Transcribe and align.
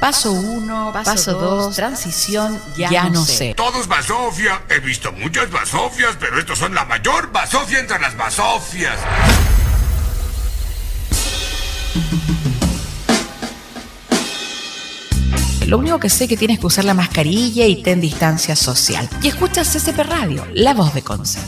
Paso 0.00 0.32
1, 0.32 0.92
paso 0.92 1.34
2, 1.34 1.74
transición, 1.74 2.60
ya, 2.76 3.10
no 3.10 3.24
sé. 3.24 3.54
Todo 3.54 3.80
es 3.80 3.88
basofia. 3.88 4.62
He 4.70 4.78
visto 4.78 5.12
muchas 5.12 5.50
basofias, 5.50 6.16
pero 6.20 6.38
estos 6.38 6.58
son 6.58 6.74
la 6.74 6.84
mayor 6.84 7.32
basofia 7.32 7.80
entre 7.80 7.98
las 7.98 8.16
basofias. 8.16 8.96
Lo 15.66 15.78
único 15.78 15.98
que 15.98 16.08
sé 16.08 16.24
es 16.24 16.30
que 16.30 16.36
tienes 16.36 16.60
que 16.60 16.66
usar 16.66 16.84
la 16.84 16.94
mascarilla 16.94 17.66
y 17.66 17.82
ten 17.82 18.00
distancia 18.00 18.56
social. 18.56 19.08
Y 19.20 19.28
escuchas 19.28 19.68
CCP 19.68 19.98
Radio, 19.98 20.46
la 20.54 20.72
voz 20.72 20.94
de 20.94 21.02
Conce. 21.02 21.40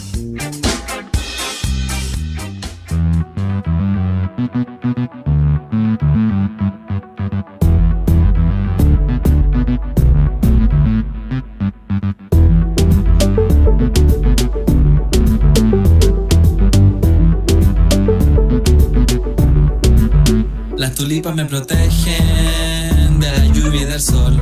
Protegen 21.50 23.18
de 23.18 23.28
la 23.28 23.44
lluvia 23.46 23.82
y 23.82 23.84
del 23.84 24.00
sol. 24.00 24.40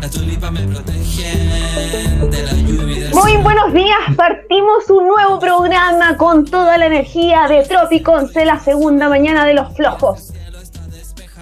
Las 0.00 0.10
tulipas 0.10 0.50
me 0.50 0.62
protegen 0.62 2.30
de 2.30 2.42
la 2.42 2.52
lluvia 2.52 2.96
y 2.96 3.00
del 3.00 3.12
sol. 3.12 3.22
Muy 3.22 3.36
buenos 3.36 3.72
días, 3.72 4.00
partimos 4.16 4.90
un 4.90 5.06
nuevo 5.06 5.38
programa 5.38 6.16
con 6.16 6.46
toda 6.46 6.78
la 6.78 6.86
energía 6.86 7.46
de 7.46 7.62
Tropiconce, 7.62 8.44
la 8.44 8.58
segunda 8.58 9.08
mañana 9.08 9.44
de 9.44 9.54
los 9.54 9.72
flojos. 9.76 10.32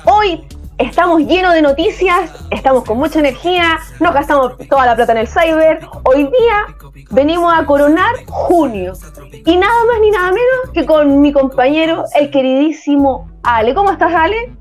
Hoy 0.05 0.47
estamos 0.77 1.23
llenos 1.23 1.55
de 1.55 1.63
noticias, 1.63 2.31
estamos 2.51 2.85
con 2.85 2.99
mucha 2.99 3.21
energía, 3.21 3.79
nos 4.01 4.13
gastamos 4.13 4.59
toda 4.69 4.85
la 4.85 4.95
plata 4.95 5.13
en 5.13 5.19
el 5.19 5.29
cyber. 5.29 5.81
Hoy 6.05 6.25
día 6.25 6.82
venimos 7.11 7.53
a 7.55 7.65
coronar 7.65 8.15
junio. 8.27 8.95
Y 9.33 9.57
nada 9.57 9.85
más 9.87 10.01
ni 10.01 10.11
nada 10.11 10.29
menos 10.29 10.71
que 10.73 10.87
con 10.87 11.21
mi 11.21 11.33
compañero, 11.33 12.05
el 12.19 12.31
queridísimo 12.31 13.31
Ale. 13.43 13.75
¿Cómo 13.75 13.93
estás, 13.93 14.13
Ale? 14.15 14.53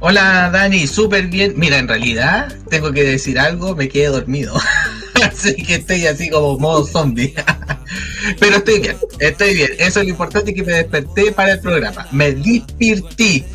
Hola 0.00 0.50
Dani, 0.52 0.86
súper 0.86 1.28
bien. 1.28 1.54
Mira, 1.56 1.78
en 1.78 1.88
realidad 1.88 2.52
tengo 2.68 2.92
que 2.92 3.04
decir 3.04 3.38
algo, 3.38 3.74
me 3.74 3.88
quedé 3.88 4.08
dormido. 4.08 4.54
así 5.22 5.54
que 5.54 5.76
estoy 5.76 6.06
así 6.06 6.28
como 6.28 6.58
modo 6.58 6.84
zombie. 6.84 7.34
Pero 8.40 8.56
estoy 8.56 8.80
bien, 8.80 8.96
estoy 9.20 9.54
bien. 9.54 9.70
Eso 9.78 10.00
es 10.00 10.06
lo 10.06 10.10
importante 10.10 10.52
que 10.54 10.62
me 10.62 10.72
desperté 10.72 11.32
para 11.32 11.52
el 11.52 11.60
programa. 11.60 12.06
Me 12.10 12.32
dispirtí. 12.32 13.44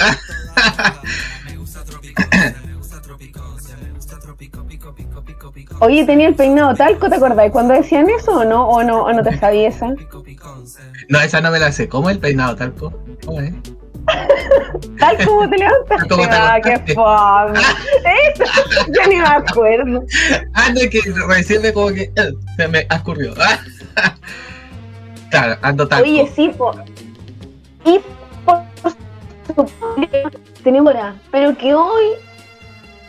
Oye, 5.79 6.05
tenía 6.05 6.27
el 6.27 6.35
peinado 6.35 6.73
talco, 6.75 7.09
¿te 7.09 7.15
acordás 7.15 7.51
cuando 7.51 7.73
decían 7.73 8.09
eso 8.09 8.39
o 8.39 8.45
no? 8.45 8.67
¿O 8.67 8.83
no, 8.83 9.03
o 9.03 9.13
no 9.13 9.23
te 9.23 9.37
sabía 9.37 9.69
esa? 9.69 9.87
no, 11.09 11.19
esa 11.21 11.41
no 11.41 11.51
me 11.51 11.59
la 11.59 11.71
sé. 11.71 11.87
¿Cómo 11.87 12.09
el 12.09 12.19
peinado 12.19 12.55
talco? 12.55 12.93
¿Cómo 13.25 13.39
es? 13.41 13.53
Tal 14.99 15.25
como 15.25 15.49
te 15.49 15.57
levantas. 15.57 16.03
¿Cómo 16.09 16.23
te 16.27 16.35
Ah, 16.35 16.59
qué 16.61 16.69
levantaste? 16.69 16.95
fome. 16.95 17.59
Eso, 17.59 18.43
yo 18.87 19.09
ni 19.09 19.15
me 19.15 19.27
acuerdo. 19.27 20.03
Ah, 20.53 20.69
no, 20.73 20.79
es 20.79 20.89
que 20.89 21.01
recién 21.27 21.61
me 21.61 21.73
como 21.73 21.89
que 21.89 22.11
eh, 22.15 22.33
se 22.57 22.67
me 22.67 22.87
escurrió. 22.89 23.33
claro, 25.29 25.57
ando 25.61 25.87
talco. 25.87 26.09
Oye, 26.09 26.29
sí, 26.35 26.49
po. 26.57 26.71
Y 27.85 27.99
por 28.45 28.63
supuesto, 28.75 29.65
tenemos 30.63 30.93
pero 31.31 31.57
que 31.57 31.73
hoy 31.73 32.05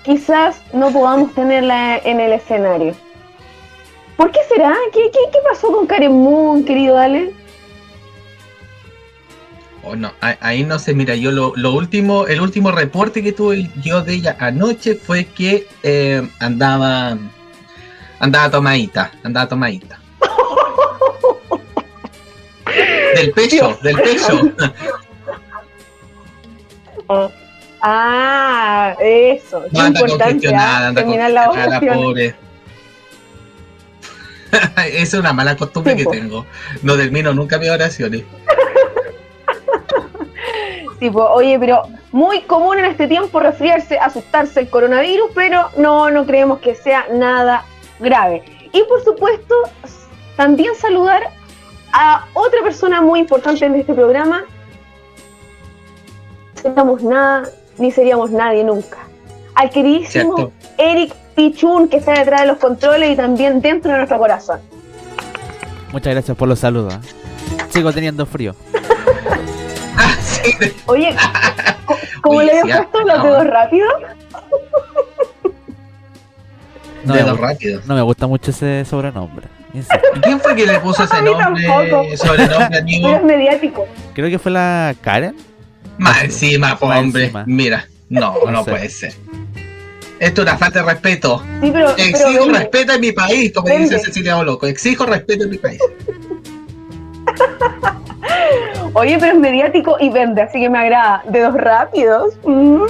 quizás 0.04 0.60
no 0.72 0.90
podamos 0.92 1.34
tenerla 1.34 1.98
en 1.98 2.20
el 2.20 2.32
escenario. 2.32 2.94
¿Por 4.16 4.30
qué 4.32 4.40
será? 4.48 4.74
¿Qué, 4.92 5.10
qué, 5.12 5.18
qué 5.32 5.38
pasó 5.48 5.72
con 5.72 5.86
Karen 5.86 6.12
Moon, 6.12 6.64
querido 6.64 6.98
Ale? 6.98 7.32
Oh, 9.82 9.96
no, 9.96 10.12
ahí- 10.20 10.62
no 10.64 10.78
sé, 10.78 10.92
mira, 10.92 11.14
yo 11.14 11.30
lo, 11.30 11.54
lo 11.56 11.72
último, 11.72 12.26
el 12.26 12.40
último 12.42 12.70
reporte 12.70 13.22
que 13.22 13.32
tuve 13.32 13.70
yo 13.82 14.02
de 14.02 14.12
ella 14.14 14.36
anoche 14.38 14.94
fue 14.94 15.24
que 15.24 15.66
eh, 15.82 16.28
andaba, 16.38 17.16
andaba 18.18 18.50
tomadita, 18.50 19.10
andaba 19.22 19.48
tomadita. 19.48 19.98
Del 23.16 23.32
pecho, 23.32 23.76
del 23.82 23.96
pecho. 23.96 24.38
Ah, 27.82 28.94
eso. 29.00 29.64
Es 29.66 29.72
No 29.72 29.80
anda 29.80 30.00
importante 30.00 30.54
¿ah? 30.54 30.88
anda 30.88 31.00
terminar 31.00 31.30
la 31.30 31.80
pobre. 31.80 32.34
Esa 34.76 34.98
es 34.98 35.14
una 35.14 35.32
mala 35.32 35.56
costumbre 35.56 35.92
Sí, 35.92 35.98
que 35.98 36.04
po. 36.04 36.10
tengo. 36.10 36.46
No 36.82 36.96
termino 36.96 37.32
nunca 37.32 37.58
mis 37.58 37.70
oraciones. 37.70 38.24
Tipo, 40.98 41.24
oye, 41.30 41.58
pero 41.58 41.84
muy 42.12 42.42
común 42.42 42.78
en 42.78 42.84
este 42.84 43.08
tiempo 43.08 43.40
resfriarse, 43.40 43.98
asustarse 43.98 44.60
el 44.60 44.68
coronavirus, 44.68 45.30
pero 45.34 45.70
no, 45.78 46.10
no 46.10 46.26
creemos 46.26 46.58
que 46.58 46.74
sea 46.74 47.06
nada 47.10 47.64
grave. 48.00 48.42
Y 48.72 48.82
por 48.84 49.02
supuesto, 49.02 49.54
también 50.36 50.74
saludar 50.74 51.22
a 51.94 52.26
otra 52.34 52.62
persona 52.62 53.00
muy 53.00 53.20
importante 53.20 53.64
en 53.64 53.76
este 53.76 53.94
programa. 53.94 54.44
No 56.76 56.96
nada, 57.00 57.48
ni 57.80 57.90
seríamos 57.90 58.30
nadie 58.30 58.64
nunca. 58.64 58.98
Al 59.54 59.70
queridísimo 59.70 60.36
Cierto. 60.36 60.52
Eric 60.78 61.14
Pichun, 61.34 61.88
que 61.88 61.96
está 61.98 62.12
detrás 62.12 62.42
de 62.42 62.46
los 62.46 62.58
controles 62.58 63.12
y 63.12 63.16
también 63.16 63.60
dentro 63.60 63.90
de 63.90 63.98
nuestro 63.98 64.18
corazón. 64.18 64.60
Muchas 65.92 66.12
gracias 66.12 66.36
por 66.36 66.48
los 66.48 66.58
saludos. 66.60 66.94
¿eh? 66.94 66.98
Sigo 67.70 67.92
teniendo 67.92 68.26
frío. 68.26 68.54
Ah, 70.02 70.16
sí, 70.22 70.40
Oye, 70.86 71.14
co- 71.84 71.96
como 72.22 72.40
le 72.40 72.52
he 72.52 72.62
sí, 72.62 72.68
puesto 72.68 73.00
los 73.00 73.18
no. 73.18 73.24
dedos 73.24 73.46
rápidos, 73.48 73.92
No, 77.04 77.14
me, 77.14 77.22
rápido. 77.34 77.80
no 77.86 77.94
me 77.94 78.02
gusta 78.02 78.26
mucho 78.26 78.50
ese 78.50 78.84
sobrenombre. 78.84 79.46
Insisto. 79.74 79.96
¿Y 80.16 80.20
¿Quién 80.20 80.40
fue 80.40 80.54
que 80.54 80.66
le 80.66 80.78
puso 80.80 81.04
ese 81.04 81.16
A 81.16 81.22
mí 81.22 81.30
nombre, 81.32 81.66
tampoco. 81.66 82.16
sobrenombre, 82.16 82.78
amigo? 82.78 83.08
pero 83.08 83.16
es 83.18 83.24
mediático. 83.24 83.86
Creo 84.14 84.28
que 84.30 84.38
fue 84.38 84.52
la 84.52 84.94
Karen. 85.02 85.36
Más 86.00 86.24
encima, 86.24 86.68
Más 86.80 86.82
hombre. 86.82 87.22
encima. 87.24 87.44
Mira, 87.46 87.86
no, 88.08 88.34
No 88.46 88.50
no 88.50 88.64
sé. 88.64 88.70
puede 88.70 88.88
ser. 88.88 89.12
Esto 90.18 90.42
es 90.42 90.48
una 90.48 90.58
falta 90.58 90.80
de 90.80 90.86
respeto. 90.92 91.42
Sí, 91.62 91.70
pero, 91.72 91.94
pero 91.96 92.08
Exijo 92.08 92.48
respeto 92.50 92.92
en 92.92 93.00
mi 93.00 93.12
país, 93.12 93.52
como 93.54 93.68
Vende. 93.68 93.84
dice 93.84 93.98
Cecilia 94.00 94.34
Boloco. 94.36 94.66
Exijo 94.66 95.06
respeto 95.06 95.44
en 95.44 95.50
mi 95.50 95.58
país. 95.58 95.80
Oye, 98.92 99.16
pero 99.20 99.32
es 99.34 99.38
mediático 99.38 99.96
y 100.00 100.10
vende, 100.10 100.42
así 100.42 100.58
que 100.60 100.68
me 100.68 100.78
agrada. 100.78 101.22
Dedos 101.28 101.54
rápidos. 101.54 102.34
Mm. 102.44 102.82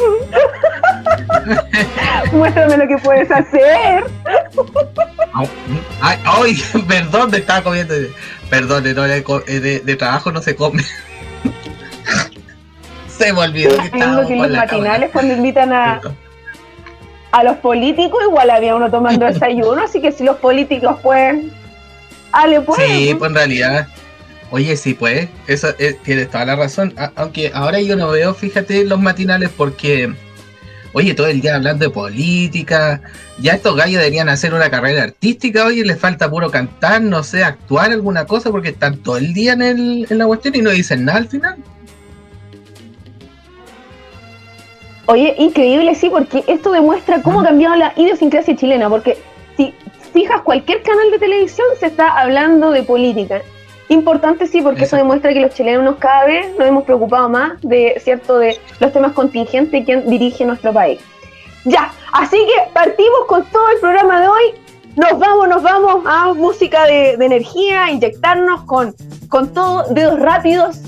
Muéstrame 2.32 2.76
lo 2.78 2.88
que 2.88 2.96
puedes 2.98 3.30
hacer. 3.30 4.04
Ay, 6.00 6.18
ay, 6.24 6.62
perdón, 6.88 7.30
me 7.30 7.38
estaba 7.38 7.62
comiendo. 7.62 7.94
Perdón, 8.48 8.84
no, 8.94 9.02
de, 9.02 9.60
de- 9.60 9.80
de 9.80 9.96
trabajo 9.96 10.32
no 10.32 10.40
se 10.42 10.56
come. 10.56 10.82
Se 13.24 13.32
me 13.32 13.40
olvidó 13.40 13.76
que 13.76 13.98
en 13.98 14.16
los 14.16 14.50
matinales, 14.50 15.10
cuando 15.10 15.34
invitan 15.34 15.72
a, 15.72 16.00
a 17.32 17.44
los 17.44 17.56
políticos, 17.58 18.20
igual 18.26 18.50
había 18.50 18.74
uno 18.74 18.90
tomando 18.90 19.26
desayuno, 19.26 19.82
así 19.84 20.00
que 20.00 20.12
si 20.12 20.24
los 20.24 20.36
políticos 20.36 20.96
pueden. 21.02 21.52
Ale, 22.32 22.60
pues. 22.60 22.80
Sí, 22.82 23.14
pues 23.18 23.28
en 23.30 23.34
realidad. 23.34 23.88
Oye, 24.52 24.76
sí, 24.76 24.94
pues, 24.94 25.28
eso 25.46 25.68
eh, 25.78 25.96
tienes 26.02 26.28
toda 26.28 26.44
la 26.44 26.56
razón. 26.56 26.92
A- 26.96 27.12
aunque 27.14 27.52
ahora 27.54 27.80
yo 27.80 27.94
no 27.94 28.08
veo, 28.10 28.34
fíjate, 28.34 28.84
los 28.84 28.98
matinales 29.00 29.48
porque, 29.56 30.12
oye, 30.92 31.14
todo 31.14 31.28
el 31.28 31.40
día 31.40 31.54
hablando 31.54 31.84
de 31.84 31.90
política. 31.90 33.00
Ya 33.38 33.52
estos 33.52 33.76
gallos 33.76 33.98
deberían 34.00 34.28
hacer 34.28 34.52
una 34.52 34.68
carrera 34.68 35.04
artística, 35.04 35.64
oye, 35.64 35.84
les 35.84 35.98
falta 35.98 36.28
puro 36.28 36.50
cantar, 36.50 37.00
no 37.00 37.22
sé, 37.22 37.44
actuar 37.44 37.92
alguna 37.92 38.24
cosa 38.26 38.50
porque 38.50 38.70
están 38.70 38.98
todo 38.98 39.16
el 39.18 39.32
día 39.32 39.52
en, 39.52 39.62
el, 39.62 40.06
en 40.10 40.18
la 40.18 40.26
cuestión 40.26 40.56
y 40.56 40.62
no 40.62 40.70
dicen 40.70 41.04
nada 41.04 41.18
al 41.18 41.28
final. 41.28 41.56
Oye, 45.10 45.34
increíble, 45.38 45.96
sí, 45.96 46.08
porque 46.08 46.44
esto 46.46 46.70
demuestra 46.70 47.20
cómo 47.20 47.40
ha 47.40 47.44
cambiado 47.44 47.74
la 47.74 47.92
idiosincrasia 47.96 48.54
chilena, 48.54 48.88
porque 48.88 49.18
si 49.56 49.74
fijas 50.12 50.42
cualquier 50.42 50.82
canal 50.82 51.10
de 51.10 51.18
televisión 51.18 51.66
se 51.80 51.86
está 51.86 52.16
hablando 52.16 52.70
de 52.70 52.84
política. 52.84 53.42
Importante 53.88 54.46
sí, 54.46 54.62
porque 54.62 54.84
eso 54.84 54.94
demuestra 54.94 55.32
que 55.32 55.40
los 55.40 55.52
chilenos 55.52 55.96
cada 55.98 56.26
vez 56.26 56.56
nos 56.56 56.68
hemos 56.68 56.84
preocupado 56.84 57.28
más 57.28 57.60
de 57.60 58.00
cierto 58.00 58.38
de 58.38 58.56
los 58.78 58.92
temas 58.92 59.12
contingentes 59.12 59.80
y 59.80 59.84
quién 59.84 60.08
dirige 60.08 60.44
nuestro 60.44 60.72
país. 60.72 61.00
Ya, 61.64 61.90
así 62.12 62.36
que 62.36 62.70
partimos 62.72 63.26
con 63.26 63.44
todo 63.46 63.68
el 63.70 63.80
programa 63.80 64.20
de 64.20 64.28
hoy. 64.28 64.44
Nos 64.94 65.18
vamos, 65.18 65.48
nos 65.48 65.60
vamos 65.60 66.04
a 66.06 66.32
música 66.34 66.84
de, 66.84 67.16
de 67.16 67.26
energía, 67.26 67.90
inyectarnos 67.90 68.62
con, 68.62 68.94
con 69.28 69.52
todo, 69.52 69.86
dedos 69.92 70.20
rápidos. 70.20 70.82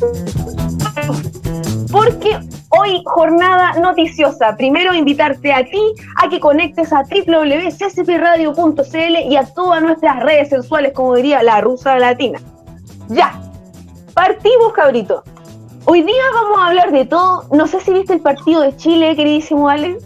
Porque 1.90 2.38
Hoy 2.76 3.02
jornada 3.04 3.78
noticiosa. 3.80 4.56
Primero 4.56 4.92
invitarte 4.94 5.52
a 5.52 5.64
ti 5.64 5.80
a 6.22 6.28
que 6.28 6.40
conectes 6.40 6.92
a 6.92 7.04
www.cspradio.cl 7.04 9.30
y 9.30 9.36
a 9.36 9.44
todas 9.54 9.80
nuestras 9.80 10.24
redes 10.24 10.48
sensuales, 10.48 10.92
como 10.92 11.14
diría 11.14 11.44
la 11.44 11.60
rusa 11.60 11.96
latina. 11.98 12.40
Ya, 13.08 13.40
partimos 14.12 14.72
cabrito. 14.72 15.22
Hoy 15.84 16.02
día 16.02 16.22
vamos 16.32 16.58
a 16.58 16.66
hablar 16.66 16.90
de 16.90 17.04
todo. 17.04 17.46
No 17.52 17.68
sé 17.68 17.78
si 17.80 17.92
viste 17.92 18.14
el 18.14 18.20
partido 18.20 18.62
de 18.62 18.76
Chile, 18.76 19.14
queridísimo 19.14 19.68
Ale. 19.68 19.98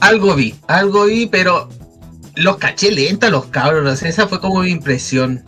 Algo 0.00 0.34
vi, 0.34 0.54
algo 0.66 1.04
vi, 1.04 1.26
pero 1.26 1.68
los 2.36 2.56
caché 2.56 2.90
lentos 2.90 3.30
los 3.30 3.44
cabros. 3.46 4.02
Esa 4.02 4.26
fue 4.26 4.40
como 4.40 4.60
mi 4.60 4.70
impresión. 4.70 5.44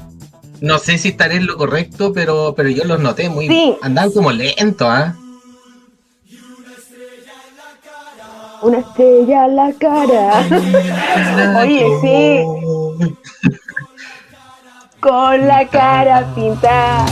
No 0.62 0.78
sé 0.78 0.96
si 0.96 1.08
estaré 1.08 1.34
en 1.34 1.46
lo 1.48 1.56
correcto, 1.56 2.12
pero, 2.12 2.54
pero 2.56 2.68
yo 2.68 2.84
los 2.84 3.00
noté 3.00 3.28
muy. 3.28 3.48
Sí. 3.48 3.76
Andaban 3.82 4.12
como 4.12 4.30
lentos, 4.30 4.86
¿ah? 4.88 5.16
Una 8.62 8.78
estrella 8.78 9.46
en 9.46 9.56
la 9.56 9.72
cara. 9.72 11.62
Oye, 11.62 11.84
sí. 12.00 13.08
Con 15.00 15.48
la 15.48 15.66
cara 15.66 16.32
pintada. 16.32 17.06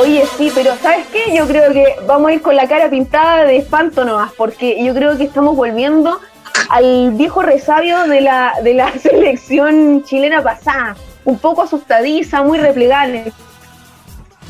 Oye, 0.00 0.24
sí, 0.36 0.50
pero 0.52 0.74
¿sabes 0.82 1.06
qué? 1.12 1.32
Yo 1.32 1.46
creo 1.46 1.72
que 1.72 1.84
vamos 2.08 2.30
a 2.30 2.34
ir 2.34 2.42
con 2.42 2.56
la 2.56 2.66
cara 2.66 2.90
pintada 2.90 3.44
de 3.44 3.58
espanto 3.58 4.04
nomás, 4.04 4.32
porque 4.32 4.84
yo 4.84 4.92
creo 4.94 5.16
que 5.16 5.22
estamos 5.22 5.54
volviendo 5.54 6.20
al 6.70 7.12
viejo 7.12 7.40
resabio 7.42 8.02
de 8.08 8.20
la, 8.20 8.54
de 8.64 8.74
la 8.74 8.90
selección 8.98 10.02
chilena 10.02 10.42
pasada. 10.42 10.96
Un 11.26 11.38
poco 11.38 11.62
asustadiza, 11.62 12.42
muy 12.42 12.58
replegable. 12.58 13.32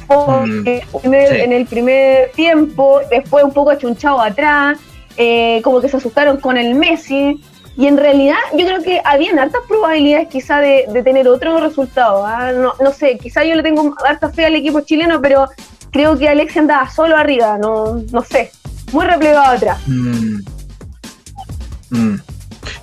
Porque 0.07 0.85
en, 1.03 1.15
el, 1.15 1.29
sí. 1.29 1.35
en 1.41 1.53
el 1.53 1.67
primer 1.67 2.31
tiempo, 2.31 3.01
después 3.11 3.43
un 3.43 3.53
poco 3.53 3.71
achunchado 3.71 4.21
atrás, 4.21 4.79
eh, 5.17 5.61
como 5.65 5.81
que 5.81 5.89
se 5.89 5.97
asustaron 5.97 6.37
con 6.37 6.57
el 6.57 6.77
Messi. 6.77 7.43
Y 7.77 7.89
en 7.89 7.97
realidad 7.97 8.37
yo 8.57 8.65
creo 8.65 8.83
que 8.83 9.03
habían 9.05 9.39
hartas 9.39 9.63
probabilidades 9.69 10.29
quizá 10.29 10.61
de, 10.61 10.87
de 10.89 11.03
tener 11.03 11.27
otro 11.29 11.59
resultado. 11.59 12.25
¿ah? 12.25 12.53
No, 12.53 12.75
no 12.81 12.93
sé, 12.93 13.19
quizá 13.19 13.45
yo 13.45 13.55
le 13.55 13.63
tengo 13.63 13.95
harta 14.07 14.31
fe 14.31 14.47
al 14.47 14.55
equipo 14.55 14.81
chileno, 14.81 15.21
pero 15.21 15.49
creo 15.91 16.17
que 16.17 16.29
Alexia 16.29 16.61
andaba 16.61 16.89
solo 16.89 17.17
arriba, 17.17 17.59
no, 17.59 18.03
no 18.13 18.23
sé. 18.23 18.53
Muy 18.93 19.05
replegado 19.05 19.57
atrás. 19.57 19.79
Mm. 19.87 20.39
Mm. 21.91 22.21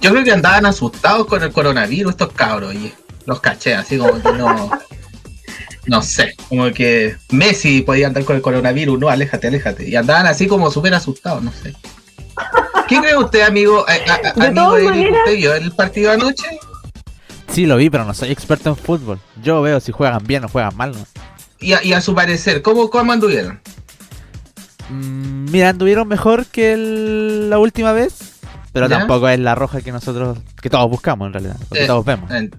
Yo 0.02 0.12
creo 0.12 0.24
que 0.24 0.32
andaban 0.32 0.66
asustados 0.66 1.26
con 1.28 1.42
el 1.42 1.52
coronavirus 1.52 2.12
estos 2.12 2.34
cabros, 2.34 2.72
oye. 2.72 2.94
Los 3.26 3.40
caché, 3.40 3.74
así 3.76 3.98
como 3.98 4.22
que 4.22 4.32
no. 4.34 4.70
No 5.86 6.02
sé, 6.02 6.34
como 6.48 6.72
que 6.72 7.18
Messi 7.32 7.82
podía 7.82 8.08
andar 8.08 8.24
con 8.24 8.38
el 8.38 8.42
coronavirus, 8.42 8.98
no, 9.00 9.10
aléjate, 9.10 9.48
aléjate. 9.48 9.90
Y 9.90 9.96
andaban 9.98 10.26
así 10.28 10.48
como 10.48 10.72
súper 10.72 10.94
asustados, 10.94 11.44
no 11.44 11.52
sé. 11.52 11.74
¿Qué 12.88 13.00
cree 13.00 13.18
usted, 13.18 13.42
amigo? 13.42 13.86
a- 13.88 13.92
a- 14.14 14.34
De 14.34 14.48
amigo 14.48 14.78
Eric, 14.78 14.90
maneras- 14.92 15.18
¿Usted 15.26 15.36
vio 15.38 15.54
el 15.56 15.72
partido 15.74 16.12
anoche? 16.14 16.46
Sí, 17.52 17.66
lo 17.66 17.76
vi, 17.76 17.90
pero 17.90 18.06
no 18.06 18.14
soy 18.14 18.32
experto 18.32 18.70
en 18.70 18.78
fútbol. 18.78 19.20
Yo 19.44 19.62
veo 19.62 19.80
si 19.82 19.92
juegan 19.92 20.24
bien 20.26 20.46
o 20.46 20.48
juegan 20.48 20.76
mal. 20.78 20.94
¿no? 20.94 21.06
Y 21.60 21.74
a, 21.74 21.84
y 21.84 21.92
a 21.94 22.00
su 22.02 22.16
parecer, 22.16 22.62
¿cómo, 22.62 22.90
cómo 22.90 23.12
anduvieron? 23.12 23.60
Mm, 24.90 25.52
mira, 25.52 25.70
anduvieron 25.70 26.08
mejor 26.08 26.46
que 26.46 26.74
el- 26.74 27.50
la 27.50 27.60
última 27.60 27.92
vez, 27.92 28.40
pero 28.72 28.88
¿Ya? 28.88 29.00
tampoco 29.00 29.28
es 29.30 29.40
la 29.40 29.56
roja 29.56 29.82
que 29.82 29.92
nosotros, 29.92 30.38
que 30.62 30.70
todos 30.70 30.90
buscamos 30.90 31.28
en 31.28 31.34
realidad, 31.34 31.58
que 31.72 31.84
Eh, 31.84 31.88
todos 31.88 32.04
vemos. 32.06 32.30
Eh, 32.32 32.50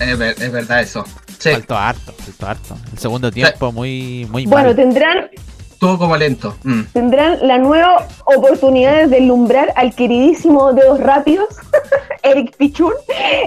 Es, 0.00 0.18
ver- 0.18 0.34
es 0.40 0.52
verdad 0.52 0.80
eso. 0.80 1.04
Sí, 1.38 1.50
Faltó 1.50 1.76
harto, 1.76 2.12
faltó 2.12 2.46
harto. 2.46 2.76
El 2.92 2.98
segundo 2.98 3.30
tiempo 3.30 3.72
muy, 3.72 4.26
muy 4.30 4.46
Bueno, 4.46 4.68
mal. 4.68 4.76
tendrán, 4.76 5.30
estuvo 5.70 5.98
como 5.98 6.16
lento. 6.16 6.56
Mm. 6.64 6.82
tendrán 6.92 7.46
la 7.46 7.58
nueva 7.58 8.06
oportunidad 8.24 8.94
de 9.02 9.06
deslumbrar 9.08 9.72
al 9.76 9.94
queridísimo 9.94 10.72
Dedos 10.72 11.00
Rápidos, 11.00 11.48
Eric 12.22 12.56
Pichun, 12.56 12.92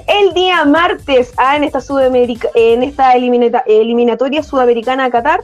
el 0.07 0.33
día 0.33 0.63
martes 0.65 1.33
ah, 1.38 1.55
en 1.55 1.63
esta, 1.63 1.81
Sudamerica, 1.81 2.49
en 2.55 2.83
esta 2.83 3.13
eliminatoria 3.13 4.44
sudamericana 4.44 5.05
a 5.05 5.09
Qatar. 5.09 5.44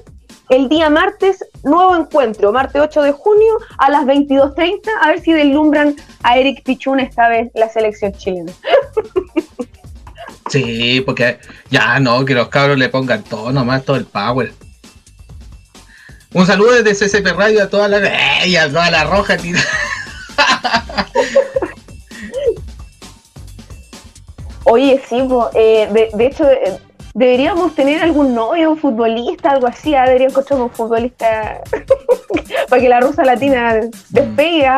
El 0.49 0.67
día 0.69 0.89
martes, 0.89 1.43
nuevo 1.63 1.95
encuentro, 1.95 2.51
martes 2.51 2.79
8 2.81 3.01
de 3.01 3.11
junio 3.13 3.53
a 3.79 3.89
las 3.89 4.03
22.30, 4.03 4.81
a 5.01 5.07
ver 5.07 5.21
si 5.21 5.31
deslumbran 5.31 5.95
a 6.21 6.37
Eric 6.37 6.63
Pichun 6.63 6.99
esta 6.99 7.29
vez 7.29 7.49
la 7.55 7.69
selección 7.69 8.11
chilena. 8.11 8.51
Sí, 10.49 11.01
porque 11.05 11.39
ya 11.69 11.99
no, 11.99 12.23
que 12.25 12.33
los 12.33 12.49
cabros 12.49 12.77
le 12.77 12.89
pongan 12.89 13.23
todo 13.23 13.51
nomás, 13.51 13.83
todo 13.85 13.95
el 13.95 14.05
power. 14.05 14.51
Un 16.33 16.45
saludo 16.47 16.81
desde 16.81 17.07
CCP 17.07 17.27
Radio 17.37 17.63
a 17.63 17.69
toda 17.69 17.87
la, 17.87 17.97
¡Ey! 18.43 18.55
a 18.55 18.67
toda 18.67 18.89
la 18.91 19.03
roja 19.03 19.37
tira. 19.37 19.61
Oye, 24.65 25.01
sí, 25.07 25.21
po, 25.27 25.49
eh, 25.53 25.89
de, 25.91 26.09
de 26.13 26.25
hecho, 26.25 26.49
eh, 26.49 26.79
deberíamos 27.13 27.75
tener 27.75 28.01
algún 28.01 28.33
novio, 28.33 28.75
futbolista, 28.75 29.51
algo 29.51 29.67
así. 29.67 29.93
ah, 29.93 30.05
Debería 30.05 30.27
encontrar 30.27 30.61
un 30.61 30.69
futbolista 30.71 31.61
para 32.69 32.81
que 32.81 32.89
la 32.89 33.01
rusa 33.01 33.23
latina 33.25 33.79
despegue. 34.09 34.69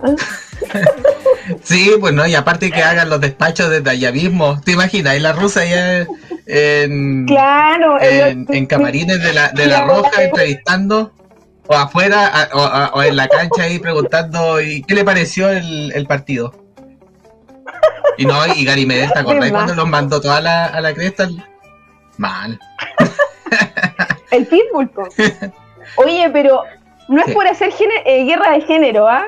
Sí, 1.62 1.90
pues 1.98 2.12
no, 2.12 2.26
y 2.26 2.34
aparte 2.34 2.70
que 2.70 2.82
hagan 2.82 3.08
los 3.08 3.20
despachos 3.22 3.70
desde 3.70 3.88
allá 3.90 4.12
mismo. 4.12 4.60
¿Te 4.60 4.72
imaginas? 4.72 5.16
Y 5.16 5.20
la 5.20 5.32
rusa 5.32 5.64
ya 5.64 6.06
en, 6.46 7.24
Claro, 7.26 7.96
en, 8.00 8.66
camarines 8.66 9.22
de 9.22 9.32
la, 9.32 9.48
de 9.48 9.66
la 9.66 9.82
roja 9.86 10.22
entrevistando. 10.24 11.12
O 11.66 11.74
afuera, 11.74 12.26
a- 12.26 12.48
o, 12.54 12.60
a- 12.60 12.90
o 12.94 13.02
en 13.02 13.16
la 13.16 13.28
cancha 13.28 13.62
ahí 13.62 13.78
preguntando 13.78 14.60
¿y 14.60 14.82
qué 14.82 14.94
le 14.94 15.04
pareció 15.04 15.48
el, 15.48 15.90
el 15.94 16.06
partido? 16.06 16.52
Y 18.18 18.26
no, 18.26 18.34
y 18.54 18.64
Gary 18.64 18.84
Medel, 18.84 19.10
¿te 19.12 19.18
acordás 19.18 19.50
cuando 19.50 19.74
los 19.74 19.88
mandó 19.88 20.20
toda 20.20 20.40
la, 20.42 20.66
a 20.66 20.80
la 20.82 20.92
cresta? 20.92 21.28
Mal. 22.18 22.58
el 24.30 24.46
pitbull. 24.46 24.90
Oye, 25.96 26.28
pero 26.32 26.62
no 27.08 27.20
es 27.20 27.26
Sí. 27.26 27.32
por 27.32 27.46
hacer 27.46 27.70
eh, 28.04 28.24
guerra 28.24 28.50
de 28.52 28.60
género, 28.62 29.08
¿ah? 29.08 29.24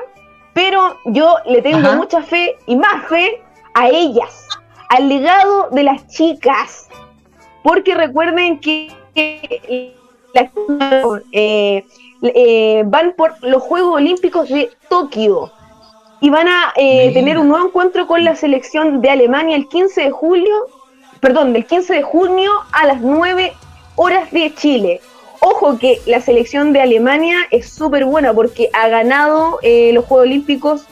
Pero 0.53 0.97
yo 1.05 1.35
le 1.45 1.61
tengo 1.61 1.87
Ajá. 1.87 1.95
mucha 1.95 2.21
fe 2.23 2.57
y 2.67 2.75
más 2.75 3.07
fe 3.07 3.41
a 3.73 3.87
ellas, 3.89 4.47
al 4.89 5.07
legado 5.09 5.69
de 5.71 5.83
las 5.83 6.07
chicas. 6.07 6.89
Porque 7.63 7.93
recuerden 7.95 8.59
que 8.59 8.91
eh, 9.15 9.95
la- 10.33 10.51
eh, 11.31 11.85
eh, 12.23 12.83
van 12.85 13.13
por 13.17 13.35
los 13.43 13.61
Juegos 13.61 13.95
Olímpicos 13.95 14.49
de 14.49 14.71
Tokio 14.89 15.51
y 16.19 16.29
van 16.29 16.47
a 16.47 16.73
eh, 16.75 17.11
tener 17.13 17.37
un 17.37 17.47
nuevo 17.49 17.67
encuentro 17.67 18.07
con 18.07 18.23
la 18.23 18.35
selección 18.35 19.01
de 19.01 19.09
Alemania 19.09 19.55
el 19.55 19.67
15 19.67 20.01
de 20.03 20.11
julio, 20.11 20.67
perdón, 21.19 21.53
del 21.53 21.65
15 21.65 21.93
de 21.95 22.03
junio 22.03 22.51
a 22.71 22.85
las 22.87 23.01
9 23.01 23.53
horas 23.95 24.29
de 24.31 24.53
Chile. 24.55 25.01
Ojo 25.43 25.79
que 25.79 25.99
la 26.05 26.21
selección 26.21 26.71
de 26.71 26.81
Alemania 26.81 27.35
es 27.49 27.67
súper 27.69 28.05
buena 28.05 28.31
porque 28.33 28.69
ha 28.73 28.87
ganado 28.89 29.57
eh, 29.63 29.91
los 29.93 30.05
Juegos 30.05 30.27
Olímpicos 30.27 30.83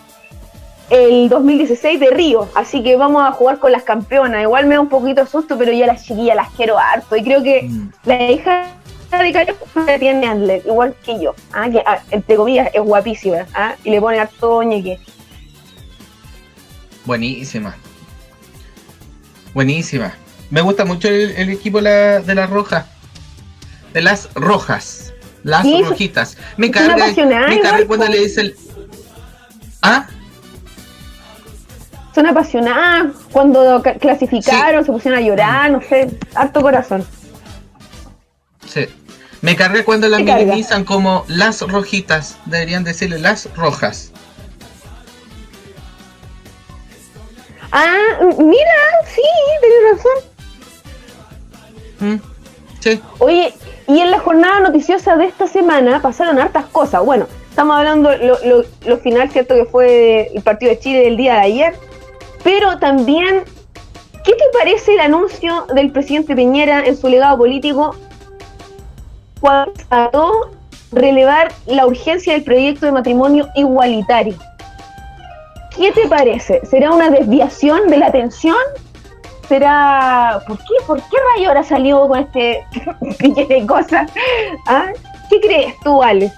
el 0.89 1.29
2016 1.29 1.99
de 1.99 2.09
Río, 2.09 2.49
así 2.55 2.81
que 2.81 2.95
vamos 2.95 3.21
a 3.23 3.31
jugar 3.31 3.59
con 3.59 3.71
las 3.71 3.83
campeonas. 3.83 4.41
Igual 4.41 4.65
me 4.65 4.73
da 4.73 4.81
un 4.81 4.89
poquito 4.89 5.23
susto, 5.27 5.55
pero 5.55 5.71
ya 5.71 5.85
las 5.85 6.03
chiquillas 6.03 6.35
las 6.35 6.49
quiero 6.51 6.79
harto 6.79 7.15
y 7.15 7.23
creo 7.23 7.43
que 7.43 7.61
Mm. 7.63 7.89
la 8.05 8.31
hija 8.31 8.67
de 9.11 9.31
Cayo 9.31 9.55
tiene 9.99 10.25
Andler, 10.27 10.63
igual 10.65 10.95
que 11.05 11.19
yo, 11.21 11.35
ah, 11.53 11.69
que 11.69 11.83
ah, 11.85 11.99
entre 12.09 12.35
comillas 12.35 12.69
es 12.73 12.81
guapísima 12.81 13.45
ah, 13.53 13.75
y 13.83 13.91
le 13.91 14.01
pone 14.01 14.19
harto 14.19 14.63
ñeque. 14.63 14.97
Buenísima. 17.05 17.75
Buenísima. 19.53 20.13
Me 20.49 20.61
gusta 20.61 20.85
mucho 20.85 21.07
el, 21.07 21.31
el 21.37 21.49
equipo 21.49 21.81
la- 21.81 22.19
de 22.21 22.33
las 22.35 22.49
rojas. 22.49 22.85
De 23.93 24.01
las 24.01 24.29
rojas. 24.35 25.13
Las 25.43 25.63
Sí, 25.63 25.81
rojitas. 25.83 26.37
Me 26.57 26.69
carga, 26.69 27.07
me 27.47 27.61
carga 27.61 27.87
cuando 27.87 28.07
le 28.07 28.19
dice 28.19 28.41
el. 28.41 28.55
¿Ah? 29.81 30.05
Son 32.13 32.25
apasionadas, 32.27 33.13
cuando 33.31 33.81
ca- 33.81 33.93
clasificaron 33.95 34.83
se 34.85 34.91
pusieron 34.91 35.19
a 35.19 35.21
llorar, 35.21 35.71
no 35.71 35.81
sé, 35.81 36.09
harto 36.35 36.61
corazón. 36.61 37.05
Sí. 38.67 38.87
Me 39.41 39.55
carga 39.55 39.85
cuando 39.85 40.07
carga. 40.25 40.43
minimizan 40.45 40.83
como 40.83 41.23
las 41.29 41.61
rojitas. 41.61 42.37
Deberían 42.45 42.83
decirle 42.83 43.19
las 43.19 43.47
rojas. 43.55 44.11
Ah, 47.71 47.95
mira, 48.37 48.75
sí, 49.15 49.21
tienes 49.61 50.03
razón. 50.03 50.17
¿Mm? 51.99 52.21
Sí. 52.79 53.01
Oye, 53.19 53.53
y 53.89 53.99
en 53.99 54.11
la 54.11 54.19
jornada 54.19 54.61
noticiosa 54.61 55.17
de 55.17 55.25
esta 55.25 55.47
semana 55.47 56.01
pasaron 56.01 56.39
hartas 56.39 56.65
cosas. 56.65 57.03
Bueno, 57.03 57.25
estamos 57.49 57.75
hablando 57.75 58.11
lo, 58.85 58.97
final, 58.99 59.29
¿cierto? 59.31 59.55
Que 59.55 59.65
fue 59.65 60.31
el 60.33 60.41
partido 60.43 60.71
de 60.71 60.79
Chile 60.79 61.01
del 61.01 61.17
día 61.17 61.33
de 61.33 61.39
ayer. 61.39 61.73
Pero 62.43 62.77
también, 62.77 63.43
¿qué 64.23 64.33
te 64.33 64.43
parece 64.53 64.93
el 64.93 64.99
anuncio 65.01 65.65
del 65.73 65.91
presidente 65.91 66.35
Piñera 66.35 66.85
en 66.85 66.95
su 66.95 67.09
legado 67.09 67.39
político 67.39 67.95
cuando 69.41 70.51
relevar 70.91 71.51
la 71.65 71.85
urgencia 71.85 72.33
del 72.33 72.43
proyecto 72.43 72.85
de 72.85 72.91
matrimonio 72.91 73.47
igualitario. 73.55 74.35
¿Qué 75.75 75.91
te 75.91 76.07
parece? 76.07 76.65
¿Será 76.65 76.91
una 76.91 77.09
desviación 77.09 77.87
de 77.87 77.97
la 77.97 78.07
atención? 78.07 78.55
¿Será... 79.49 80.43
¿Por 80.47 80.57
qué? 80.59 80.73
¿Por 80.85 80.97
qué 80.97 81.17
rayo 81.35 81.49
ahora 81.49 81.63
salió 81.63 82.07
con 82.07 82.19
este 82.19 82.63
de 83.47 83.65
cosas? 83.67 84.09
¿Ah? 84.67 84.85
¿Qué 85.29 85.41
crees 85.41 85.73
tú, 85.83 86.01
Alex? 86.01 86.31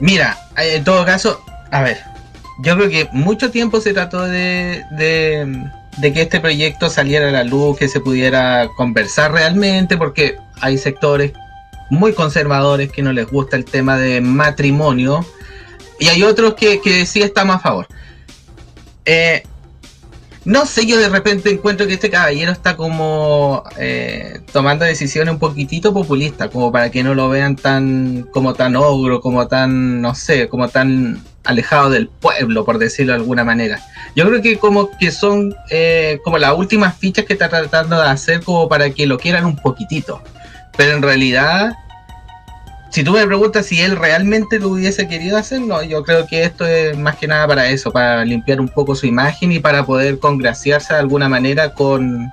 Mira, 0.00 0.36
eh, 0.56 0.76
en 0.76 0.84
todo 0.84 1.04
caso, 1.04 1.40
a 1.70 1.82
ver, 1.82 1.98
yo 2.62 2.76
creo 2.76 2.90
que 2.90 3.08
mucho 3.12 3.50
tiempo 3.50 3.80
se 3.80 3.92
trató 3.92 4.22
de, 4.22 4.84
de, 4.90 6.12
que 6.12 6.22
este 6.22 6.40
proyecto 6.40 6.90
saliera 6.90 7.28
a 7.28 7.32
la 7.32 7.44
luz, 7.44 7.78
que 7.78 7.86
se 7.86 8.00
pudiera 8.00 8.68
conversar 8.76 9.32
realmente, 9.32 9.96
porque 9.96 10.36
hay 10.60 10.78
sectores 10.78 11.32
muy 11.90 12.12
conservadores 12.12 12.90
que 12.90 13.02
no 13.02 13.12
les 13.12 13.26
gusta 13.26 13.56
el 13.56 13.64
tema 13.64 13.96
de 13.96 14.20
matrimonio 14.20 15.24
y 15.98 16.08
hay 16.08 16.22
otros 16.22 16.54
que, 16.54 16.80
que 16.80 17.06
sí 17.06 17.22
estamos 17.22 17.56
a 17.56 17.58
favor. 17.60 17.86
Eh, 19.04 19.42
no 20.44 20.64
sé, 20.64 20.86
yo 20.86 20.98
de 20.98 21.10
repente 21.10 21.50
encuentro 21.50 21.86
que 21.86 21.94
este 21.94 22.08
caballero 22.08 22.50
está 22.50 22.76
como 22.76 23.62
eh, 23.78 24.40
tomando 24.52 24.86
decisiones 24.86 25.34
un 25.34 25.38
poquitito 25.38 25.92
populistas, 25.92 26.48
como 26.48 26.72
para 26.72 26.90
que 26.90 27.02
no 27.02 27.14
lo 27.14 27.28
vean 27.28 27.56
tan 27.56 28.26
como 28.32 28.54
tan 28.54 28.74
ogro, 28.76 29.20
como 29.20 29.48
tan, 29.48 30.00
no 30.00 30.14
sé, 30.14 30.48
como 30.48 30.68
tan 30.68 31.22
alejado 31.44 31.90
del 31.90 32.08
pueblo, 32.08 32.64
por 32.64 32.78
decirlo 32.78 33.12
de 33.12 33.18
alguna 33.18 33.44
manera. 33.44 33.80
Yo 34.16 34.26
creo 34.26 34.40
que 34.40 34.58
como 34.58 34.90
que 34.98 35.10
son 35.10 35.54
eh, 35.68 36.20
como 36.24 36.38
las 36.38 36.56
últimas 36.56 36.96
fichas 36.96 37.26
que 37.26 37.34
está 37.34 37.50
tratando 37.50 38.00
de 38.00 38.08
hacer 38.08 38.42
como 38.42 38.68
para 38.68 38.90
que 38.90 39.06
lo 39.06 39.18
quieran 39.18 39.44
un 39.44 39.56
poquitito. 39.56 40.22
Pero 40.76 40.92
en 40.92 41.02
realidad 41.02 41.72
si 42.90 43.04
tú 43.04 43.12
me 43.12 43.26
preguntas 43.26 43.66
si 43.66 43.80
él 43.80 43.96
realmente 43.96 44.58
lo 44.58 44.70
hubiese 44.70 45.06
querido 45.06 45.38
hacer, 45.38 45.60
no, 45.60 45.82
yo 45.82 46.02
creo 46.02 46.26
que 46.26 46.42
esto 46.42 46.66
es 46.66 46.98
más 46.98 47.16
que 47.16 47.28
nada 47.28 47.46
para 47.46 47.68
eso, 47.68 47.92
para 47.92 48.24
limpiar 48.24 48.60
un 48.60 48.68
poco 48.68 48.96
su 48.96 49.06
imagen 49.06 49.52
y 49.52 49.60
para 49.60 49.84
poder 49.84 50.18
congraciarse 50.18 50.94
de 50.94 51.00
alguna 51.00 51.28
manera 51.28 51.72
con, 51.72 52.30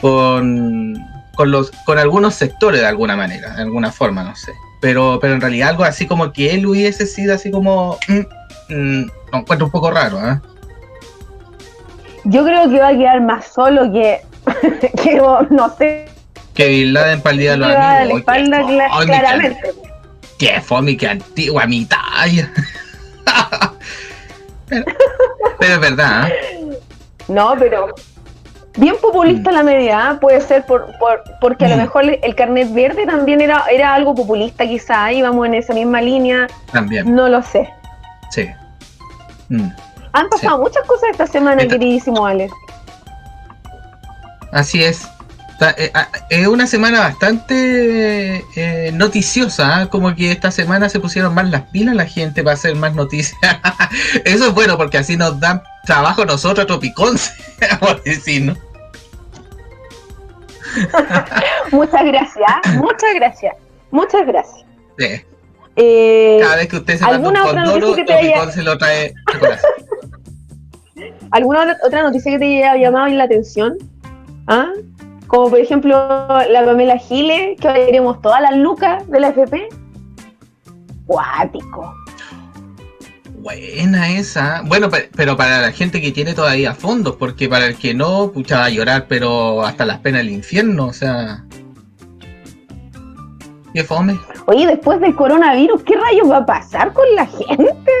con, 0.00 0.96
con, 1.34 1.50
los, 1.50 1.70
con 1.84 1.98
algunos 1.98 2.34
sectores 2.34 2.80
de 2.80 2.86
alguna 2.86 3.16
manera, 3.16 3.54
de 3.54 3.62
alguna 3.62 3.92
forma, 3.92 4.24
no 4.24 4.34
sé. 4.34 4.52
Pero, 4.80 5.18
pero 5.20 5.34
en 5.34 5.42
realidad 5.42 5.70
algo 5.70 5.84
así 5.84 6.06
como 6.06 6.32
que 6.32 6.54
él 6.54 6.66
hubiese 6.66 7.06
sido 7.06 7.34
así 7.34 7.50
como... 7.50 7.98
Mm, 8.08 8.74
mm, 8.74 9.10
lo 9.32 9.38
encuentro 9.38 9.66
un 9.66 9.72
poco 9.72 9.90
raro, 9.90 10.18
¿eh? 10.26 10.40
Yo 12.24 12.44
creo 12.44 12.68
que 12.70 12.78
va 12.78 12.88
a 12.88 12.96
quedar 12.96 13.20
más 13.20 13.46
solo 13.52 13.92
que, 13.92 14.22
que 15.02 15.20
no 15.50 15.76
sé, 15.76 16.06
que 16.56 16.68
Bin 16.68 16.92
Laden 16.94 17.22
día 17.38 17.52
de 17.52 17.56
los 17.58 17.68
amigos. 17.68 18.08
La 18.08 18.18
espalda, 18.18 18.64
claramente. 19.04 19.74
Qué 20.38 20.60
fome, 20.60 20.96
qué 20.96 21.08
antigua 21.08 21.66
mi 21.66 21.84
talla. 21.84 22.50
pero, 24.68 24.84
es 25.60 25.80
verdad. 25.80 26.28
¿eh? 26.28 26.78
No, 27.28 27.54
pero 27.58 27.94
bien 28.76 28.96
populista 29.00 29.50
mm. 29.50 29.54
la 29.54 29.62
media, 29.62 30.10
¿eh? 30.12 30.18
puede 30.20 30.40
ser 30.40 30.64
por, 30.66 30.86
por 30.98 31.22
porque 31.40 31.64
a 31.64 31.68
lo 31.68 31.76
mm. 31.76 31.80
mejor 31.80 32.04
el 32.22 32.34
carnet 32.34 32.72
verde 32.72 33.06
también 33.06 33.40
era, 33.40 33.64
era 33.70 33.94
algo 33.94 34.14
populista 34.14 34.66
quizá, 34.66 35.12
íbamos 35.12 35.46
en 35.46 35.54
esa 35.54 35.74
misma 35.74 36.00
línea. 36.00 36.46
También. 36.72 37.14
No 37.14 37.28
lo 37.28 37.42
sé. 37.42 37.68
Sí. 38.30 38.48
Mm. 39.48 39.68
Han 40.12 40.28
pasado 40.28 40.58
muchas 40.58 40.86
cosas 40.86 41.10
esta 41.12 41.26
semana, 41.26 41.66
queridísimo 41.66 42.26
Alex. 42.26 42.52
Así 44.52 44.82
es. 44.82 45.08
Eh, 45.78 45.90
ah, 45.94 46.08
es 46.28 46.46
una 46.46 46.66
semana 46.66 47.00
bastante 47.00 48.44
eh, 48.56 48.90
noticiosa, 48.92 49.80
¿ah? 49.80 49.86
como 49.88 50.14
que 50.14 50.30
esta 50.30 50.50
semana 50.50 50.90
se 50.90 51.00
pusieron 51.00 51.34
más 51.34 51.48
las 51.48 51.62
pilas 51.62 51.94
la 51.94 52.04
gente 52.04 52.42
para 52.42 52.54
hacer 52.54 52.74
más 52.76 52.94
noticias. 52.94 53.40
Eso 54.24 54.48
es 54.48 54.54
bueno 54.54 54.76
porque 54.76 54.98
así 54.98 55.16
nos 55.16 55.40
dan 55.40 55.62
trabajo 55.86 56.26
nosotros, 56.26 56.66
Tropiconce, 56.66 57.32
por 57.80 58.02
decir, 58.02 58.54
muchas 61.72 62.04
gracias, 62.04 62.74
muchas 62.74 63.14
gracias, 63.14 63.54
muchas 63.90 64.26
gracias. 64.26 64.64
Eh, 65.76 66.38
Cada 66.40 66.56
vez 66.56 66.68
que 66.68 66.76
usted 66.76 66.98
se 66.98 67.04
manda 67.04 67.44
un 67.44 67.54
condoro, 67.54 67.94
Tropiconce 67.94 68.62
lo 68.62 68.76
trae 68.76 69.14
¿Alguna 71.30 71.76
otra 71.84 72.02
noticia 72.02 72.32
que 72.32 72.38
te 72.38 72.64
haya 72.64 72.76
llamado 72.76 73.08
la 73.08 73.24
atención? 73.24 73.76
¿Ah? 74.46 74.68
Como 75.26 75.50
por 75.50 75.58
ejemplo 75.58 75.96
la 75.98 76.64
Pamela 76.64 76.98
Giles, 76.98 77.58
que 77.60 77.68
veremos 77.68 78.20
todas 78.22 78.40
las 78.40 78.56
lucas 78.56 79.08
de 79.10 79.20
la 79.20 79.28
FP. 79.28 79.68
Cuático. 81.06 81.94
Buena 83.46 84.10
esa. 84.10 84.62
Bueno, 84.66 84.88
pero 85.14 85.36
para 85.36 85.60
la 85.60 85.70
gente 85.70 86.00
que 86.00 86.10
tiene 86.10 86.34
todavía 86.34 86.74
fondos, 86.74 87.14
porque 87.14 87.48
para 87.48 87.66
el 87.66 87.76
que 87.76 87.94
no, 87.94 88.32
pucha, 88.32 88.58
va 88.58 88.64
a 88.64 88.70
llorar, 88.70 89.06
pero 89.08 89.64
hasta 89.64 89.84
las 89.84 90.00
penas 90.00 90.22
del 90.22 90.32
infierno, 90.32 90.86
o 90.86 90.92
sea. 90.92 91.44
Qué 93.72 93.84
fome. 93.84 94.18
Oye, 94.46 94.66
después 94.66 95.00
del 95.00 95.14
coronavirus, 95.14 95.82
¿qué 95.84 95.94
rayos 95.94 96.28
va 96.28 96.38
a 96.38 96.46
pasar 96.46 96.92
con 96.92 97.04
la 97.14 97.26
gente? 97.26 97.92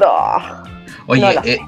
No. 0.00 0.62
Oye, 1.08 1.38
eh, 1.44 1.58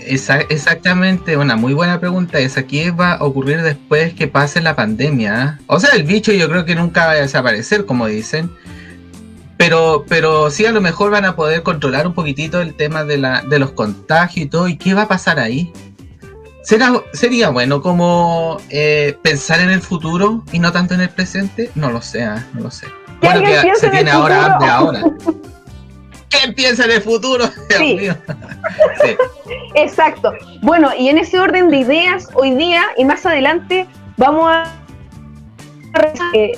exactamente, 0.00 1.36
una 1.36 1.56
muy 1.56 1.74
buena 1.74 2.00
pregunta 2.00 2.38
esa. 2.38 2.64
¿Qué 2.64 2.90
va 2.90 3.14
a 3.14 3.24
ocurrir 3.24 3.62
después 3.62 4.14
que 4.14 4.28
pase 4.28 4.60
la 4.60 4.76
pandemia? 4.76 5.58
O 5.66 5.80
sea, 5.80 5.90
el 5.90 6.04
bicho 6.04 6.32
yo 6.32 6.48
creo 6.48 6.64
que 6.64 6.74
nunca 6.74 7.06
va 7.06 7.12
a 7.12 7.16
desaparecer, 7.16 7.84
como 7.84 8.06
dicen. 8.06 8.50
Pero, 9.56 10.04
pero 10.08 10.50
sí 10.50 10.66
a 10.66 10.72
lo 10.72 10.80
mejor 10.80 11.10
van 11.10 11.24
a 11.24 11.34
poder 11.34 11.64
controlar 11.64 12.06
un 12.06 12.14
poquitito 12.14 12.60
el 12.60 12.74
tema 12.74 13.04
de, 13.04 13.18
la, 13.18 13.42
de 13.42 13.58
los 13.58 13.72
contagios 13.72 14.46
y 14.46 14.48
todo. 14.48 14.68
¿Y 14.68 14.76
qué 14.76 14.94
va 14.94 15.02
a 15.02 15.08
pasar 15.08 15.40
ahí? 15.40 15.72
¿Será, 16.62 16.92
¿Sería 17.12 17.50
bueno 17.50 17.82
como 17.82 18.58
eh, 18.68 19.16
pensar 19.22 19.60
en 19.60 19.70
el 19.70 19.80
futuro 19.80 20.44
y 20.52 20.58
no 20.58 20.70
tanto 20.70 20.94
en 20.94 21.00
el 21.00 21.08
presente? 21.08 21.70
No 21.74 21.90
lo 21.90 22.02
sé, 22.02 22.22
ah, 22.22 22.46
no 22.54 22.60
lo 22.62 22.70
sé. 22.70 22.86
Bueno, 23.20 23.40
que 23.40 23.72
se 23.76 23.88
tiene 23.88 24.10
ahora 24.10 24.58
de 24.60 24.66
ahora. 24.66 25.02
¿Qué 26.30 26.52
piensa 26.52 26.84
en 26.84 26.92
el 26.92 27.02
futuro? 27.02 27.44
sí. 27.78 28.08
Exacto. 29.74 30.32
Bueno, 30.62 30.90
y 30.96 31.08
en 31.08 31.18
ese 31.18 31.38
orden 31.38 31.68
de 31.70 31.78
ideas, 31.78 32.28
hoy 32.34 32.54
día 32.54 32.84
y 32.96 33.04
más 33.04 33.24
adelante 33.24 33.86
vamos 34.16 34.50
a... 34.50 34.64
Eh, 36.34 36.52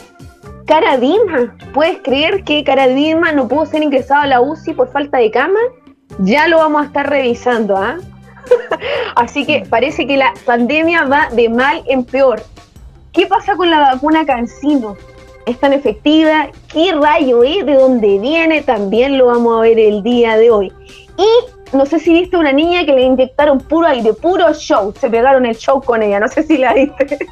Caradima, 0.67 1.57
¿puedes 1.75 1.99
creer 1.99 2.45
que 2.45 2.63
Caradima 2.63 3.33
no 3.33 3.49
pudo 3.49 3.67
ser 3.67 3.83
ingresado 3.83 4.23
a 4.23 4.27
la 4.27 4.41
UCI 4.41 4.75
por 4.75 4.93
falta 4.93 5.19
de 5.19 5.31
cama? 5.31 5.59
Ya 6.19 6.47
lo 6.49 6.59
vamos 6.59 6.83
a 6.83 6.87
estar 6.87 7.09
revisando, 7.09 7.77
¿ah? 7.77 7.97
Así 9.17 9.45
que 9.45 9.65
parece 9.69 10.07
que 10.07 10.17
la 10.17 10.33
pandemia 10.45 11.05
va 11.05 11.29
de 11.31 11.49
mal 11.49 11.83
en 11.87 12.05
peor. 12.05 12.43
¿Qué 13.13 13.27
pasa 13.27 13.57
con 13.57 13.71
la 13.71 13.81
vacuna 13.81 14.25
Cancino? 14.25 14.97
¿Es 15.47 15.59
tan 15.59 15.73
efectiva? 15.73 16.51
¿Qué 16.73 16.93
rayo 16.93 17.43
es? 17.43 17.65
¿De 17.67 17.75
dónde 17.75 18.19
viene? 18.19 18.63
También 18.63 19.19
lo 19.19 19.27
vamos 19.27 19.59
a 19.59 19.63
ver 19.63 19.79
el 19.79 20.03
día 20.03 20.37
de 20.37 20.51
hoy. 20.51 20.73
Y 21.17 21.77
no 21.77 21.87
sé 21.87 21.99
si 21.99 22.13
viste 22.13 22.37
una 22.37 22.53
niña 22.53 22.85
que 22.85 22.93
le 22.93 23.03
inyectaron 23.03 23.59
puro 23.59 23.87
aire, 23.87 24.13
puro 24.13 24.53
show. 24.55 24.93
Se 24.99 25.09
pegaron 25.09 25.47
el 25.47 25.57
show 25.57 25.83
con 25.83 26.03
ella, 26.03 26.21
no 26.21 26.29
sé 26.29 26.43
si 26.43 26.59
la 26.59 26.75
viste. 26.75 27.19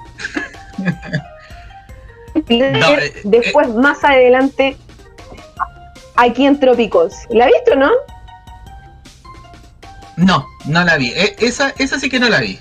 Eh, 2.49 3.13
Después, 3.25 3.67
eh. 3.67 3.73
más 3.73 4.05
adelante, 4.05 4.77
aquí 6.15 6.47
en 6.47 6.61
Trópicos. 6.61 7.15
¿La 7.31 7.47
viste 7.47 7.73
o 7.73 7.77
no? 7.77 7.91
No, 10.17 10.47
no 10.67 10.85
la 10.85 10.97
vi. 10.97 11.09
E, 11.09 11.35
esa, 11.41 11.75
esa 11.79 11.99
sí 11.99 12.09
que 12.09 12.21
no 12.21 12.29
la 12.29 12.41
vi. 12.41 12.59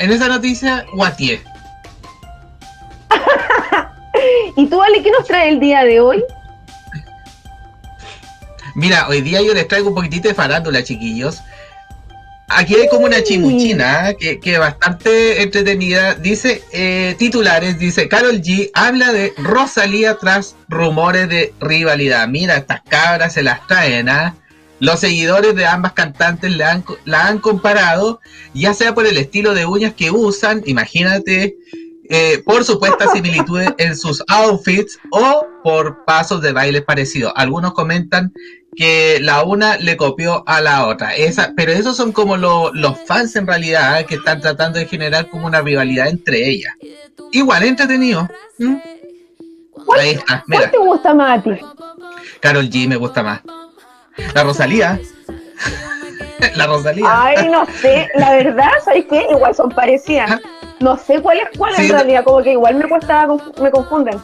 En 0.00 0.12
esa 0.12 0.28
noticia, 0.28 0.84
Guatier. 0.92 1.40
¿Y 4.56 4.66
tú, 4.66 4.82
Ale, 4.82 5.02
qué 5.02 5.10
nos 5.10 5.26
trae 5.26 5.48
el 5.48 5.60
día 5.60 5.84
de 5.84 6.00
hoy? 6.00 6.24
Mira, 8.74 9.08
hoy 9.08 9.20
día 9.20 9.42
yo 9.42 9.52
les 9.54 9.66
traigo 9.68 9.88
un 9.88 9.94
poquitito 9.94 10.28
de 10.28 10.34
farándula, 10.34 10.82
chiquillos. 10.82 11.42
Aquí 12.48 12.74
hay 12.74 12.88
como 12.88 13.06
una 13.06 13.22
chimuchina 13.22 14.12
que, 14.18 14.40
que 14.40 14.58
bastante 14.58 15.42
entretenida. 15.42 16.14
Dice 16.14 16.62
eh, 16.72 17.14
titulares, 17.16 17.78
dice 17.78 18.08
Carol 18.08 18.42
G 18.42 18.70
habla 18.74 19.12
de 19.12 19.32
Rosalía 19.36 20.16
tras 20.18 20.56
rumores 20.68 21.28
de 21.28 21.54
rivalidad. 21.60 22.26
Mira, 22.26 22.56
estas 22.56 22.82
cabras 22.82 23.34
se 23.34 23.44
las 23.44 23.64
traen, 23.68 24.08
¿ah? 24.08 24.34
Los 24.80 25.00
seguidores 25.00 25.54
de 25.54 25.66
ambas 25.66 25.92
cantantes 25.92 26.50
la 26.52 27.26
han 27.26 27.38
comparado, 27.38 28.20
ya 28.54 28.72
sea 28.74 28.94
por 28.94 29.06
el 29.06 29.18
estilo 29.18 29.54
de 29.54 29.66
uñas 29.66 29.92
que 29.94 30.10
usan, 30.10 30.62
imagínate, 30.64 31.54
eh, 32.12 32.42
por 32.44 32.64
supuestas 32.64 33.12
similitudes 33.12 33.70
en 33.78 33.96
sus 33.96 34.22
outfits 34.26 34.98
o 35.12 35.46
por 35.62 36.04
pasos 36.04 36.42
de 36.42 36.52
baile 36.52 36.82
parecidos. 36.82 37.32
Algunos 37.36 37.72
comentan 37.72 38.32
que 38.74 39.18
la 39.20 39.44
una 39.44 39.76
le 39.76 39.96
copió 39.96 40.42
a 40.48 40.60
la 40.60 40.88
otra. 40.88 41.14
Esa, 41.14 41.52
pero 41.56 41.70
esos 41.70 41.96
son 41.96 42.10
como 42.10 42.36
los 42.36 42.98
fans 43.06 43.36
en 43.36 43.46
realidad 43.46 44.00
¿eh? 44.00 44.06
que 44.06 44.16
están 44.16 44.40
tratando 44.40 44.80
de 44.80 44.86
generar 44.86 45.28
como 45.28 45.46
una 45.46 45.60
rivalidad 45.60 46.08
entre 46.08 46.48
ellas. 46.48 46.74
Igual 47.30 47.62
entretenido. 47.62 48.28
¿Cuál, 49.70 50.00
Ahí 50.00 50.10
está, 50.10 50.44
cuál 50.46 50.58
mira. 50.58 50.70
te 50.72 50.78
gusta 50.78 51.14
más 51.14 51.38
a 51.38 51.42
ti? 51.42 51.50
Carol 52.40 52.68
G 52.68 52.88
me 52.88 52.96
gusta 52.96 53.22
más. 53.22 53.40
La 54.34 54.42
Rosalía. 54.42 55.00
La 56.56 56.66
Rosalía. 56.66 57.06
Ay, 57.06 57.48
no 57.48 57.66
sé, 57.80 58.08
la 58.16 58.32
verdad, 58.32 58.70
¿sabes 58.84 59.04
qué? 59.08 59.26
Igual 59.30 59.54
son 59.54 59.68
parecidas. 59.70 60.40
No 60.80 60.96
sé 60.96 61.20
cuál 61.20 61.38
es 61.38 61.58
cuál 61.58 61.74
Sí, 61.74 61.82
en 61.86 61.92
realidad, 61.92 62.24
como 62.24 62.42
que 62.42 62.52
igual 62.52 62.74
me 62.76 62.88
cuesta, 62.88 63.28
me 63.60 63.70
confunden. 63.70 64.18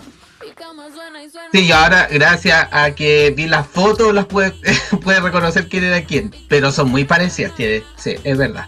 Sí, 1.52 1.66
y 1.66 1.72
ahora, 1.72 2.08
gracias 2.10 2.66
a 2.72 2.90
que 2.92 3.32
vi 3.36 3.46
las 3.46 3.66
fotos, 3.66 4.12
las 4.14 4.24
puede, 4.26 4.52
puede 5.04 5.20
reconocer 5.20 5.68
quién 5.68 5.84
era 5.84 6.02
quién. 6.02 6.34
Pero 6.48 6.72
son 6.72 6.90
muy 6.90 7.04
parecidas, 7.04 7.54
tiene, 7.54 7.82
sí, 7.96 8.14
es 8.24 8.38
verdad. 8.38 8.66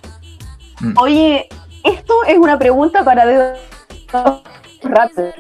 Oye, 0.96 1.48
esto 1.84 2.14
es 2.26 2.36
una 2.36 2.58
pregunta 2.58 3.02
para 3.04 3.26
de 3.26 3.56
rápido. 4.82 5.32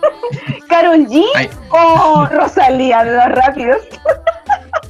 ¿Carol 0.68 1.06
G 1.06 1.24
Ay. 1.34 1.50
o 1.70 2.26
Rosalía 2.26 3.04
de 3.04 3.14
los 3.16 3.26
rápidos? 3.26 3.78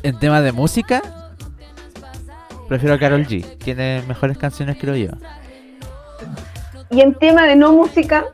En 0.03 0.19
tema 0.19 0.41
de 0.41 0.51
música, 0.51 1.03
prefiero 2.69 2.95
a 2.95 2.99
Carol 2.99 3.27
G. 3.27 3.59
Tiene 3.59 4.03
mejores 4.09 4.39
canciones, 4.39 4.79
creo 4.81 4.97
yo. 4.97 5.11
Y 6.91 7.01
en 7.01 7.15
tema 7.15 7.47
de 7.47 7.57
no 7.57 7.73
música, 7.73 8.27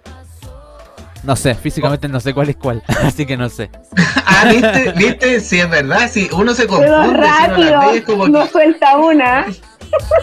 No 1.22 1.36
sé, 1.36 1.54
físicamente 1.54 2.08
no 2.08 2.20
sé 2.20 2.32
cuál 2.32 2.48
es 2.48 2.56
cuál, 2.56 2.82
así 3.04 3.26
que 3.26 3.36
no 3.36 3.48
sé. 3.48 3.70
Ah, 4.28 4.44
¿viste? 4.50 4.92
¿Viste? 4.96 5.40
Sí, 5.40 5.60
es 5.60 5.70
verdad. 5.70 6.10
Sí, 6.12 6.28
uno 6.30 6.52
se 6.52 6.62
de 6.62 6.68
confunde. 6.68 6.90
los 6.90 7.56
si 7.56 8.02
no 8.02 8.04
como 8.04 8.44
que, 8.44 8.50
suelta 8.50 8.98
una. 8.98 9.46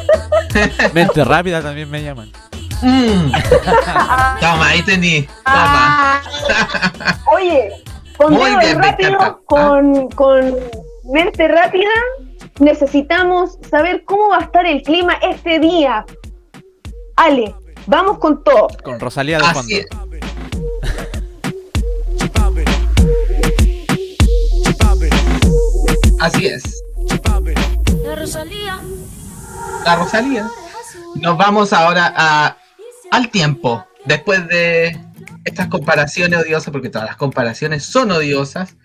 Mente 0.93 1.23
rápida 1.23 1.63
también 1.63 1.89
me 1.89 2.03
llaman. 2.03 2.31
mm. 2.83 3.31
Toma, 4.39 4.67
ahí 4.67 4.83
tení. 4.83 5.23
Toma. 5.23 5.33
Ah. 5.45 6.21
Oye, 7.33 7.71
con 8.17 8.33
Muy 8.33 8.55
bien, 8.57 8.77
rápido, 8.77 9.41
con, 9.45 10.09
con 10.09 10.55
mente 11.11 11.47
rápida, 11.47 11.89
necesitamos 12.59 13.57
saber 13.69 14.03
cómo 14.05 14.29
va 14.29 14.37
a 14.37 14.41
estar 14.41 14.65
el 14.65 14.83
clima 14.83 15.13
este 15.23 15.59
día. 15.59 16.05
Ale, 17.15 17.55
vamos 17.85 18.19
con 18.19 18.43
todo. 18.43 18.67
Con 18.83 18.99
Rosalía 18.99 19.37
de 19.39 19.43
fondo. 19.45 19.59
Así 19.59 19.75
es. 19.77 19.87
Así 26.19 26.47
es. 26.47 26.83
La 28.03 28.15
Rosalía. 28.15 28.79
La 29.85 29.95
Rosalía. 29.97 30.49
Nos 31.15 31.37
vamos 31.37 31.73
ahora 31.73 32.13
a, 32.15 32.57
al 33.11 33.29
tiempo. 33.29 33.85
Después 34.05 34.47
de 34.47 34.97
estas 35.43 35.67
comparaciones 35.67 36.39
odiosas, 36.39 36.71
porque 36.71 36.89
todas 36.89 37.07
las 37.07 37.17
comparaciones 37.17 37.83
son 37.83 38.11
odiosas, 38.11 38.75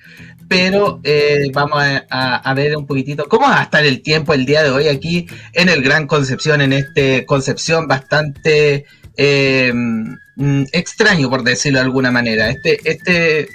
pero 0.49 1.01
eh, 1.05 1.51
vamos 1.53 1.79
a, 1.83 2.07
a- 2.11 2.37
a 2.37 2.55
ver 2.55 2.77
un 2.77 2.87
poquitito 2.87 3.29
cómo 3.29 3.47
va 3.49 3.61
a 3.61 3.65
estar 3.65 3.85
el 3.85 4.01
tiempo 4.03 4.33
el 4.35 4.47
día 4.47 4.63
de 4.63 4.71
hoy 4.71 4.89
aquí 4.89 5.27
en 5.53 5.69
el 5.69 5.83
Gran 5.83 6.07
Concepción, 6.07 6.61
en 6.63 6.73
este 6.73 7.27
Concepción 7.27 7.87
bastante 7.87 8.87
eh, 9.17 9.73
mm, 9.75 10.63
extraño, 10.73 11.29
por 11.29 11.43
decirlo 11.43 11.79
de 11.81 11.85
alguna 11.85 12.11
manera. 12.11 12.49
Este, 12.49 12.79
este, 12.91 13.49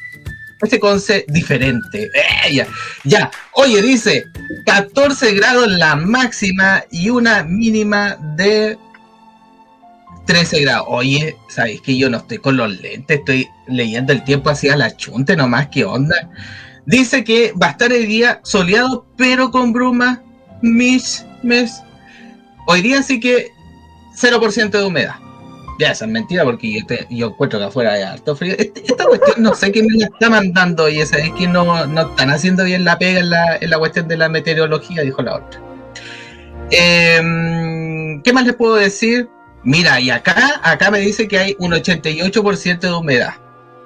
este 0.62 0.80
conce 0.80 1.26
diferente. 1.28 2.10
Eh, 2.14 2.64
ya. 3.04 3.32
Oye, 3.54 3.82
dice 3.82 4.26
14 4.66 5.34
grados 5.34 5.68
la 5.70 5.96
máxima 5.96 6.84
y 6.92 7.10
una 7.10 7.44
mínima 7.44 8.18
de 8.36 8.78
13 10.26 10.62
grados. 10.62 10.86
Oye, 10.90 11.36
¿sabéis 11.50 11.82
que 11.82 11.98
yo 11.98 12.10
no 12.10 12.18
estoy 12.18 12.38
con 12.38 12.56
los 12.56 12.70
lentes? 12.82 13.20
Estoy 13.20 13.48
leyendo 13.68 14.14
el 14.14 14.24
tiempo 14.24 14.50
hacia 14.50 14.76
la 14.78 14.96
chunte 14.96 15.36
nomás, 15.36 15.68
¿qué 15.70 15.84
onda? 15.86 16.30
Dice 16.86 17.24
que 17.24 17.54
va 17.62 17.68
a 17.68 17.72
estar 17.72 17.92
el 17.94 18.08
día 18.08 18.40
soleado, 18.44 19.06
pero 19.18 19.52
con 19.52 19.72
bruma. 19.74 20.22
Mis, 20.62 21.26
mes. 21.44 21.82
Hoy 22.68 22.82
día 22.82 23.02
sí 23.04 23.20
que 23.20 23.48
0% 24.18 24.70
de 24.70 24.84
humedad. 24.84 25.16
Ya, 25.80 25.92
esa 25.92 26.06
es 26.06 26.12
mentira 26.12 26.44
porque 26.44 26.72
yo, 26.80 26.86
te- 26.86 27.08
yo 27.10 27.28
encuentro 27.28 27.58
que 27.60 27.66
afuera 27.66 27.94
hay 27.94 28.04
harto 28.04 28.36
frío. 28.36 28.54
Este- 28.58 28.84
esta 28.86 29.06
cuestión 29.06 29.42
no 29.42 29.56
sé 29.56 29.72
quién 29.72 29.88
me 29.88 29.98
la 29.98 30.06
está 30.06 30.30
mandando 30.30 30.88
y 30.88 31.00
esa 31.02 31.18
es 31.18 31.32
que 31.34 31.48
no, 31.48 31.86
no 31.88 32.02
están 32.02 32.30
haciendo 32.30 32.64
bien 32.64 32.86
la 32.86 32.98
pega 32.98 33.20
en 33.20 33.30
la, 33.32 33.58
en 33.58 33.70
la 33.70 33.80
cuestión 33.80 34.08
de 34.08 34.18
la 34.18 34.30
meteorología, 34.30 35.02
dijo 35.02 35.22
la 35.22 35.36
otra. 35.36 35.60
Em, 36.72 38.22
¿Qué 38.22 38.34
más 38.34 38.46
les 38.46 38.56
puedo 38.56 38.76
decir? 38.76 39.30
Mira, 39.64 40.00
y 40.00 40.10
acá, 40.10 40.60
acá 40.64 40.92
me 40.92 41.00
dice 41.00 41.28
que 41.28 41.38
hay 41.38 41.56
un 41.60 41.72
88% 41.74 42.80
de 42.80 42.94
humedad. 42.94 43.34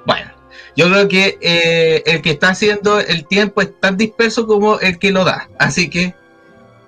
Bueno, 0.06 0.32
yo 0.78 0.90
creo 0.90 1.08
que 1.08 1.38
eh, 1.42 2.04
el 2.06 2.22
que 2.22 2.30
está 2.30 2.50
haciendo 2.50 3.00
el 3.00 3.26
tiempo 3.26 3.62
es 3.62 3.78
tan 3.80 3.98
disperso 3.98 4.46
como 4.46 4.80
el 4.80 5.00
que 5.00 5.12
lo 5.12 5.26
da. 5.26 5.50
Así 5.58 5.90
que, 5.90 6.14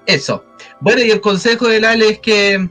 eso. 0.06 0.46
Bueno, 0.80 1.02
y 1.02 1.10
el 1.10 1.20
consejo 1.22 1.68
del 1.68 1.84
Ale 1.84 2.10
es 2.10 2.20
que 2.20 2.70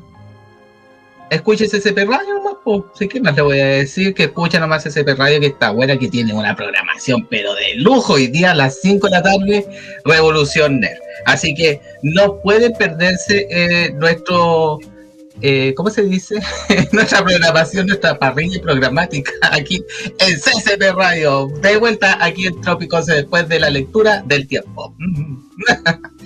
escuche 1.30 1.66
SCP 1.66 1.98
Radio 2.08 2.34
nomás, 2.34 2.54
po. 2.64 2.92
Sí, 2.96 3.08
¿qué 3.08 3.20
más 3.20 3.34
le 3.34 3.42
voy 3.42 3.58
a 3.58 3.66
decir? 3.66 4.14
Que 4.14 4.24
escucha 4.24 4.60
nomás 4.60 4.84
SCP 4.84 5.18
Radio, 5.18 5.40
que 5.40 5.48
está 5.48 5.70
buena, 5.72 5.98
que 5.98 6.06
tiene 6.06 6.32
una 6.32 6.54
programación, 6.54 7.26
pero 7.28 7.52
de 7.54 7.74
lujo. 7.74 8.12
Hoy 8.12 8.28
día 8.28 8.52
a 8.52 8.54
las 8.54 8.80
5 8.80 9.08
de 9.08 9.10
la 9.10 9.22
tarde, 9.22 9.66
Revolución 10.04 10.78
Nerd. 10.78 11.00
Así 11.26 11.52
que 11.52 11.80
no 12.02 12.40
puede 12.42 12.70
perderse 12.70 13.48
eh, 13.50 13.90
nuestro, 13.92 14.78
eh, 15.42 15.74
¿cómo 15.76 15.90
se 15.90 16.02
dice? 16.02 16.40
nuestra 16.92 17.24
programación, 17.24 17.86
nuestra 17.86 18.18
parrilla 18.18 18.60
programática 18.62 19.32
aquí 19.52 19.82
en 20.18 20.38
CCP 20.38 20.94
Radio. 20.96 21.48
De 21.60 21.76
vuelta 21.76 22.16
aquí 22.24 22.46
en 22.46 22.60
Trópicos 22.60 23.06
después 23.06 23.48
de 23.48 23.60
la 23.60 23.70
lectura 23.70 24.22
del 24.26 24.46
tiempo. 24.48 24.94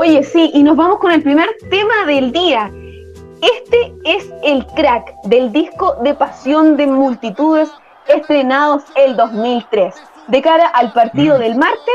Oye, 0.00 0.22
sí, 0.22 0.50
y 0.54 0.62
nos 0.62 0.76
vamos 0.76 0.98
con 1.00 1.10
el 1.10 1.22
primer 1.22 1.48
tema 1.70 2.04
del 2.06 2.30
día. 2.32 2.70
Este 3.40 3.92
es 4.04 4.26
el 4.44 4.64
crack 4.76 5.12
del 5.24 5.52
disco 5.52 5.96
de 6.02 6.14
Pasión 6.14 6.76
de 6.76 6.86
Multitudes 6.86 7.68
estrenados 8.06 8.82
el 8.96 9.16
2003. 9.16 9.94
De 10.28 10.42
cara 10.42 10.66
al 10.68 10.92
partido 10.92 11.36
Mm. 11.36 11.40
del 11.40 11.56
martes, 11.56 11.94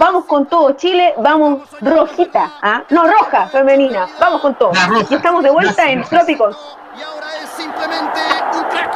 vamos 0.00 0.24
con 0.24 0.46
todo 0.46 0.72
Chile, 0.72 1.12
vamos 1.18 1.68
rojita, 1.80 2.54
¿ah? 2.62 2.82
no 2.88 3.06
roja, 3.06 3.48
femenina, 3.48 4.08
vamos 4.18 4.40
con 4.40 4.56
todo. 4.58 4.72
Y 5.10 5.14
estamos 5.14 5.44
de 5.44 5.50
vuelta 5.50 5.90
en. 5.90 6.02
Trópicos. 6.04 6.56
Y 6.98 7.02
ahora 7.02 7.26
es 7.44 7.50
simplemente 7.50 8.20
un 8.56 8.64
crack. 8.70 8.92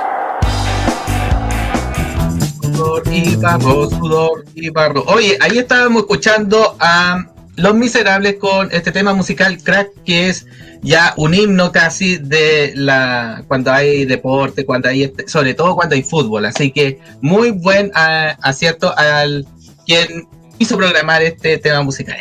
Sudor 2.62 3.02
y 3.12 3.36
barro, 3.36 3.90
sudor 3.90 4.44
y 4.54 4.70
barro. 4.70 5.04
Oye, 5.06 5.36
ahí 5.40 5.58
estábamos 5.58 6.02
escuchando 6.02 6.74
a 6.80 7.26
Los 7.56 7.74
Miserables 7.74 8.36
con 8.40 8.72
este 8.72 8.90
tema 8.90 9.12
musical 9.12 9.62
crack 9.62 9.90
que 10.04 10.30
es 10.30 10.46
ya 10.80 11.12
un 11.18 11.34
himno 11.34 11.70
casi 11.70 12.16
de 12.16 12.72
la 12.74 13.44
cuando 13.46 13.70
hay 13.72 14.06
deporte, 14.06 14.64
cuando 14.64 14.88
hay 14.88 15.04
este- 15.04 15.28
sobre 15.28 15.52
todo 15.52 15.76
cuando 15.76 15.94
hay 15.94 16.02
fútbol. 16.02 16.46
Así 16.46 16.72
que 16.72 16.98
muy 17.20 17.50
buen 17.50 17.92
ah, 17.94 18.36
acierto 18.42 18.96
al 18.96 19.46
quien 19.86 20.26
hizo 20.58 20.76
programar 20.76 21.22
este 21.22 21.58
tema 21.58 21.82
musical. 21.82 22.16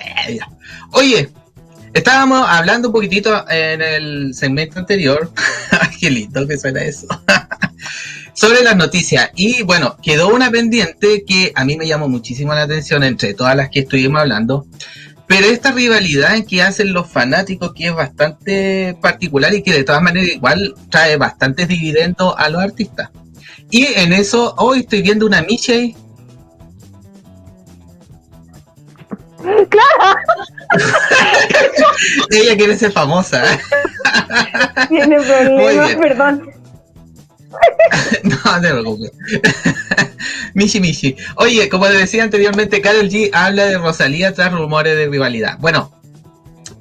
Oye, 0.92 1.30
estábamos 1.94 2.46
hablando 2.48 2.90
un 2.90 2.94
poquitito 2.94 3.50
en 3.50 3.82
el 3.82 4.34
segmento 4.34 4.80
anterior. 4.80 5.32
Lindo 6.02 6.46
que 6.46 6.58
suena 6.58 6.82
eso. 6.84 7.08
sobre 8.34 8.64
las 8.64 8.76
noticias. 8.76 9.30
Y 9.36 9.64
bueno, 9.64 9.98
quedó 10.02 10.34
una 10.34 10.52
pendiente 10.52 11.24
que 11.26 11.52
a 11.56 11.64
mí 11.64 11.78
me 11.78 11.88
llamó 11.88 12.10
muchísimo 12.10 12.54
la 12.54 12.64
atención 12.64 13.04
entre 13.04 13.34
todas 13.34 13.56
las 13.56 13.70
que 13.70 13.82
estuvimos 13.82 14.22
hablando. 14.22 14.66
Pero 15.28 15.48
esta 15.48 15.72
rivalidad 15.72 16.44
que 16.46 16.62
hacen 16.62 16.94
los 16.94 17.10
fanáticos, 17.10 17.74
que 17.74 17.88
es 17.88 17.94
bastante 17.94 18.98
particular 19.02 19.54
y 19.54 19.64
que 19.64 19.74
de 19.74 19.84
todas 19.84 20.02
maneras 20.02 20.30
igual 20.30 20.76
trae 20.90 21.16
bastantes 21.16 21.68
dividendos 21.68 22.34
a 22.38 22.50
los 22.50 22.62
artistas. 22.62 23.10
Y 23.72 23.86
en 23.86 24.14
eso 24.14 24.54
hoy 24.58 24.82
estoy 24.82 25.02
viendo 25.02 25.26
una 25.26 25.42
Miche 25.42 25.96
ahí. 29.46 29.68
Ella 32.42 32.58
quiere 32.58 32.78
ser 32.78 32.92
famosa. 32.92 33.44
Tiene 34.90 35.18
problemas, 35.22 35.96
perdón. 35.96 36.54
No, 38.24 38.38
no 38.44 38.62
te 38.62 38.70
preocupes. 38.70 39.12
Michi 40.54 40.80
Michi. 40.80 41.16
Oye, 41.36 41.70
como 41.70 41.88
le 41.88 42.00
decía 42.00 42.24
anteriormente, 42.24 42.82
Carol 42.82 43.10
G 43.10 43.30
habla 43.34 43.66
de 43.66 43.78
Rosalía 43.78 44.34
tras 44.34 44.52
rumores 44.52 44.96
de 44.96 45.08
rivalidad. 45.08 45.58
Bueno, 45.60 45.92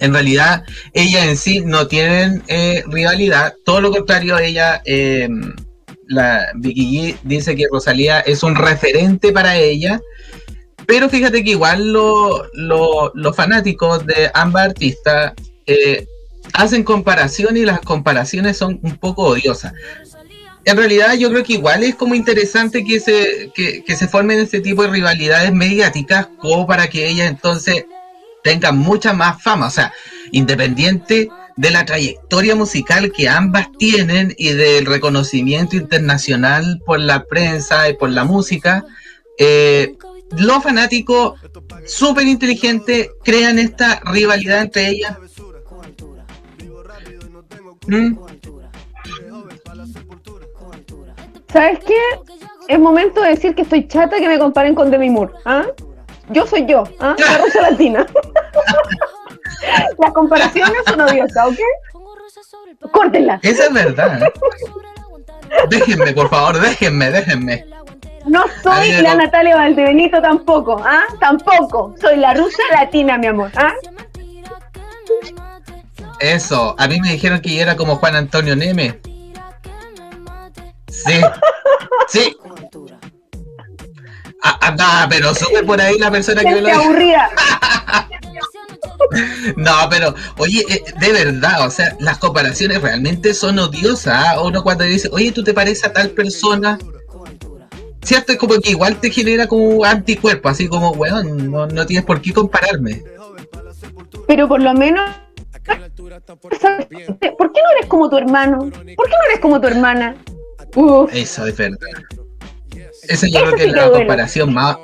en 0.00 0.12
realidad 0.12 0.64
ella 0.92 1.24
en 1.24 1.36
sí 1.36 1.60
no 1.60 1.86
tienen 1.86 2.42
eh, 2.48 2.82
rivalidad, 2.86 3.54
todo 3.64 3.80
lo 3.80 3.90
contrario, 3.90 4.38
ella, 4.38 4.82
eh, 4.84 5.28
la 6.08 6.48
Vicky 6.56 6.96
G 6.96 7.16
dice 7.22 7.54
que 7.54 7.66
Rosalía 7.70 8.20
es 8.20 8.42
un 8.42 8.56
referente 8.56 9.32
para 9.32 9.56
ella, 9.56 10.00
pero 10.86 11.08
fíjate 11.08 11.42
que 11.44 11.50
igual 11.50 11.92
lo- 11.92 12.44
lo- 12.54 13.12
los 13.14 13.36
fanáticos 13.36 14.04
de 14.06 14.30
ambas 14.34 14.66
artistas 14.68 15.32
eh, 15.66 16.06
hacen 16.54 16.82
comparación 16.84 17.56
y 17.56 17.64
las 17.64 17.80
comparaciones 17.80 18.56
son 18.56 18.78
un 18.82 18.96
poco 18.96 19.22
odiosas. 19.24 19.72
en 20.64 20.76
realidad 20.76 21.14
yo 21.14 21.28
creo 21.30 21.42
que 21.42 21.54
igual 21.54 21.82
es 21.82 21.96
como 21.96 22.14
interesante 22.14 22.84
que 22.84 23.00
se, 23.00 23.50
que, 23.54 23.82
que 23.84 23.96
se 23.96 24.06
formen 24.06 24.38
este 24.38 24.60
tipo 24.60 24.82
de 24.82 24.90
rivalidades 24.90 25.52
mediáticas 25.52 26.28
como 26.38 26.66
para 26.68 26.88
que 26.88 27.08
ellas 27.08 27.28
entonces 27.30 27.84
tengan 28.44 28.78
mucha 28.78 29.12
más 29.12 29.42
fama, 29.42 29.66
o 29.66 29.70
sea, 29.70 29.92
independiente 30.30 31.28
de 31.56 31.70
la 31.70 31.84
trayectoria 31.84 32.54
musical 32.54 33.10
que 33.12 33.28
ambas 33.28 33.68
tienen 33.78 34.34
y 34.38 34.50
del 34.52 34.86
reconocimiento 34.86 35.76
internacional 35.76 36.80
por 36.86 36.98
la 37.00 37.24
prensa 37.24 37.88
y 37.88 37.94
por 37.94 38.10
la 38.10 38.24
música, 38.24 38.84
eh, 39.38 39.94
los 40.36 40.62
fanáticos 40.62 41.40
súper 41.86 42.26
inteligentes 42.26 43.10
crean 43.24 43.58
esta 43.58 44.00
rivalidad 44.04 44.62
entre 44.62 44.88
ellas. 44.88 45.16
¿Mm? 47.86 48.16
¿Sabes 51.52 51.80
qué? 51.86 51.98
Es 52.68 52.78
momento 52.78 53.20
de 53.20 53.30
decir 53.30 53.54
que 53.54 53.62
estoy 53.62 53.86
chata 53.86 54.18
que 54.18 54.28
me 54.28 54.38
comparen 54.38 54.74
con 54.74 54.90
Demi 54.90 55.10
Moore. 55.10 55.32
¿ah? 55.44 55.64
Yo 56.30 56.46
soy 56.46 56.64
yo, 56.66 56.84
¿ah? 57.00 57.14
la 57.18 57.38
rusa 57.44 57.62
latina. 57.62 58.06
Las 59.98 60.12
comparaciones 60.12 60.82
son 60.86 61.00
odiosas, 61.00 61.48
¿ok? 61.48 62.90
Córtenla. 62.90 63.38
Esa 63.42 63.66
es 63.66 63.72
verdad. 63.72 64.20
Déjenme, 65.68 66.12
por 66.12 66.28
favor, 66.30 66.60
déjenme, 66.60 67.10
déjenme. 67.10 67.66
No 68.26 68.44
soy 68.62 68.92
la 69.02 69.14
no. 69.14 69.22
Natalia 69.22 69.56
Valdebenito 69.56 70.20
tampoco, 70.22 70.80
¿ah? 70.84 71.02
Tampoco. 71.20 71.94
Soy 72.00 72.16
la 72.16 72.34
rusa 72.34 72.62
latina, 72.72 73.18
mi 73.18 73.26
amor, 73.26 73.50
¿ah? 73.56 73.72
Eso, 76.20 76.76
a 76.78 76.86
mí 76.86 77.00
me 77.00 77.12
dijeron 77.12 77.40
que 77.40 77.54
yo 77.54 77.62
era 77.62 77.76
como 77.76 77.96
Juan 77.96 78.14
Antonio 78.14 78.54
Neme. 78.54 79.00
Sí, 80.88 81.20
sí. 82.08 82.36
Ah, 84.44 84.58
ah, 84.60 85.06
pero 85.08 85.34
sube 85.34 85.62
por 85.64 85.80
ahí 85.80 85.98
la 85.98 86.10
persona 86.10 86.42
que 86.42 86.54
me 86.54 86.60
lo 86.60 86.68
dijo. 86.68 86.80
aburrida. 86.80 87.30
No, 89.56 89.72
pero, 89.90 90.14
oye, 90.38 90.64
eh, 90.68 90.82
de 90.98 91.12
verdad, 91.12 91.66
o 91.66 91.70
sea, 91.70 91.94
las 92.00 92.18
comparaciones 92.18 92.80
realmente 92.80 93.34
son 93.34 93.58
odiosas. 93.58 94.14
¿ah? 94.14 94.40
Uno 94.40 94.62
cuando 94.62 94.84
dice, 94.84 95.08
oye, 95.12 95.32
tú 95.32 95.44
te 95.44 95.52
pareces 95.52 95.84
a 95.84 95.92
tal 95.92 96.10
persona, 96.10 96.78
¿cierto? 98.02 98.32
Es 98.32 98.38
como 98.38 98.54
que 98.60 98.70
igual 98.70 98.96
te 99.00 99.10
genera 99.10 99.46
como 99.46 99.84
anticuerpo, 99.84 100.48
así 100.48 100.68
como, 100.68 100.90
weón, 100.92 101.50
no, 101.50 101.66
no 101.66 101.86
tienes 101.86 102.04
por 102.04 102.20
qué 102.20 102.32
compararme. 102.32 103.02
Pero 104.26 104.48
por 104.48 104.62
lo 104.62 104.72
menos. 104.74 105.10
¿Por 105.64 107.52
qué 107.52 107.60
no 107.60 107.70
eres 107.76 107.86
como 107.88 108.08
tu 108.10 108.16
hermano? 108.16 108.58
¿Por 108.70 109.06
qué 109.06 109.12
no 109.16 109.24
eres 109.28 109.40
como 109.40 109.60
tu 109.60 109.68
hermana? 109.68 110.16
Uf, 110.74 111.10
Eso 111.14 111.46
es 111.46 111.56
verdad. 111.56 111.76
Esa 113.08 113.26
yo 113.28 113.38
Eso 113.38 113.44
creo 113.44 113.54
que 113.56 113.62
sí 113.64 113.68
es 113.68 113.74
la 113.74 113.82
duele. 113.86 113.98
comparación 113.98 114.52
más. 114.54 114.76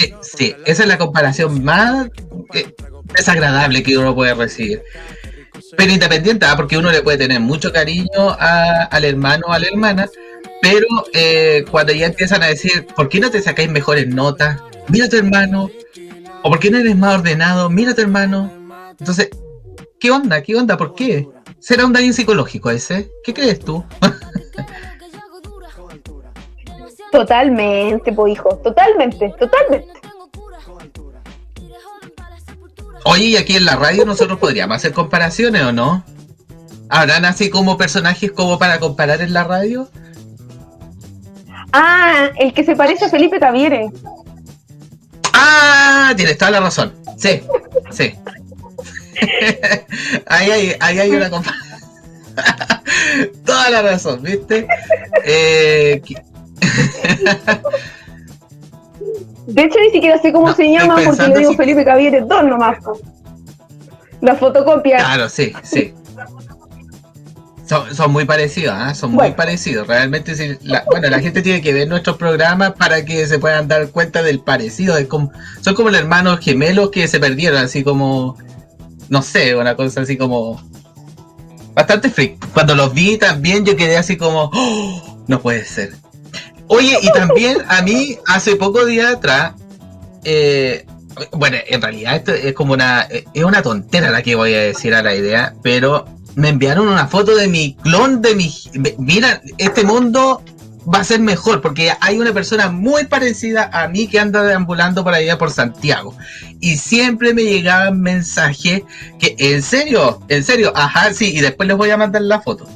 eh, 0.00 0.14
sí, 0.22 0.54
esa 0.64 0.82
es 0.84 0.88
la 0.88 0.98
comparación 0.98 1.62
más 1.64 2.06
eh, 2.54 2.72
desagradable 3.16 3.82
que 3.82 3.98
uno 3.98 4.14
puede 4.14 4.34
recibir. 4.34 4.82
Pero 5.76 5.92
independiente, 5.92 6.46
¿ah? 6.46 6.54
porque 6.56 6.78
uno 6.78 6.90
le 6.90 7.02
puede 7.02 7.18
tener 7.18 7.40
mucho 7.40 7.72
cariño 7.72 8.08
a- 8.38 8.84
al 8.84 9.04
hermano 9.04 9.46
o 9.48 9.52
a 9.52 9.58
la 9.58 9.66
hermana, 9.66 10.08
pero 10.60 10.86
eh, 11.12 11.64
cuando 11.70 11.92
ya 11.92 12.06
empiezan 12.06 12.42
a 12.42 12.46
decir, 12.46 12.86
¿por 12.96 13.08
qué 13.08 13.20
no 13.20 13.30
te 13.30 13.42
sacáis 13.42 13.70
mejores 13.70 14.08
notas? 14.08 14.60
Mira 14.88 15.06
a 15.06 15.08
tu 15.08 15.16
hermano. 15.16 15.70
¿O 16.42 16.50
por 16.50 16.58
qué 16.58 16.70
no 16.70 16.78
eres 16.78 16.96
más 16.96 17.18
ordenado? 17.18 17.70
Mira 17.70 17.92
a 17.92 17.94
tu 17.94 18.00
hermano. 18.00 18.50
Entonces, 18.98 19.28
¿qué 20.00 20.10
onda? 20.10 20.42
¿Qué 20.42 20.56
onda? 20.56 20.76
¿Por 20.76 20.94
qué? 20.94 21.28
¿Será 21.58 21.84
un 21.84 21.92
daño 21.92 22.12
psicológico 22.12 22.70
ese? 22.70 23.10
¿Qué 23.24 23.34
crees 23.34 23.60
tú? 23.60 23.84
totalmente, 27.12 28.12
po 28.12 28.28
hijo. 28.28 28.56
Totalmente, 28.62 29.34
totalmente. 29.38 29.92
Oye, 33.04 33.24
y 33.24 33.36
aquí 33.36 33.56
en 33.56 33.64
la 33.64 33.76
radio 33.76 34.04
nosotros 34.04 34.38
podríamos 34.38 34.76
hacer 34.76 34.92
comparaciones 34.92 35.62
o 35.62 35.72
no? 35.72 36.04
¿Habrán 36.90 37.24
así 37.24 37.50
como 37.50 37.76
personajes 37.76 38.32
como 38.32 38.58
para 38.58 38.80
comparar 38.80 39.20
en 39.20 39.32
la 39.32 39.44
radio? 39.44 39.88
Ah, 41.80 42.30
el 42.36 42.52
que 42.52 42.64
se 42.64 42.74
parece 42.74 43.04
a 43.04 43.08
Felipe 43.08 43.38
Caviere. 43.38 43.88
¡Ah! 45.32 46.12
Tienes 46.16 46.36
toda 46.36 46.50
la 46.50 46.60
razón. 46.60 46.92
Sí, 47.16 47.40
sí. 47.90 48.14
ahí, 50.26 50.50
hay, 50.50 50.76
ahí 50.80 50.98
hay 50.98 51.10
una 51.10 51.30
comparación. 51.30 51.68
toda 53.46 53.70
la 53.70 53.82
razón, 53.82 54.22
¿viste? 54.22 54.66
Eh, 55.24 56.02
De 59.46 59.62
hecho, 59.62 59.78
ni 59.80 59.90
siquiera 59.90 60.18
sé 60.20 60.32
cómo 60.32 60.48
No, 60.48 60.54
se 60.56 60.70
llama 60.70 60.96
porque 61.04 61.28
le 61.28 61.38
digo 61.38 61.52
si- 61.52 61.56
Felipe 61.56 61.84
Caviere 61.84 62.20
dos 62.22 62.44
nomás. 62.44 62.82
po. 62.82 62.98
La 64.20 64.34
fotocopia. 64.34 64.98
claro, 64.98 65.28
sí, 65.28 65.52
sí. 65.62 65.94
Son, 67.68 67.94
son 67.94 68.10
muy 68.12 68.24
parecidos, 68.24 68.74
¿ah? 68.78 68.94
son 68.94 69.12
muy 69.12 69.32
parecidos. 69.32 69.86
Realmente, 69.86 70.58
la- 70.62 70.84
bueno, 70.86 71.08
la 71.10 71.20
gente 71.20 71.42
tiene 71.42 71.60
que 71.60 71.72
ver 71.74 71.86
nuestros 71.86 72.16
programas 72.16 72.72
para 72.72 73.04
que 73.04 73.26
se 73.26 73.38
puedan 73.38 73.68
dar 73.68 73.90
cuenta 73.90 74.22
del 74.22 74.40
parecido. 74.40 74.96
Como, 75.08 75.30
son 75.60 75.74
como 75.74 75.90
los 75.90 75.98
hermanos 76.00 76.40
gemelos 76.40 76.90
que 76.90 77.06
se 77.08 77.20
perdieron, 77.20 77.58
así 77.62 77.84
como, 77.84 78.38
no 79.10 79.20
sé, 79.22 79.54
una 79.54 79.76
cosa 79.76 80.00
así 80.00 80.16
como 80.16 80.62
bastante 81.74 82.08
freak. 82.10 82.38
Cuando 82.54 82.74
los 82.74 82.94
vi 82.94 83.18
también 83.18 83.66
yo 83.66 83.76
quedé 83.76 83.98
así 83.98 84.16
como, 84.16 84.50
"Oh, 84.54 85.18
no 85.26 85.40
puede 85.40 85.64
ser. 85.66 85.92
Oye, 86.68 86.98
y 87.02 87.12
también 87.12 87.58
a 87.68 87.82
mí 87.82 88.16
hace 88.26 88.56
poco 88.56 88.84
días 88.86 89.14
atrás, 89.14 89.52
eh, 90.24 90.86
bueno, 91.32 91.56
en 91.66 91.82
realidad 91.82 92.16
esto 92.16 92.32
es 92.32 92.52
como 92.54 92.72
una, 92.72 93.02
es 93.34 93.44
una 93.44 93.60
tontera 93.62 94.10
la 94.10 94.22
que 94.22 94.34
voy 94.36 94.54
a 94.54 94.60
decir 94.60 94.94
a 94.94 95.02
la 95.02 95.14
idea, 95.14 95.54
pero 95.62 96.06
me 96.38 96.50
enviaron 96.50 96.86
una 96.86 97.08
foto 97.08 97.34
de 97.34 97.48
mi 97.48 97.74
clon 97.82 98.22
de 98.22 98.36
mi, 98.36 98.54
mira, 98.96 99.42
este 99.58 99.82
mundo 99.82 100.40
va 100.86 101.00
a 101.00 101.04
ser 101.04 101.18
mejor 101.18 101.60
porque 101.60 101.90
hay 102.00 102.16
una 102.20 102.32
persona 102.32 102.70
muy 102.70 103.06
parecida 103.06 103.68
a 103.72 103.88
mí 103.88 104.06
que 104.06 104.20
anda 104.20 104.44
deambulando 104.44 105.02
por 105.02 105.14
allá 105.14 105.36
por 105.36 105.50
Santiago 105.50 106.14
y 106.60 106.76
siempre 106.76 107.34
me 107.34 107.42
llegaban 107.42 108.00
mensajes 108.00 108.82
que 109.18 109.34
en 109.36 109.62
serio, 109.62 110.20
en 110.28 110.44
serio, 110.44 110.72
ajá, 110.76 111.12
sí, 111.12 111.36
y 111.36 111.40
después 111.40 111.66
les 111.66 111.76
voy 111.76 111.90
a 111.90 111.96
mandar 111.96 112.22
la 112.22 112.40
foto. 112.40 112.68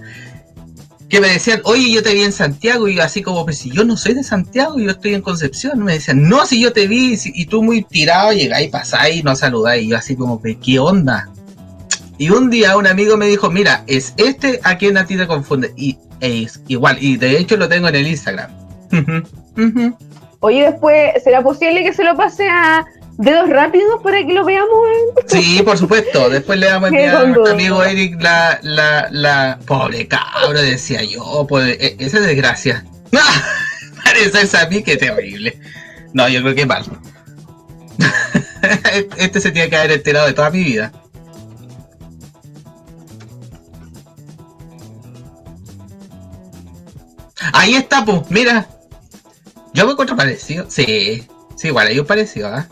Que 1.08 1.20
me 1.20 1.28
decían, 1.28 1.60
oye, 1.64 1.92
yo 1.92 2.02
te 2.02 2.14
vi 2.14 2.22
en 2.22 2.32
Santiago, 2.32 2.88
y 2.88 2.94
yo 2.94 3.02
así 3.02 3.20
como, 3.20 3.44
pues 3.44 3.58
si 3.58 3.70
yo 3.70 3.84
no 3.84 3.98
soy 3.98 4.14
de 4.14 4.24
Santiago, 4.24 4.78
yo 4.78 4.92
estoy 4.92 5.12
en 5.12 5.20
Concepción. 5.20 5.84
Me 5.84 5.92
decían, 5.92 6.26
no, 6.26 6.46
si 6.46 6.58
yo 6.58 6.72
te 6.72 6.86
vi, 6.86 7.18
y 7.22 7.44
tú 7.44 7.62
muy 7.62 7.82
tirado, 7.82 8.32
llegáis, 8.32 8.70
pasáis 8.70 9.22
no 9.22 9.36
saludáis. 9.36 9.84
Y 9.84 9.88
yo 9.88 9.98
así 9.98 10.16
como, 10.16 10.40
¿qué 10.40 10.78
onda? 10.78 11.28
Y 12.22 12.30
un 12.30 12.50
día 12.50 12.76
un 12.76 12.86
amigo 12.86 13.16
me 13.16 13.26
dijo, 13.26 13.50
mira, 13.50 13.82
es 13.88 14.14
este 14.16 14.60
a 14.62 14.78
quien 14.78 14.96
a 14.96 15.04
ti 15.04 15.16
te 15.16 15.26
confunde. 15.26 15.72
Y 15.76 15.98
es 16.20 16.60
igual, 16.68 16.96
y 17.00 17.16
de 17.16 17.36
hecho 17.36 17.56
lo 17.56 17.68
tengo 17.68 17.88
en 17.88 17.96
el 17.96 18.06
Instagram. 18.06 18.48
Oye, 20.38 20.70
después, 20.70 21.20
¿será 21.24 21.42
posible 21.42 21.82
que 21.82 21.92
se 21.92 22.04
lo 22.04 22.16
pase 22.16 22.48
a 22.48 22.84
dedos 23.18 23.50
rápidos 23.50 24.00
para 24.04 24.24
que 24.24 24.34
lo 24.34 24.44
veamos? 24.44 24.70
Sí, 25.26 25.62
por 25.64 25.76
supuesto. 25.76 26.30
Después 26.30 26.60
le 26.60 26.66
damos 26.66 26.84
a 26.84 26.88
enviar 26.94 27.16
a 27.16 27.24
mi 27.24 27.48
amigo 27.50 27.82
Eric 27.82 28.22
la, 28.22 28.60
la, 28.62 29.08
la. 29.10 29.58
Pobre 29.66 30.06
cabro, 30.06 30.62
decía 30.62 31.02
yo. 31.02 31.44
Pues, 31.48 31.76
e- 31.80 31.96
esa 31.98 32.18
es 32.18 32.26
desgracia. 32.26 32.84
Parecerse 34.04 34.58
a 34.58 34.68
mí, 34.68 34.84
qué 34.84 34.96
terrible. 34.96 35.58
No, 36.12 36.28
yo 36.28 36.40
creo 36.42 36.54
que 36.54 36.66
mal. 36.66 36.84
Este 39.16 39.40
se 39.40 39.50
tiene 39.50 39.68
que 39.68 39.76
haber 39.76 39.90
enterado 39.90 40.28
de 40.28 40.34
toda 40.34 40.50
mi 40.50 40.62
vida. 40.62 40.92
Ahí 47.52 47.74
está, 47.74 48.04
pues, 48.04 48.22
mira. 48.30 48.68
Yo 49.74 49.86
me 49.86 49.92
encuentro 49.92 50.16
parecido. 50.16 50.66
Sí, 50.68 51.26
sí, 51.56 51.68
igual 51.68 51.86
hay 51.88 51.98
un 51.98 52.06
parecido, 52.06 52.48
¿ah? 52.48 52.68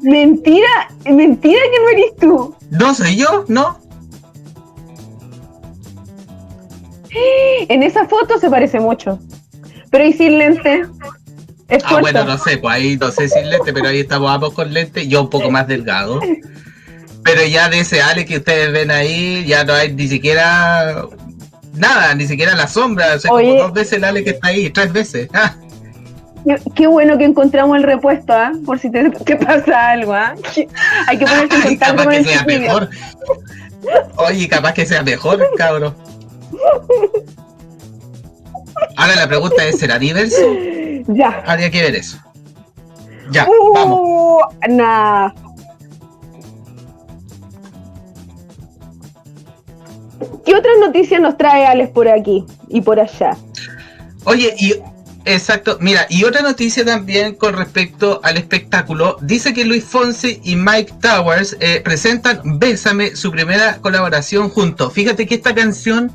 Mentira, 0.00 0.68
mentira 1.04 1.60
que 1.72 1.80
no 1.80 1.88
eres 1.90 2.16
tú. 2.20 2.56
¿No 2.70 2.94
soy 2.94 3.16
yo? 3.16 3.44
¿No? 3.48 3.78
En 7.68 7.82
esa 7.82 8.06
foto 8.08 8.38
se 8.38 8.48
parece 8.50 8.80
mucho. 8.80 9.18
Pero 9.90 10.04
y 10.04 10.12
sin 10.12 10.38
lente. 10.38 10.82
Es 11.68 11.82
Ah, 11.84 11.88
corto. 11.88 12.00
bueno, 12.00 12.24
no 12.24 12.38
sé, 12.38 12.58
pues 12.58 12.74
ahí 12.74 12.96
no 12.96 13.10
sé 13.10 13.28
sin 13.28 13.50
lente, 13.50 13.72
pero 13.72 13.88
ahí 13.88 14.00
estamos 14.00 14.30
ambos 14.30 14.54
con 14.54 14.72
lente, 14.72 15.06
yo 15.06 15.22
un 15.22 15.30
poco 15.30 15.50
más 15.50 15.66
delgado. 15.66 16.20
Pero 17.24 17.44
ya 17.44 17.68
de 17.68 17.80
ese 17.80 18.00
Ale 18.00 18.24
que 18.24 18.38
ustedes 18.38 18.72
ven 18.72 18.90
ahí, 18.90 19.44
ya 19.46 19.64
no 19.64 19.74
hay 19.74 19.92
ni 19.92 20.08
siquiera 20.08 21.06
nada, 21.78 22.14
ni 22.14 22.26
siquiera 22.26 22.54
la 22.54 22.66
sombra. 22.68 23.14
O 23.16 23.18
sea, 23.18 23.32
Oye. 23.32 23.48
como 23.50 23.62
dos 23.62 23.72
veces 23.72 23.94
el 23.94 24.04
Ale 24.04 24.24
que 24.24 24.30
está 24.30 24.48
ahí, 24.48 24.70
tres 24.70 24.92
veces. 24.92 25.28
Ah, 25.34 25.54
Qué, 26.44 26.56
qué 26.76 26.86
bueno 26.86 27.18
que 27.18 27.24
encontramos 27.24 27.76
el 27.76 27.82
repuesto, 27.82 28.32
¿ah? 28.32 28.52
Por 28.64 28.78
si 28.78 28.90
te, 28.90 29.10
te 29.10 29.36
pasa 29.36 29.90
algo, 29.90 30.14
¿ah? 30.14 30.34
Hay 31.08 31.18
que 31.18 31.26
ponerse 31.26 31.56
en 31.56 31.62
contacto 31.62 31.78
capaz 31.96 32.04
con 32.04 32.12
que 32.12 32.16
el 32.18 32.24
sea 32.26 32.38
chiquillo. 32.38 32.60
mejor. 32.60 32.88
Oye, 34.16 34.48
capaz 34.48 34.72
que 34.72 34.86
sea 34.86 35.02
mejor, 35.02 35.44
cabrón. 35.58 35.94
Ahora 38.96 39.16
la 39.16 39.26
pregunta 39.28 39.64
es, 39.64 39.78
¿será 39.78 39.98
diverso? 39.98 40.36
Ya. 41.10 41.42
Habría 41.46 41.70
que 41.70 41.80
ver 41.82 41.94
eso. 41.96 42.18
Ya, 43.30 43.46
Uh, 43.48 43.72
vamos. 43.74 44.42
Nah. 44.68 45.30
¿Qué 50.48 50.54
otras 50.54 50.78
noticias 50.80 51.20
nos 51.20 51.36
trae 51.36 51.66
Alex 51.66 51.90
por 51.90 52.08
aquí 52.08 52.42
y 52.68 52.80
por 52.80 52.98
allá? 52.98 53.36
Oye, 54.24 54.54
y 54.58 54.76
exacto, 55.26 55.76
mira, 55.78 56.06
y 56.08 56.24
otra 56.24 56.40
noticia 56.40 56.86
también 56.86 57.34
con 57.34 57.54
respecto 57.54 58.18
al 58.22 58.38
espectáculo, 58.38 59.18
dice 59.20 59.52
que 59.52 59.66
Luis 59.66 59.84
Fonsi 59.84 60.40
y 60.42 60.56
Mike 60.56 60.94
Towers 61.02 61.54
eh, 61.60 61.82
presentan 61.84 62.58
Bésame, 62.58 63.14
su 63.14 63.30
primera 63.30 63.76
colaboración 63.82 64.48
juntos. 64.48 64.94
Fíjate 64.94 65.26
que 65.26 65.34
esta 65.34 65.54
canción 65.54 66.10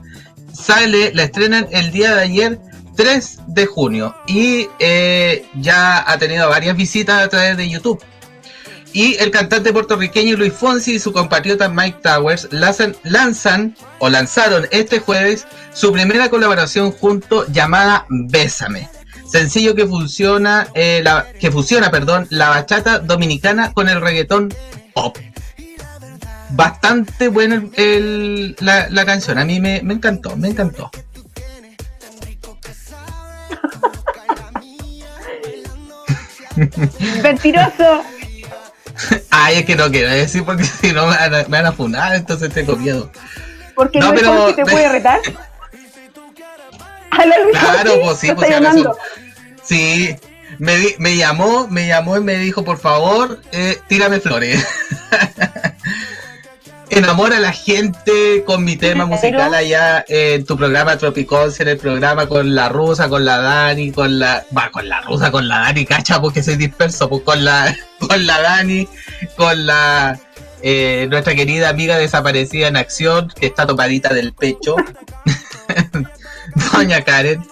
sale, 0.51 1.13
la 1.13 1.25
estrenan 1.25 1.67
el 1.69 1.91
día 1.91 2.15
de 2.15 2.21
ayer, 2.23 2.59
3 2.95 3.37
de 3.49 3.67
junio, 3.67 4.15
y 4.25 4.67
eh, 4.79 5.45
ya 5.61 6.11
ha 6.11 6.17
tenido 6.17 6.49
varias 6.49 6.75
visitas 6.75 7.21
a 7.21 7.29
través 7.29 7.55
de 7.55 7.69
YouTube. 7.69 8.03
Y 8.93 9.15
el 9.15 9.31
cantante 9.31 9.73
puertorriqueño 9.73 10.37
Luis 10.37 10.53
Fonsi 10.53 10.93
y 10.95 10.99
su 10.99 11.11
compatriota 11.11 11.67
Mike 11.67 11.97
Towers 12.03 12.47
lanzan, 12.51 13.75
o 13.99 14.07
lanzaron 14.09 14.67
este 14.71 14.99
jueves 14.99 15.47
su 15.73 15.91
primera 15.91 16.29
colaboración 16.29 16.91
junto 16.91 17.45
llamada 17.47 18.05
Bésame. 18.09 18.87
Sencillo 19.27 19.73
que 19.73 19.87
funciona, 19.87 20.67
eh, 20.75 21.01
la, 21.03 21.25
que 21.39 21.49
fusiona, 21.51 21.89
perdón, 21.89 22.27
la 22.29 22.49
bachata 22.49 22.99
dominicana 22.99 23.73
con 23.73 23.89
el 23.89 23.99
reggaetón 23.99 24.53
pop. 24.93 25.17
Bastante 26.51 27.29
bueno 27.29 27.55
el- 27.55 27.71
el- 27.77 28.55
la, 28.59 28.87
la 28.89 29.05
canción, 29.05 29.39
a 29.39 29.45
mí 29.45 29.59
me, 29.59 29.81
me 29.81 29.95
encantó, 29.95 30.35
me 30.37 30.49
encantó. 30.49 30.91
Mentiroso. 37.23 38.03
Ay, 39.29 39.57
es 39.59 39.65
que 39.65 39.75
no 39.75 39.89
quiero 39.91 40.09
decir 40.09 40.43
porque 40.43 40.63
si 40.81 40.91
no 40.91 41.07
me 41.07 41.15
van 41.15 41.33
a, 41.33 41.37
me 41.43 41.57
van 41.57 41.65
a 41.67 41.71
funar, 41.73 42.15
entonces 42.15 42.53
tengo 42.53 42.75
miedo. 42.75 43.11
Porque 43.75 43.99
No, 43.99 44.07
no, 44.09 44.13
pero- 44.15 44.55
te 44.55 44.65
puede 44.65 44.89
retar. 44.89 45.19
Claro, 47.51 47.93
pues 48.03 48.19
sí, 48.19 48.31
pues 48.33 48.49
Sí, 49.63 50.15
me, 50.57 50.75
di- 50.77 50.95
me 50.97 51.15
llamó, 51.15 51.67
me 51.67 51.87
llamó 51.87 52.17
y 52.17 52.21
me 52.21 52.35
dijo, 52.35 52.63
por 52.63 52.77
favor, 52.79 53.39
eh, 53.51 53.77
tírame 53.87 54.19
flores. 54.19 54.65
Enamora 56.95 57.37
a 57.37 57.39
la 57.39 57.51
gente 57.51 58.43
con 58.45 58.63
mi 58.63 58.75
tema 58.75 59.07
musical 59.07 59.55
allá 59.55 60.05
en 60.07 60.45
tu 60.45 60.55
programa 60.55 60.95
Tropiconce, 60.95 61.63
en 61.63 61.69
el 61.69 61.77
programa 61.77 62.27
con 62.27 62.53
la 62.53 62.69
rusa, 62.69 63.09
con 63.09 63.25
la 63.25 63.39
Dani, 63.39 63.91
con 63.91 64.19
la. 64.19 64.45
Va, 64.55 64.69
con 64.69 64.87
la 64.87 65.01
rusa, 65.01 65.31
con 65.31 65.47
la 65.47 65.59
Dani, 65.59 65.85
cacha, 65.85 66.21
porque 66.21 66.43
soy 66.43 66.55
disperso, 66.55 67.09
pues 67.09 67.23
con 67.23 67.43
la, 67.43 67.75
con 67.99 68.27
la 68.27 68.39
Dani, 68.41 68.87
con 69.35 69.65
la. 69.65 70.19
eh, 70.61 71.07
nuestra 71.09 71.33
querida 71.33 71.69
amiga 71.69 71.97
desaparecida 71.97 72.67
en 72.67 72.77
acción, 72.77 73.33
que 73.39 73.47
está 73.47 73.65
topadita 73.65 74.13
del 74.13 74.31
pecho, 74.33 74.75
Doña 76.73 77.01
Karen, 77.01 77.43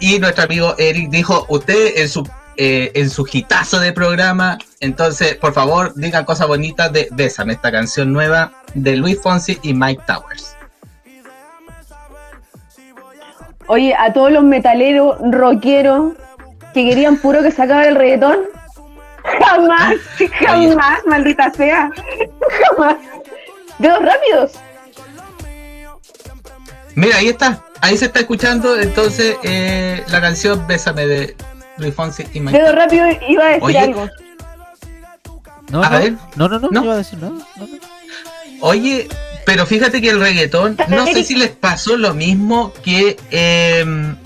y 0.00 0.18
nuestro 0.18 0.44
amigo 0.44 0.74
Eric 0.78 1.10
dijo, 1.10 1.44
usted 1.50 1.92
en 1.96 2.08
su 2.08 2.26
eh, 2.56 2.92
en 2.94 3.10
su 3.10 3.26
hitazo 3.30 3.80
de 3.80 3.92
programa, 3.92 4.58
entonces 4.80 5.34
por 5.36 5.52
favor 5.52 5.92
digan 5.94 6.24
cosas 6.24 6.48
bonitas 6.48 6.92
de 6.92 7.08
Bésame, 7.12 7.52
esta 7.52 7.70
canción 7.70 8.12
nueva 8.12 8.52
de 8.74 8.96
Luis 8.96 9.20
Fonsi 9.20 9.58
y 9.62 9.74
Mike 9.74 10.02
Towers. 10.06 10.56
Oye, 13.68 13.94
a 13.98 14.12
todos 14.12 14.30
los 14.30 14.44
metaleros, 14.44 15.16
rockeros, 15.32 16.12
que 16.72 16.88
querían 16.88 17.16
puro 17.16 17.42
que 17.42 17.50
se 17.50 17.62
acabara 17.62 17.88
el 17.88 17.96
reggaetón. 17.96 18.38
Jamás, 19.40 19.96
jamás, 20.38 21.00
maldita 21.06 21.50
sea. 21.50 21.90
Jamás. 22.76 22.96
Dedos 23.78 24.02
rápidos. 24.02 24.52
Mira, 26.94 27.16
ahí 27.16 27.28
está, 27.28 27.62
ahí 27.82 27.96
se 27.98 28.06
está 28.06 28.20
escuchando 28.20 28.78
entonces 28.78 29.36
eh, 29.42 30.02
la 30.08 30.20
canción 30.20 30.66
Bésame 30.66 31.06
de 31.06 31.36
Luis 31.78 31.94
Fonsi 31.94 32.24
y 32.32 32.40
rápidos 32.40 33.16
iba 33.28 33.44
a 33.44 33.48
decir 33.48 33.62
Oye. 33.64 33.78
algo. 33.78 34.08
No, 35.70 35.82
A 35.82 35.90
no, 35.90 35.98
ver. 35.98 36.12
no, 36.36 36.48
no, 36.48 36.58
no, 36.58 36.68
No. 36.68 36.68
no 36.70 36.84
iba 36.84 36.94
a 36.94 36.96
decir 36.98 37.18
nada. 37.18 37.34
No, 37.56 37.66
no. 37.66 37.78
Oye, 38.60 39.08
pero 39.44 39.66
fíjate 39.66 40.00
que 40.00 40.10
el 40.10 40.20
reggaetón, 40.20 40.76
no 40.88 41.04
sé 41.06 41.24
si 41.24 41.34
les 41.36 41.50
pasó 41.50 41.96
lo 41.96 42.14
mismo 42.14 42.72
que 42.82 43.16
em, 43.30 44.16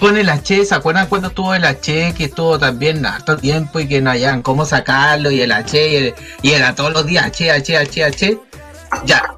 con 0.00 0.16
el 0.16 0.28
H, 0.28 0.64
¿se 0.64 0.74
acuerdan 0.74 1.06
cuando 1.08 1.28
estuvo 1.28 1.54
el 1.54 1.64
H, 1.64 2.14
que 2.16 2.24
estuvo 2.24 2.58
también 2.58 3.04
harto 3.06 3.36
tiempo 3.36 3.80
y 3.80 3.86
que 3.88 4.00
no 4.00 4.10
hallaban 4.10 4.42
cómo 4.42 4.64
sacarlo 4.64 5.30
y 5.30 5.40
el 5.40 5.52
H, 5.52 5.88
y, 5.88 5.96
el- 5.96 6.14
y 6.42 6.52
era 6.52 6.74
todos 6.74 6.92
los 6.92 7.06
días 7.06 7.26
H, 7.26 7.50
H, 7.50 7.76
H, 7.76 8.04
H? 8.04 8.38
Ya, 9.04 9.34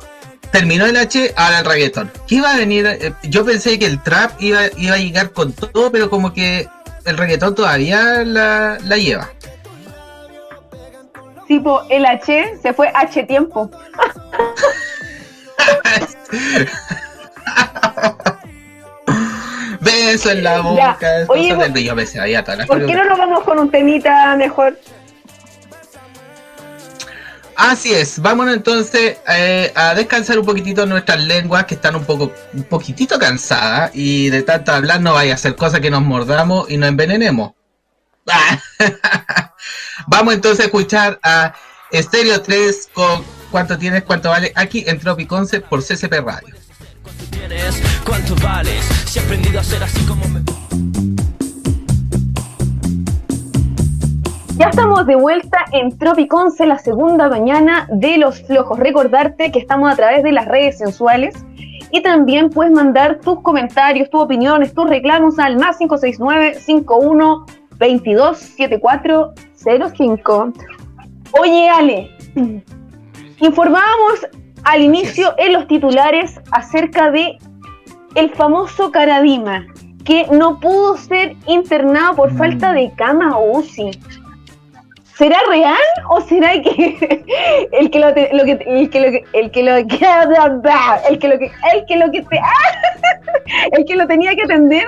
terminó 0.53 0.87
el 0.87 0.97
H, 0.97 1.33
ahora 1.37 1.61
el 1.61 1.65
reggaetón. 1.65 2.11
¿Qué 2.27 2.37
iba 2.37 2.53
a 2.53 2.57
venir? 2.57 2.87
Eh, 2.87 3.13
Yo 3.25 3.45
pensé 3.45 3.79
que 3.79 3.87
el 3.87 4.03
trap 4.03 4.33
iba, 4.41 4.63
iba 4.77 4.95
a 4.95 4.99
llegar 4.99 5.31
con 5.31 5.53
todo, 5.53 5.91
pero 5.93 6.11
como 6.11 6.33
que 6.33 6.69
el 7.05 7.17
reggaetón 7.19 7.55
todavía 7.55 8.23
la, 8.25 8.79
la 8.85 8.97
lleva. 8.97 9.29
Tipo, 11.47 11.83
el 11.91 12.05
H 12.07 12.59
se 12.63 12.73
fue 12.73 12.91
H 12.95 13.25
tiempo. 13.25 13.71
Beso 19.81 20.31
en 20.31 20.45
la 20.45 20.57
Ya, 20.57 20.61
boca, 20.63 21.09
oye, 21.29 21.43
cosas 21.49 21.55
¿por- 21.55 21.65
del 21.65 21.73
atrás. 22.53 22.67
¿Por 22.67 22.87
qué 22.87 22.95
no 22.95 23.05
nos 23.05 23.19
vamos 23.19 23.41
con 23.45 23.59
un 23.59 23.71
temita 23.71 24.37
mejor? 24.37 24.79
Así 27.63 27.93
es, 27.93 28.19
vámonos 28.21 28.55
entonces 28.55 29.19
eh, 29.29 29.71
a 29.75 29.95
descansar 29.95 30.39
un 30.39 30.47
poquitito 30.47 30.87
nuestras 30.87 31.23
lenguas 31.23 31.67
que 31.67 31.75
están 31.75 31.95
un 31.95 32.07
poco, 32.07 32.33
un 32.55 32.63
poquitito 32.63 33.19
cansadas 33.19 33.91
y 33.93 34.31
de 34.31 34.43
tanto 34.43 34.73
hablar 34.73 35.03
no 35.03 35.13
vaya 35.13 35.35
a 35.35 35.37
ser 35.37 35.57
cosa 35.57 35.79
que 35.79 35.91
nos 35.91 36.01
mordamos 36.01 36.71
y 36.71 36.79
nos 36.79 36.89
envenenemos. 36.89 37.53
Vamos 40.07 40.33
entonces 40.33 40.61
a 40.61 40.65
escuchar 40.65 41.21
a 41.23 41.53
Stereo 41.93 42.41
3 42.41 42.89
con 42.95 43.23
cuánto 43.51 43.77
tienes, 43.77 44.05
cuánto 44.05 44.31
vale 44.31 44.55
aquí 44.57 44.85
en 44.87 44.99
Tropiconce 44.99 45.61
por 45.61 45.83
CCP 45.83 46.13
Radio. 46.25 46.55
tienes, 47.31 47.75
cuánto 48.07 48.37
vales. 48.37 48.83
Si 49.05 49.19
he 49.19 49.23
aprendido 49.23 49.61
a 49.61 49.65
ser 49.65 49.83
así 49.83 50.01
como 50.07 50.27
me. 50.29 51.10
Ya 54.61 54.69
estamos 54.69 55.07
de 55.07 55.17
vuelta 55.17 55.65
en 55.73 55.97
Tropiconce, 55.97 56.67
la 56.67 56.77
segunda 56.77 57.31
mañana 57.31 57.89
de 57.91 58.19
los 58.19 58.43
flojos. 58.43 58.79
Recordarte 58.79 59.51
que 59.51 59.59
estamos 59.59 59.91
a 59.91 59.97
través 59.97 60.23
de 60.23 60.33
las 60.33 60.47
redes 60.47 60.77
sensuales 60.77 61.35
y 61.91 62.03
también 62.03 62.51
puedes 62.51 62.71
mandar 62.71 63.21
tus 63.21 63.41
comentarios, 63.41 64.11
tus 64.11 64.21
opiniones, 64.21 64.75
tus 64.75 64.87
reclamos 64.87 65.39
al 65.39 65.57
más 65.57 65.79
569 65.79 66.61
51 66.61 67.47
22 67.79 68.37
7405. 68.37 70.53
Oye, 71.41 71.71
Ale, 71.71 72.11
informábamos 73.41 74.27
al 74.65 74.83
inicio 74.83 75.33
en 75.39 75.55
los 75.55 75.67
titulares 75.69 76.39
acerca 76.53 77.11
de 77.11 77.39
el 78.15 78.29
famoso 78.29 78.91
Caradima, 78.91 79.65
que 80.05 80.27
no 80.31 80.61
pudo 80.61 80.99
ser 80.99 81.35
internado 81.47 82.17
por 82.17 82.37
falta 82.37 82.75
de 82.75 82.93
cama 82.95 83.39
UCI. 83.39 84.20
¿Será 85.21 85.37
real 85.51 85.77
o 86.09 86.19
será 86.23 86.53
que 86.63 86.97
el 87.79 87.91
que 87.91 87.99
lo 88.01 88.15
te- 88.15 88.31
lo 88.33 88.43
que 88.47 88.53
el 88.53 88.89
que 88.89 89.01
lo 89.01 89.11
que 89.13 89.25
el 89.35 89.51
que 89.51 89.63
lo 89.63 89.75
que 89.77 89.99
el 91.11 91.19
que 91.19 91.29
lo 91.29 91.39
que 91.39 91.45
el 91.75 91.85
que 91.87 91.97
lo 91.99 92.11
que 92.11 92.23
te 92.23 92.41
el 93.77 93.85
que 93.85 93.97
lo 93.97 94.07
tenía 94.07 94.35
que 94.35 94.45
atender 94.45 94.87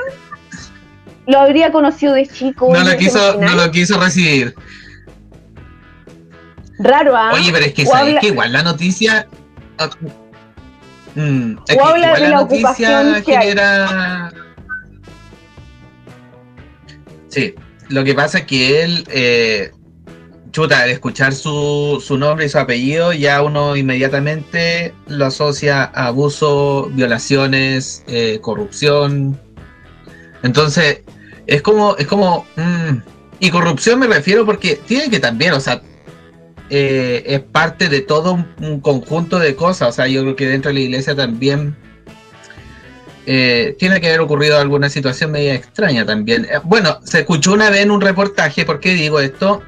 lo 1.26 1.38
habría 1.38 1.70
conocido 1.70 2.14
de 2.14 2.26
chico? 2.26 2.72
No 2.72 2.80
lo 2.82 2.90
¿te 2.92 2.96
quiso, 2.96 3.38
no 3.42 3.54
lo 3.54 3.70
quiso 3.70 4.00
recibir. 4.00 4.54
Raro, 6.78 7.14
¿ah? 7.14 7.32
Oye, 7.34 7.52
pero 7.52 7.66
es 7.66 7.74
que 7.74 7.84
sabes 7.84 8.08
habla- 8.08 8.20
que 8.20 8.26
igual 8.28 8.52
la 8.52 8.62
noticia. 8.62 9.26
ah, 9.76 9.90
mm, 11.14 11.52
es 11.68 11.76
O 11.76 11.78
que 11.78 11.78
habla 11.84 12.06
igual 12.06 12.20
de 12.22 12.28
la 12.28 12.28
la 12.30 12.36
noticia 12.42 13.22
genera. 13.22 14.32
Sí, 17.28 17.54
lo 17.90 18.02
que 18.02 18.14
pasa 18.14 18.38
es 18.38 18.46
que 18.46 18.82
él, 18.82 19.04
eh, 19.12 19.70
chuta, 20.52 20.82
al 20.82 20.90
escuchar 20.90 21.34
su, 21.34 22.02
su 22.04 22.18
nombre 22.18 22.46
y 22.46 22.48
su 22.48 22.58
apellido, 22.58 23.12
ya 23.12 23.42
uno 23.42 23.74
inmediatamente 23.74 24.94
lo 25.08 25.26
asocia 25.26 25.84
a 25.84 26.06
abuso, 26.06 26.90
violaciones, 26.92 28.04
eh, 28.06 28.38
corrupción. 28.40 29.40
Entonces, 30.42 31.00
es 31.46 31.62
como, 31.62 31.96
es 31.96 32.06
como, 32.06 32.46
mm, 32.56 32.98
y 33.40 33.50
corrupción 33.50 33.98
me 33.98 34.06
refiero 34.06 34.46
porque 34.46 34.76
tiene 34.86 35.10
que 35.10 35.18
también, 35.18 35.54
o 35.54 35.60
sea, 35.60 35.82
eh, 36.70 37.22
es 37.26 37.40
parte 37.40 37.88
de 37.88 38.02
todo 38.02 38.34
un, 38.34 38.46
un 38.60 38.80
conjunto 38.80 39.38
de 39.38 39.56
cosas. 39.56 39.88
O 39.88 39.92
sea, 39.92 40.06
yo 40.06 40.22
creo 40.22 40.36
que 40.36 40.46
dentro 40.46 40.68
de 40.68 40.74
la 40.74 40.80
iglesia 40.80 41.16
también 41.16 41.76
eh, 43.26 43.76
tiene 43.78 44.00
que 44.00 44.08
haber 44.08 44.20
ocurrido 44.20 44.58
alguna 44.58 44.88
situación 44.88 45.30
media 45.30 45.54
extraña 45.54 46.04
también. 46.04 46.46
Bueno, 46.64 47.00
se 47.04 47.20
escuchó 47.20 47.52
una 47.52 47.70
vez 47.70 47.80
en 47.80 47.90
un 47.90 48.00
reportaje, 48.00 48.64
¿por 48.64 48.80
qué 48.80 48.94
digo 48.94 49.20
esto? 49.20 49.62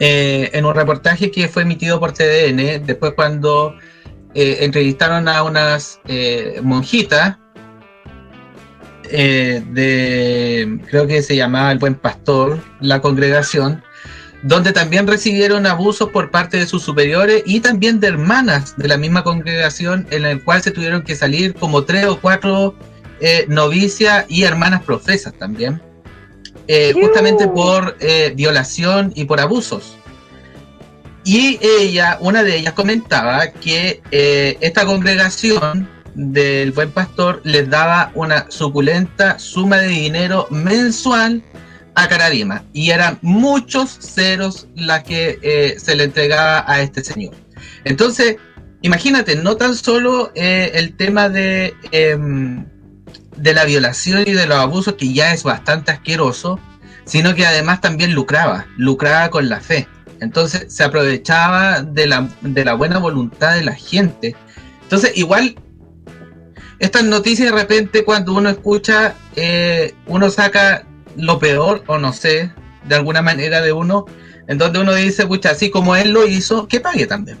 Eh, 0.00 0.50
en 0.54 0.64
un 0.64 0.74
reportaje 0.74 1.30
que 1.30 1.46
fue 1.48 1.62
emitido 1.62 2.00
por 2.00 2.12
TDN, 2.12 2.84
después 2.86 3.12
cuando 3.14 3.76
eh, 4.34 4.58
entrevistaron 4.60 5.28
a 5.28 5.42
unas 5.42 6.00
eh, 6.06 6.58
monjitas 6.62 7.36
eh, 9.12 9.62
de, 9.72 10.78
creo 10.88 11.06
que 11.06 11.22
se 11.22 11.34
llamaba 11.34 11.72
El 11.72 11.78
Buen 11.78 11.96
Pastor, 11.96 12.60
la 12.80 13.00
congregación, 13.00 13.82
donde 14.42 14.72
también 14.72 15.06
recibieron 15.06 15.66
abusos 15.66 16.10
por 16.10 16.30
parte 16.30 16.58
de 16.58 16.66
sus 16.66 16.82
superiores 16.82 17.42
y 17.44 17.60
también 17.60 17.98
de 17.98 18.08
hermanas 18.08 18.74
de 18.76 18.86
la 18.86 18.96
misma 18.96 19.24
congregación, 19.24 20.06
en 20.10 20.24
el 20.24 20.42
cual 20.44 20.62
se 20.62 20.70
tuvieron 20.70 21.02
que 21.02 21.16
salir 21.16 21.54
como 21.54 21.84
tres 21.84 22.06
o 22.06 22.20
cuatro 22.20 22.76
eh, 23.20 23.46
novicias 23.48 24.26
y 24.28 24.44
hermanas 24.44 24.82
profesas 24.84 25.34
también, 25.34 25.82
eh, 26.72 26.92
justamente 26.92 27.48
por 27.48 27.96
eh, 27.98 28.32
violación 28.36 29.12
y 29.16 29.24
por 29.24 29.40
abusos. 29.40 29.96
Y 31.24 31.58
ella, 31.60 32.16
una 32.20 32.44
de 32.44 32.58
ellas 32.58 32.74
comentaba 32.74 33.48
que 33.48 34.00
eh, 34.12 34.56
esta 34.60 34.86
congregación 34.86 35.88
del 36.14 36.70
buen 36.70 36.92
pastor 36.92 37.40
les 37.42 37.68
daba 37.68 38.12
una 38.14 38.48
suculenta 38.52 39.36
suma 39.40 39.78
de 39.78 39.88
dinero 39.88 40.46
mensual 40.50 41.42
a 41.96 42.06
Caradima 42.06 42.62
y 42.72 42.90
eran 42.90 43.18
muchos 43.20 43.90
ceros 43.90 44.68
las 44.76 45.02
que 45.02 45.74
se 45.76 45.96
le 45.96 46.04
entregaba 46.04 46.64
a 46.68 46.82
este 46.82 47.02
señor. 47.02 47.34
Entonces, 47.82 48.36
imagínate, 48.82 49.34
no 49.34 49.56
tan 49.56 49.74
solo 49.74 50.30
el 50.36 50.96
tema 50.96 51.28
de, 51.28 51.74
em, 51.90 52.64
de 53.36 53.54
la 53.54 53.64
violación 53.64 54.24
y 54.26 54.32
de 54.32 54.46
los 54.46 54.58
abusos, 54.58 54.94
que 54.94 55.12
ya 55.12 55.32
es 55.32 55.42
bastante 55.42 55.92
asqueroso, 55.92 56.58
sino 57.04 57.34
que 57.34 57.46
además 57.46 57.80
también 57.80 58.14
lucraba, 58.14 58.66
lucraba 58.76 59.30
con 59.30 59.48
la 59.48 59.60
fe. 59.60 59.88
Entonces 60.20 60.72
se 60.72 60.84
aprovechaba 60.84 61.82
de 61.82 62.06
la, 62.06 62.28
de 62.42 62.64
la 62.64 62.74
buena 62.74 62.98
voluntad 62.98 63.54
de 63.54 63.64
la 63.64 63.74
gente. 63.74 64.36
Entonces, 64.82 65.16
igual, 65.16 65.56
estas 66.78 67.04
noticias 67.04 67.50
de 67.50 67.56
repente 67.56 68.04
cuando 68.04 68.34
uno 68.34 68.50
escucha, 68.50 69.14
eh, 69.36 69.94
uno 70.06 70.30
saca 70.30 70.86
lo 71.16 71.38
peor, 71.38 71.82
o 71.86 71.98
no 71.98 72.12
sé, 72.12 72.52
de 72.84 72.94
alguna 72.94 73.22
manera 73.22 73.60
de 73.60 73.72
uno, 73.72 74.06
en 74.48 74.58
donde 74.58 74.80
uno 74.80 74.94
dice, 74.94 75.26
pucha, 75.26 75.50
así 75.50 75.70
como 75.70 75.96
él 75.96 76.10
lo 76.12 76.26
hizo, 76.26 76.68
que 76.68 76.80
pague 76.80 77.06
también. 77.06 77.38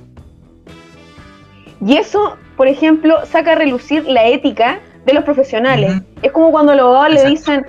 Y 1.84 1.96
eso, 1.96 2.36
por 2.56 2.68
ejemplo, 2.68 3.18
saca 3.30 3.52
a 3.52 3.54
relucir 3.54 4.04
la 4.04 4.26
ética 4.26 4.80
de 5.04 5.12
los 5.14 5.24
profesionales. 5.24 6.02
Es 6.22 6.32
como 6.32 6.50
cuando 6.50 6.74
los 6.74 6.82
abogados 6.84 7.14
le 7.14 7.24
dicen, 7.26 7.66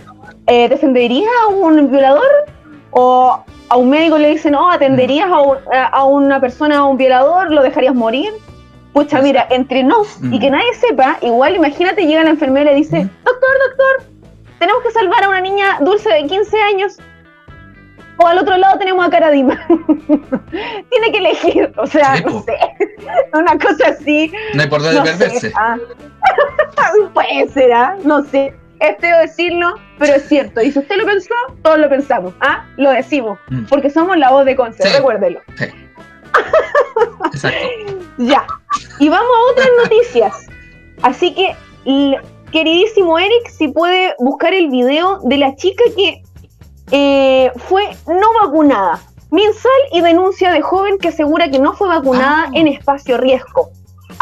eh, 0.48 0.68
¿defenderías 0.70 1.30
a 1.46 1.48
un 1.48 1.90
violador? 1.92 2.28
O 2.92 3.44
a 3.70 3.78
un 3.78 3.90
médico 3.90 4.18
le 4.18 4.30
dicen, 4.32 4.54
oh, 4.56 4.70
¿atenderías 4.70 5.30
a, 5.32 5.40
un- 5.42 5.58
a- 5.74 5.88
a 5.88 6.04
una 6.04 6.40
persona, 6.42 6.80
a 6.80 6.86
un 6.86 6.98
violador? 6.98 7.52
¿Lo 7.52 7.62
dejarías 7.64 7.96
morir? 7.96 8.32
Pucha, 8.94 9.22
mira, 9.22 9.48
entre 9.50 9.84
nos 9.84 10.18
y 10.22 10.38
que 10.38 10.50
nadie 10.50 10.74
sepa, 10.74 11.18
igual 11.22 11.56
imagínate, 11.56 12.06
llega 12.06 12.26
la 12.26 12.32
enfermera 12.32 12.74
y 12.74 12.76
dice, 12.76 12.98
doctor, 13.24 13.50
doctor, 13.70 14.04
tenemos 14.60 14.84
que 14.84 14.92
salvar 14.92 15.24
a 15.24 15.30
una 15.30 15.40
niña 15.40 15.78
dulce 15.80 16.10
de 16.10 16.26
15 16.26 16.58
años. 16.62 16.98
O 18.18 18.28
al 18.28 18.38
otro 18.40 18.58
lado 18.58 18.78
tenemos 18.78 19.08
a 19.08 19.10
Caradima. 19.10 19.66
Tiene 19.70 21.12
que 21.12 21.18
elegir, 21.18 21.72
o 21.78 21.88
sea, 21.88 22.20
no 22.20 22.44
sé, 22.44 22.58
una 23.34 23.58
cosa 23.58 23.88
así. 23.98 24.32
No 24.54 24.62
hay 24.64 24.68
por 24.70 24.82
dónde 24.82 25.00
No 25.00 25.04
perderse. 25.06 25.52
ah. 25.56 25.78
Puede 27.14 27.48
ser, 27.50 27.74
¿ah? 27.74 27.96
No 28.04 28.24
sé. 28.24 28.54
Es 28.80 28.98
feo 29.00 29.18
decirlo, 29.20 29.76
pero 30.00 30.16
es 30.16 30.28
cierto. 30.28 30.62
Y 30.62 30.72
si 30.72 30.80
usted 30.80 30.96
lo 30.98 31.06
pensó, 31.06 31.34
todos 31.62 31.78
lo 31.78 31.88
pensamos. 31.90 32.34
¿ah? 32.42 32.66
Lo 32.78 32.90
decimos. 32.90 33.38
Mm. 33.50 33.66
Porque 33.66 33.90
somos 33.92 34.18
la 34.18 34.32
voz 34.32 34.46
de 34.46 34.56
Conce, 34.56 34.82
Sí. 34.84 34.90
recuérdelo. 34.98 35.40
Sí. 35.58 35.66
Exacto. 37.34 37.58
Ya. 38.18 38.46
Y 39.00 39.10
vamos 39.10 39.28
a 39.30 39.52
otras 39.52 39.68
noticias. 39.84 40.48
Así 41.04 41.34
que, 41.36 41.56
queridísimo 42.52 43.18
Eric, 43.20 43.50
si 43.50 43.68
puede 43.68 44.16
buscar 44.20 44.54
el 44.54 44.70
video 44.70 45.20
de 45.24 45.38
la 45.38 45.56
chica 45.56 45.84
que 45.96 46.22
eh, 46.92 47.52
fue 47.58 47.84
no 48.08 48.28
vacunada. 48.44 49.00
Minsal 49.32 49.72
y 49.94 50.02
denuncia 50.02 50.52
de 50.52 50.62
joven 50.62 50.98
que 50.98 51.08
asegura 51.08 51.50
que 51.50 51.60
no 51.60 51.74
fue 51.74 51.88
vacunada 51.88 52.46
Ah. 52.48 52.52
en 52.54 52.68
espacio 52.68 53.18
riesgo. 53.18 53.70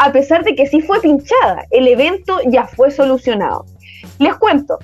A 0.02 0.12
pesar 0.12 0.44
de 0.44 0.54
que 0.54 0.66
sí 0.66 0.80
fue 0.80 0.98
pinchada, 1.02 1.66
el 1.70 1.86
evento 1.86 2.38
ya 2.46 2.66
fue 2.66 2.90
solucionado. 2.90 3.66
Les 4.18 4.34
cuento. 4.36 4.78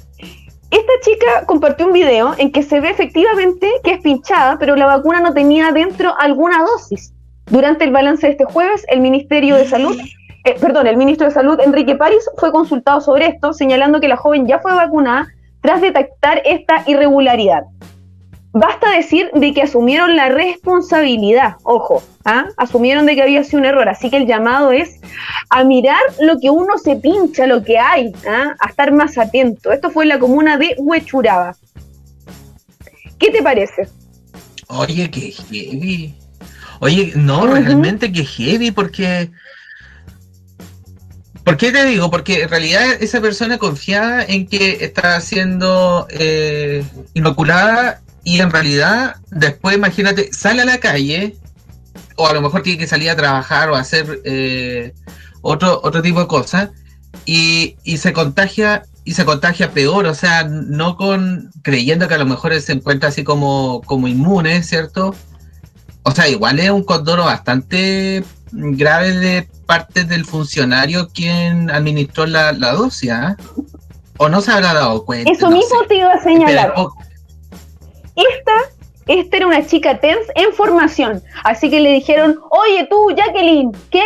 Esta 0.71 0.93
chica 1.01 1.47
compartió 1.47 1.87
un 1.87 1.95
video 1.95 2.35
en 2.37 2.53
que 2.53 2.63
se 2.63 2.81
ve 2.81 2.91
efectivamente 2.91 3.67
que 3.83 3.93
es 3.93 4.03
pinchada, 4.03 4.59
pero 4.59 4.77
la 4.77 4.85
vacuna 4.85 5.23
no 5.23 5.33
tenía 5.33 5.73
dentro 5.73 6.15
alguna 6.19 6.63
dosis. 6.63 7.15
Durante 7.47 7.85
el 7.85 7.93
balance 7.93 8.27
de 8.27 8.33
este 8.33 8.45
jueves, 8.45 8.85
el 8.89 9.01
Ministerio 9.01 9.57
de 9.57 9.67
Salud, 9.67 9.97
eh, 10.45 10.57
perdón, 10.61 10.87
el 10.87 10.99
ministro 10.99 11.29
de 11.29 11.33
Salud, 11.33 11.59
Enrique 11.65 11.95
París, 11.95 12.29
fue 12.37 12.53
consultado 12.53 13.01
sobre 13.01 13.29
esto, 13.29 13.55
señalando 13.55 14.01
que 14.01 14.09
la 14.09 14.19
joven 14.19 14.47
ya 14.47 14.59
fue 14.59 14.75
vacunada 14.75 15.29
tras 15.63 15.81
detectar 15.81 16.43
esta 16.45 16.83
irregularidad. 16.87 17.63
Basta 18.59 18.91
decir 18.91 19.29
de 19.35 19.53
que 19.53 19.61
asumieron 19.61 20.17
la 20.17 20.31
responsabilidad, 20.31 21.57
ojo, 21.63 22.03
¿ah? 22.25 22.47
asumieron 22.57 23.05
de 23.05 23.15
que 23.15 23.21
había 23.21 23.45
sido 23.45 23.59
un 23.59 23.67
error, 23.67 23.87
así 23.87 24.09
que 24.09 24.17
el 24.17 24.27
llamado 24.27 24.73
es 24.73 24.99
a 25.51 25.63
mirar 25.63 26.01
lo 26.23 26.41
que 26.41 26.49
uno 26.49 26.79
se 26.79 26.97
pincha, 26.97 27.47
lo 27.47 27.63
que 27.63 27.79
hay, 27.79 28.15
¿ah? 28.27 28.55
a 28.59 28.71
estar 28.71 28.93
más 28.93 29.19
atento. 29.19 29.73
Esto 29.73 29.91
fue 29.91 30.05
en 30.05 30.09
la 30.09 30.19
comuna 30.19 30.57
de 30.57 30.75
Huechuraba. 30.79 31.55
¿Qué 33.19 33.31
te 33.31 33.43
parece? 33.43 33.91
Oye, 34.69 35.11
qué 35.11 35.33
heavy. 35.33 36.15
Oye, 36.81 37.13
no, 37.15 37.47
realmente 37.47 38.11
qué 38.11 38.25
heavy, 38.25 38.71
porque. 38.71 39.31
¿Por 41.45 41.59
qué 41.59 41.73
te 41.73 41.85
digo? 41.85 42.11
Porque 42.11 42.45
en 42.45 42.49
realidad 42.49 42.85
esa 43.01 43.21
persona 43.21 43.59
confiaba 43.59 44.23
en 44.23 44.47
que 44.47 44.83
estaba 44.83 45.21
siendo 45.21 46.07
eh, 46.09 46.83
inoculada 47.13 48.01
y 48.27 48.41
en 48.41 48.51
realidad 48.51 49.17
después, 49.31 49.77
imagínate, 49.77 50.33
sale 50.33 50.63
a 50.63 50.65
la 50.65 50.79
calle 50.79 51.37
o 52.17 52.27
a 52.27 52.33
lo 52.33 52.43
mejor 52.43 52.63
tiene 52.65 52.77
que 52.77 52.89
salir 52.89 53.09
a 53.09 53.15
trabajar 53.15 53.71
o 53.71 53.77
a 53.77 53.81
hacer 53.81 54.21
eh, 54.25 54.93
otro, 55.43 55.81
otro 55.85 56.03
tipo 56.03 56.19
de 56.19 56.27
cosas 56.27 56.71
y, 57.25 57.77
y 57.85 57.99
se 57.99 58.13
contagia 58.13 58.83
y 59.05 59.13
se 59.15 59.25
contagia 59.25 59.71
peor, 59.71 60.07
o 60.07 60.15
sea, 60.15 60.43
no 60.43 60.97
con 60.97 61.53
creyendo 61.63 62.09
que 62.09 62.15
a 62.15 62.19
lo 62.19 62.27
mejor 62.27 62.53
él 62.53 62.61
se 62.61 62.73
encuentra 62.73 63.11
así 63.11 63.23
como, 63.23 63.81
como 63.87 64.09
inmune, 64.09 64.61
¿cierto? 64.65 65.15
O 66.03 66.11
sea, 66.11 66.29
igual 66.29 66.59
es 66.59 66.71
un 66.71 66.83
condoro 66.83 67.25
bastante 67.25 68.25
grave 68.51 69.13
de 69.13 69.49
parte 69.67 70.03
del 70.03 70.25
funcionario 70.25 71.11
quien 71.11 71.71
administró 71.71 72.27
la, 72.27 72.51
la 72.51 72.73
dosis, 72.73 73.11
¿ah? 73.13 73.37
¿O 74.19 74.29
no 74.29 74.41
se 74.41 74.51
habrá 74.51 74.75
dado 74.75 75.05
cuenta? 75.05 75.31
Eso 75.31 75.49
No 75.49 75.57
mismo 75.57 75.81
sé. 75.83 75.87
te 75.87 75.97
iba 75.99 76.13
a 76.13 76.21
señalar. 76.21 76.75
Esta, 78.17 78.53
esta 79.07 79.37
era 79.37 79.47
una 79.47 79.65
chica 79.67 79.99
TENS 79.99 80.27
en 80.35 80.53
formación. 80.53 81.23
Así 81.45 81.71
que 81.71 81.81
le 81.81 81.93
dijeron, 81.93 82.41
oye 82.51 82.87
tú, 82.91 83.15
Jacqueline, 83.17 83.73
¿qué? 83.91 84.03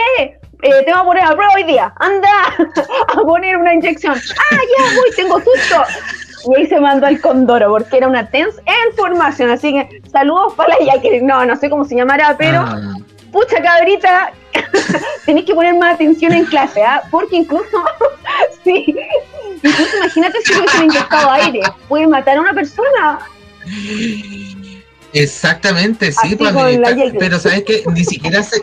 Eh, 0.63 0.85
te 0.85 0.93
voy 0.93 1.01
a 1.01 1.05
poner 1.05 1.25
a 1.25 1.31
prueba 1.31 1.53
hoy 1.55 1.65
día. 1.65 1.95
Anda 1.97 2.29
a 3.17 3.21
poner 3.23 3.57
una 3.57 3.75
inyección. 3.75 4.15
Ah, 4.15 4.57
ya 4.57 4.85
voy, 4.97 5.11
tengo 5.17 5.37
susto. 5.37 5.85
Y 6.49 6.57
ahí 6.57 6.67
se 6.67 6.81
mandó 6.81 7.07
al 7.07 7.21
Condoro 7.21 7.71
porque 7.71 7.99
era 7.99 8.09
una 8.09 8.29
TENS 8.29 8.59
en 8.59 8.97
formación. 8.97 9.51
Así 9.51 9.73
que 9.73 10.03
saludos 10.11 10.55
para 10.55 10.75
la 10.77 10.93
Jacqueline. 10.93 11.27
No, 11.27 11.45
no 11.47 11.57
sé 11.57 11.71
cómo 11.71 11.85
se 11.85 11.97
llamará, 11.97 12.37
pero 12.37 12.61
ah, 12.61 12.95
pucha 13.33 13.63
cabrita, 13.63 14.33
tenéis 15.27 15.47
que 15.47 15.55
poner 15.55 15.75
más 15.75 15.95
atención 15.95 16.33
en 16.33 16.45
clase, 16.47 16.83
¿ah? 16.83 17.03
Porque 17.11 17.37
incluso, 17.37 17.85
sí, 18.65 18.95
incluso 19.63 19.97
imagínate 19.97 20.41
si 20.43 20.55
hubiesen 20.55 20.85
inyectado 20.85 21.31
aire, 21.31 21.61
puede 21.89 22.07
matar 22.07 22.37
a 22.39 22.41
una 22.41 22.53
persona. 22.53 23.21
Exactamente, 25.13 26.13
sí, 26.13 26.37
pues, 26.37 26.53
pero 27.19 27.39
sabes 27.41 27.65
que 27.65 27.83
ni 27.93 28.05
siquiera 28.05 28.43
se 28.43 28.63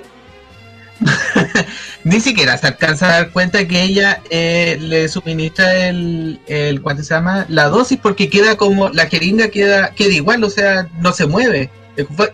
ni 2.03 2.19
siquiera 2.19 2.57
se 2.57 2.65
alcanza 2.67 3.05
a 3.07 3.11
dar 3.11 3.31
cuenta 3.31 3.67
que 3.67 3.83
ella 3.83 4.21
eh, 4.31 4.77
le 4.79 5.07
suministra 5.09 5.87
el, 5.89 6.39
el 6.47 6.81
¿cuánto 6.81 7.03
se 7.03 7.13
llama? 7.13 7.45
la 7.49 7.65
dosis 7.67 7.99
porque 8.01 8.29
queda 8.29 8.57
como 8.57 8.89
la 8.89 9.05
jeringa 9.07 9.49
queda 9.49 9.89
queda 9.91 10.13
igual, 10.13 10.43
o 10.43 10.49
sea, 10.49 10.87
no 10.99 11.11
se 11.13 11.27
mueve. 11.27 11.69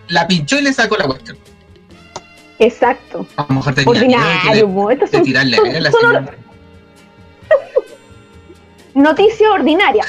La 0.08 0.26
pinchó 0.26 0.58
y 0.58 0.62
le 0.62 0.72
sacó 0.72 0.96
la 0.96 1.06
cuestión. 1.06 1.36
Exacto. 2.58 3.26
A 3.36 3.46
lo 3.48 3.54
mejor 3.56 3.74
tenía 3.74 3.92
miedo 3.92 4.08
de 4.08 4.08
que 4.22 4.62
Ordinario, 4.62 4.66
le- 4.88 5.18
de 5.18 5.20
tirarle 5.24 5.56
son- 5.56 5.68
a 5.76 5.80
la 5.80 5.90
son 5.90 6.04
or- 6.04 6.12
señora. 6.24 6.36
noticias 8.94 9.50
ordinarias. 9.50 10.06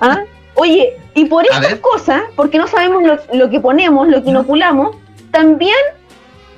¿Ah? 0.00 0.22
Oye, 0.60 0.96
y 1.14 1.26
por 1.26 1.44
estas 1.44 1.76
cosas, 1.76 2.22
porque 2.34 2.58
no 2.58 2.66
sabemos 2.66 3.04
lo, 3.04 3.16
lo 3.32 3.48
que 3.48 3.60
ponemos, 3.60 4.08
lo 4.08 4.22
que 4.24 4.30
inoculamos, 4.30 4.96
también 5.30 5.76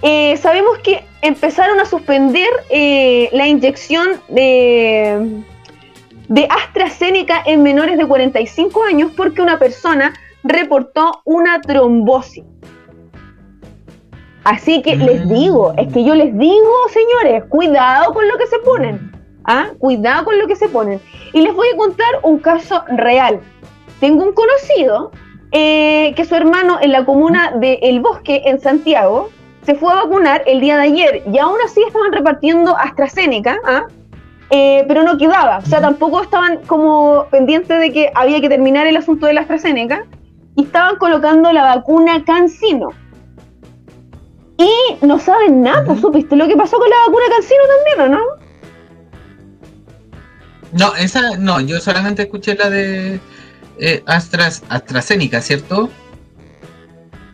eh, 0.01 0.39
sabemos 0.39 0.79
que 0.79 1.05
empezaron 1.21 1.79
a 1.81 1.85
suspender 1.85 2.49
eh, 2.71 3.29
la 3.33 3.47
inyección 3.47 4.23
de, 4.29 5.43
de 6.29 6.49
AstraZeneca 6.49 7.43
en 7.45 7.63
menores 7.63 7.99
de 7.99 8.07
45 8.07 8.85
años 8.85 9.13
porque 9.15 9.43
una 9.43 9.59
persona 9.59 10.15
reportó 10.43 11.21
una 11.27 11.61
trombosis. 11.61 12.45
Así 14.45 14.81
que 14.81 14.97
les 14.97 15.29
digo, 15.29 15.75
es 15.77 15.93
que 15.93 16.03
yo 16.03 16.15
les 16.15 16.37
digo, 16.39 16.73
señores, 16.89 17.45
cuidado 17.51 18.15
con 18.15 18.27
lo 18.27 18.39
que 18.39 18.47
se 18.47 18.59
ponen. 18.61 19.13
¿ah? 19.45 19.69
Cuidado 19.79 20.25
con 20.25 20.39
lo 20.39 20.47
que 20.47 20.57
se 20.57 20.69
ponen. 20.71 21.01
Y 21.35 21.43
les 21.43 21.55
voy 21.55 21.69
a 21.75 21.77
contar 21.77 22.09
un 22.23 22.39
caso 22.39 22.83
real. 22.89 23.41
Tengo 24.01 24.25
un 24.25 24.33
conocido 24.33 25.13
eh, 25.53 26.15
que 26.17 26.25
su 26.25 26.35
hermano 26.35 26.79
en 26.81 26.93
la 26.93 27.05
comuna 27.05 27.53
de 27.61 27.79
El 27.83 28.01
Bosque, 28.01 28.43
en 28.47 28.61
Santiago, 28.61 29.31
se 29.63 29.75
fue 29.75 29.93
a 29.93 29.97
vacunar 29.97 30.43
el 30.47 30.61
día 30.61 30.77
de 30.77 30.83
ayer 30.85 31.23
y 31.31 31.39
aún 31.39 31.57
así 31.65 31.83
estaban 31.87 32.13
repartiendo 32.13 32.77
AstraZeneca, 32.77 33.59
¿ah? 33.65 33.85
Eh, 34.51 34.85
pero 34.89 35.05
no 35.05 35.17
quedaba. 35.17 35.59
O 35.59 35.67
sea, 35.67 35.81
tampoco 35.81 36.23
estaban 36.23 36.59
como 36.67 37.27
pendientes 37.31 37.79
de 37.79 37.93
que 37.93 38.11
había 38.15 38.41
que 38.41 38.49
terminar 38.49 38.87
el 38.87 38.97
asunto 38.97 39.27
de 39.27 39.35
la 39.35 39.43
AstraZeneca 39.43 40.07
y 40.57 40.65
estaban 40.65 40.97
colocando 40.97 41.53
la 41.53 41.63
vacuna 41.77 42.25
Cancino. 42.25 42.89
Y 44.57 45.07
no 45.07 45.19
saben 45.19 45.63
nada, 45.63 45.85
pues 45.85 46.01
supiste 46.01 46.37
lo 46.37 46.49
que 46.49 46.57
pasó 46.57 46.79
con 46.79 46.89
la 46.91 46.97
vacuna 47.07 47.25
Cancino 47.31 47.63
también, 47.77 48.01
¿o 48.01 48.19
no? 48.19 48.41
No, 50.73 50.95
esa 50.97 51.37
no, 51.37 51.61
yo 51.61 51.81
solamente 51.81 52.23
escuché 52.23 52.55
la 52.55 52.71
de 52.71 53.21
eh, 53.81 54.03
Astras, 54.07 54.62
AstraZeneca, 54.68 55.41
¿cierto? 55.41 55.89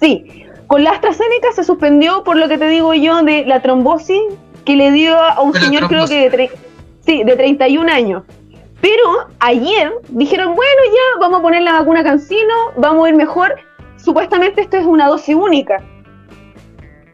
Sí, 0.00 0.46
con 0.66 0.84
la 0.84 0.90
AstraZeneca 0.90 1.52
se 1.54 1.64
suspendió 1.64 2.24
por 2.24 2.36
lo 2.36 2.48
que 2.48 2.58
te 2.58 2.68
digo 2.68 2.94
yo 2.94 3.22
de 3.22 3.44
la 3.46 3.60
trombosis 3.60 4.20
que 4.64 4.76
le 4.76 4.90
dio 4.92 5.16
a 5.16 5.40
un 5.42 5.54
señor 5.54 5.88
creo 5.88 6.06
que 6.06 6.30
de, 6.30 6.50
sí, 7.04 7.24
de 7.24 7.36
31 7.36 7.90
años. 7.90 8.22
Pero 8.80 9.28
ayer 9.40 9.92
dijeron, 10.08 10.54
bueno, 10.54 10.80
ya 10.86 11.20
vamos 11.20 11.40
a 11.40 11.42
poner 11.42 11.62
la 11.62 11.72
vacuna 11.72 12.04
Cancino, 12.04 12.54
vamos 12.76 13.06
a 13.06 13.08
ir 13.08 13.16
mejor. 13.16 13.56
Supuestamente 13.96 14.60
esto 14.60 14.76
es 14.76 14.86
una 14.86 15.08
dosis 15.08 15.34
única. 15.34 15.82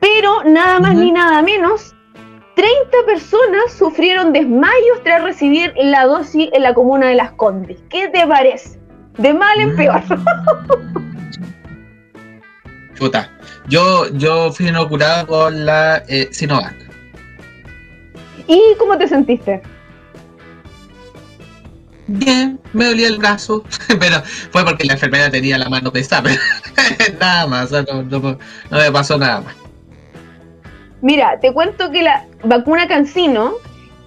Pero 0.00 0.42
nada 0.44 0.80
más 0.80 0.94
ni 0.94 1.12
nada 1.12 1.40
menos, 1.42 1.94
30 2.56 3.06
personas 3.06 3.72
sufrieron 3.78 4.32
desmayos 4.32 5.02
tras 5.04 5.22
recibir 5.22 5.72
la 5.76 6.06
dosis 6.06 6.50
en 6.52 6.62
la 6.62 6.74
comuna 6.74 7.08
de 7.08 7.14
Las 7.14 7.32
Condes. 7.32 7.78
¿Qué 7.88 8.08
te 8.08 8.26
parece? 8.26 8.81
De 9.18 9.34
mal 9.34 9.60
en 9.60 9.76
peor. 9.76 10.02
Chuta. 12.94 13.30
Yo, 13.68 14.08
yo 14.14 14.52
fui 14.52 14.68
inoculado 14.68 15.26
con 15.26 15.64
la 15.66 16.02
eh, 16.08 16.28
Sinovac. 16.32 16.74
¿Y 18.48 18.60
cómo 18.78 18.98
te 18.98 19.06
sentiste? 19.08 19.62
Bien, 22.08 22.58
me 22.72 22.86
dolía 22.86 23.06
el 23.08 23.18
brazo, 23.18 23.64
pero 24.00 24.20
fue 24.50 24.64
porque 24.64 24.84
la 24.84 24.94
enfermera 24.94 25.30
tenía 25.30 25.56
la 25.58 25.68
mano 25.68 25.92
pesada. 25.92 26.30
nada 27.20 27.46
más, 27.46 27.70
no, 27.70 27.82
no- 28.02 28.18
no 28.70 28.78
me 28.78 28.90
pasó 28.92 29.16
nada 29.18 29.40
más. 29.42 29.54
Mira, 31.00 31.38
te 31.40 31.52
cuento 31.52 31.90
que 31.90 32.02
la 32.02 32.26
vacuna 32.44 32.86
Cancino, 32.88 33.52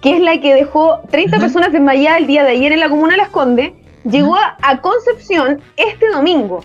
que 0.00 0.16
es 0.16 0.20
la 0.22 0.40
que 0.40 0.54
dejó 0.54 1.00
30 1.10 1.36
Ujú. 1.36 1.44
personas 1.46 1.72
desmayadas 1.72 2.20
el 2.20 2.26
día 2.26 2.44
de 2.44 2.50
ayer 2.50 2.72
en 2.72 2.80
la 2.80 2.88
comuna 2.88 3.12
de 3.12 3.18
Las 3.18 3.28
Condes, 3.30 3.72
llegó 4.10 4.36
a, 4.36 4.80
Concepción 4.80 5.60
este 5.76 6.08
domingo. 6.08 6.60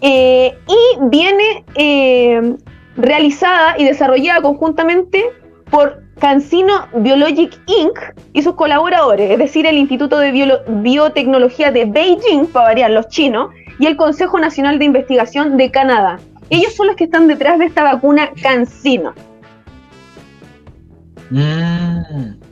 Eh, 0.00 0.58
y 0.66 0.98
viene 1.08 1.64
eh, 1.76 2.56
realizada 2.96 3.76
y 3.78 3.84
desarrollada 3.84 4.42
conjuntamente 4.42 5.24
por 5.70 6.02
Cancino 6.18 6.86
Biologic 6.94 7.58
Inc. 7.66 7.98
y 8.32 8.42
sus 8.42 8.54
colaboradores, 8.54 9.30
es 9.30 9.38
decir, 9.38 9.66
el 9.66 9.78
Instituto 9.78 10.18
de 10.18 10.60
Biotecnología 10.68 11.70
de 11.70 11.86
Beijing, 11.86 12.46
para 12.46 12.66
variar 12.66 12.90
los 12.90 13.08
chinos, 13.08 13.50
y 13.78 13.86
el 13.86 13.96
Consejo 13.96 14.38
Nacional 14.38 14.78
de 14.78 14.84
Investigación 14.84 15.56
de 15.56 15.70
Canadá. 15.70 16.18
Ellos 16.50 16.74
son 16.74 16.88
los 16.88 16.96
que 16.96 17.04
están 17.04 17.26
detrás 17.26 17.58
de 17.58 17.64
esta 17.64 17.82
vacuna 17.82 18.30
Cancino. 18.42 19.14
Mm. 21.30 22.51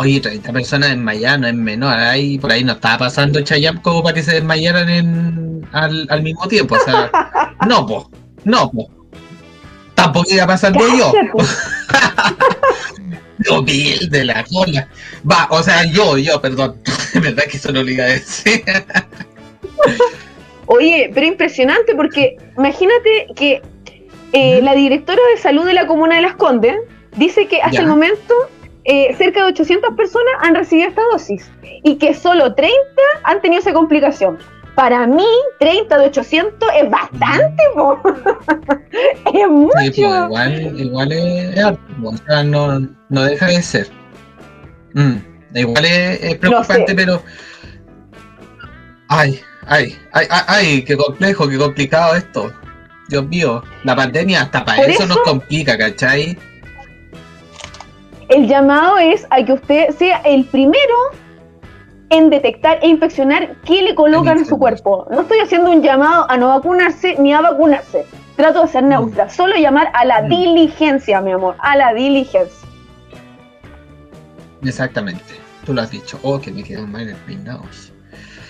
Oye, 0.00 0.20
30 0.20 0.52
personas 0.52 0.90
desmayadas 0.90 1.40
no 1.40 1.48
es 1.48 1.54
menor. 1.54 1.98
Ahí, 1.98 2.38
por 2.38 2.52
ahí 2.52 2.62
no 2.62 2.74
estaba 2.74 2.98
pasando 2.98 3.40
Chayam 3.40 3.82
como 3.82 4.00
para 4.00 4.14
que 4.14 4.22
se 4.22 4.34
desmayaran 4.34 4.88
en, 4.88 5.68
al, 5.72 6.06
al 6.08 6.22
mismo 6.22 6.46
tiempo. 6.46 6.76
O 6.76 6.78
sea, 6.78 7.10
no, 7.68 7.84
po. 7.84 8.08
No, 8.44 8.70
po. 8.70 8.88
Tampoco 9.96 10.32
iba 10.32 10.46
pasando 10.46 10.78
yo. 10.96 11.12
Yo 13.40 13.62
vi 13.64 13.94
el 14.00 14.08
de 14.08 14.24
la 14.24 14.44
cola. 14.44 14.88
Va, 15.28 15.48
o 15.50 15.60
sea, 15.64 15.84
yo, 15.90 16.16
yo, 16.16 16.40
perdón. 16.40 16.76
Es 17.14 17.20
verdad 17.20 17.44
que 17.50 17.56
eso 17.56 17.72
no 17.72 17.82
lo 17.82 17.90
iba 17.90 18.04
a 18.04 18.08
decir. 18.08 18.62
Oye, 20.66 21.10
pero 21.12 21.26
impresionante 21.26 21.96
porque 21.96 22.36
imagínate 22.56 23.26
que 23.34 23.62
eh, 24.32 24.60
la 24.62 24.74
directora 24.74 25.20
de 25.34 25.40
salud 25.40 25.64
de 25.66 25.72
la 25.72 25.88
comuna 25.88 26.14
de 26.16 26.22
Las 26.22 26.36
Condes 26.36 26.76
dice 27.16 27.48
que 27.48 27.62
hasta 27.62 27.78
Ya. 27.78 27.80
el 27.80 27.86
momento 27.88 28.34
eh, 28.90 29.14
cerca 29.18 29.42
de 29.42 29.48
800 29.48 29.94
personas 29.96 30.32
han 30.40 30.54
recibido 30.54 30.88
esta 30.88 31.02
dosis 31.12 31.50
y 31.84 31.96
que 31.98 32.14
solo 32.14 32.54
30 32.54 32.74
han 33.24 33.42
tenido 33.42 33.60
esa 33.60 33.74
complicación. 33.74 34.38
Para 34.74 35.06
mí, 35.06 35.26
30 35.60 35.98
de 35.98 36.06
800 36.06 36.68
es 36.74 36.90
bastante, 36.90 37.62
po. 37.74 38.00
es 39.34 39.48
mucho. 39.48 39.72
Sí, 39.78 39.90
pues 39.90 39.98
igual, 39.98 40.80
igual 40.80 41.12
es, 41.12 41.64
po. 42.00 42.08
o 42.08 42.16
sea, 42.16 42.42
no, 42.44 42.80
no 43.10 43.22
deja 43.24 43.46
de 43.46 43.60
ser. 43.60 43.88
Mm, 44.94 45.16
igual 45.54 45.84
es, 45.84 46.22
es 46.22 46.36
preocupante, 46.36 46.86
sé. 46.92 46.94
pero. 46.94 47.22
Ay, 49.08 49.40
ay, 49.66 49.96
ay, 50.12 50.26
ay, 50.30 50.42
ay, 50.46 50.84
qué 50.84 50.96
complejo, 50.96 51.46
qué 51.46 51.58
complicado 51.58 52.14
esto. 52.14 52.50
Dios 53.08 53.26
mío, 53.26 53.62
la 53.84 53.96
pandemia 53.96 54.42
hasta 54.42 54.64
para 54.64 54.80
Por 54.82 54.90
eso, 54.90 55.06
nos 55.06 55.16
eso- 55.18 55.24
complica, 55.24 55.76
¿cachai? 55.76 56.38
El 58.28 58.46
llamado 58.46 58.98
es 58.98 59.26
a 59.30 59.42
que 59.44 59.52
usted 59.54 59.90
sea 59.96 60.18
el 60.24 60.44
primero 60.44 60.94
en 62.10 62.30
detectar 62.30 62.78
e 62.82 62.88
inspeccionar 62.88 63.56
qué 63.64 63.82
le 63.82 63.94
colocan 63.94 64.38
a 64.38 64.44
su 64.44 64.58
cuerpo. 64.58 65.06
No 65.10 65.22
estoy 65.22 65.38
haciendo 65.40 65.70
un 65.70 65.82
llamado 65.82 66.26
a 66.30 66.36
no 66.36 66.48
vacunarse 66.48 67.16
ni 67.18 67.32
a 67.32 67.40
vacunarse. 67.40 68.06
Trato 68.36 68.62
de 68.62 68.68
ser 68.68 68.84
neutra. 68.84 69.28
Solo 69.28 69.56
llamar 69.56 69.90
a 69.94 70.04
la 70.04 70.22
Mm. 70.22 70.28
diligencia, 70.28 71.20
mi 71.20 71.32
amor. 71.32 71.56
A 71.58 71.76
la 71.76 71.92
diligencia. 71.92 72.68
Exactamente, 74.64 75.22
tú 75.64 75.72
lo 75.74 75.82
has 75.82 75.90
dicho. 75.90 76.18
Oh, 76.22 76.40
que 76.40 76.50
me 76.50 76.62
quedo 76.62 76.86
mal 76.86 77.02
en 77.02 77.08
el 77.10 77.16
peinado. 77.16 77.62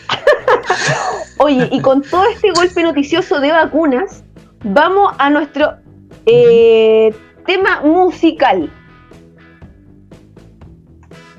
Oye, 1.38 1.68
y 1.70 1.80
con 1.80 2.02
todo 2.02 2.24
este 2.26 2.50
golpe 2.52 2.82
noticioso 2.82 3.40
de 3.40 3.52
vacunas, 3.52 4.24
vamos 4.64 5.14
a 5.18 5.30
nuestro 5.30 5.74
eh, 6.26 7.14
tema 7.46 7.80
musical. 7.82 8.70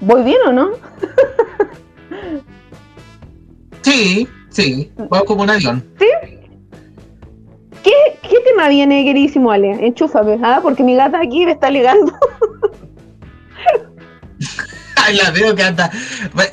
¿Voy 0.02 0.24
bien 0.24 0.38
o 0.48 0.52
no? 0.52 0.72
Sí, 3.82 4.28
sí, 4.50 4.92
vamos 4.98 5.24
como 5.26 5.44
un 5.44 5.50
avión. 5.50 5.84
¿Qué, 7.84 7.92
qué 8.22 8.36
tema 8.46 8.68
viene, 8.68 9.04
queridísimo 9.06 9.52
Ale? 9.52 9.72
Enchúfame, 9.86 10.38
¿ah? 10.44 10.60
porque 10.62 10.84
mi 10.84 10.96
gata 10.96 11.20
aquí 11.22 11.46
me 11.46 11.54
está 11.54 11.68
alegando. 11.68 12.14
Ay, 14.96 15.16
la 15.16 15.32
veo 15.32 15.56
que 15.56 15.64
anda. 15.64 15.90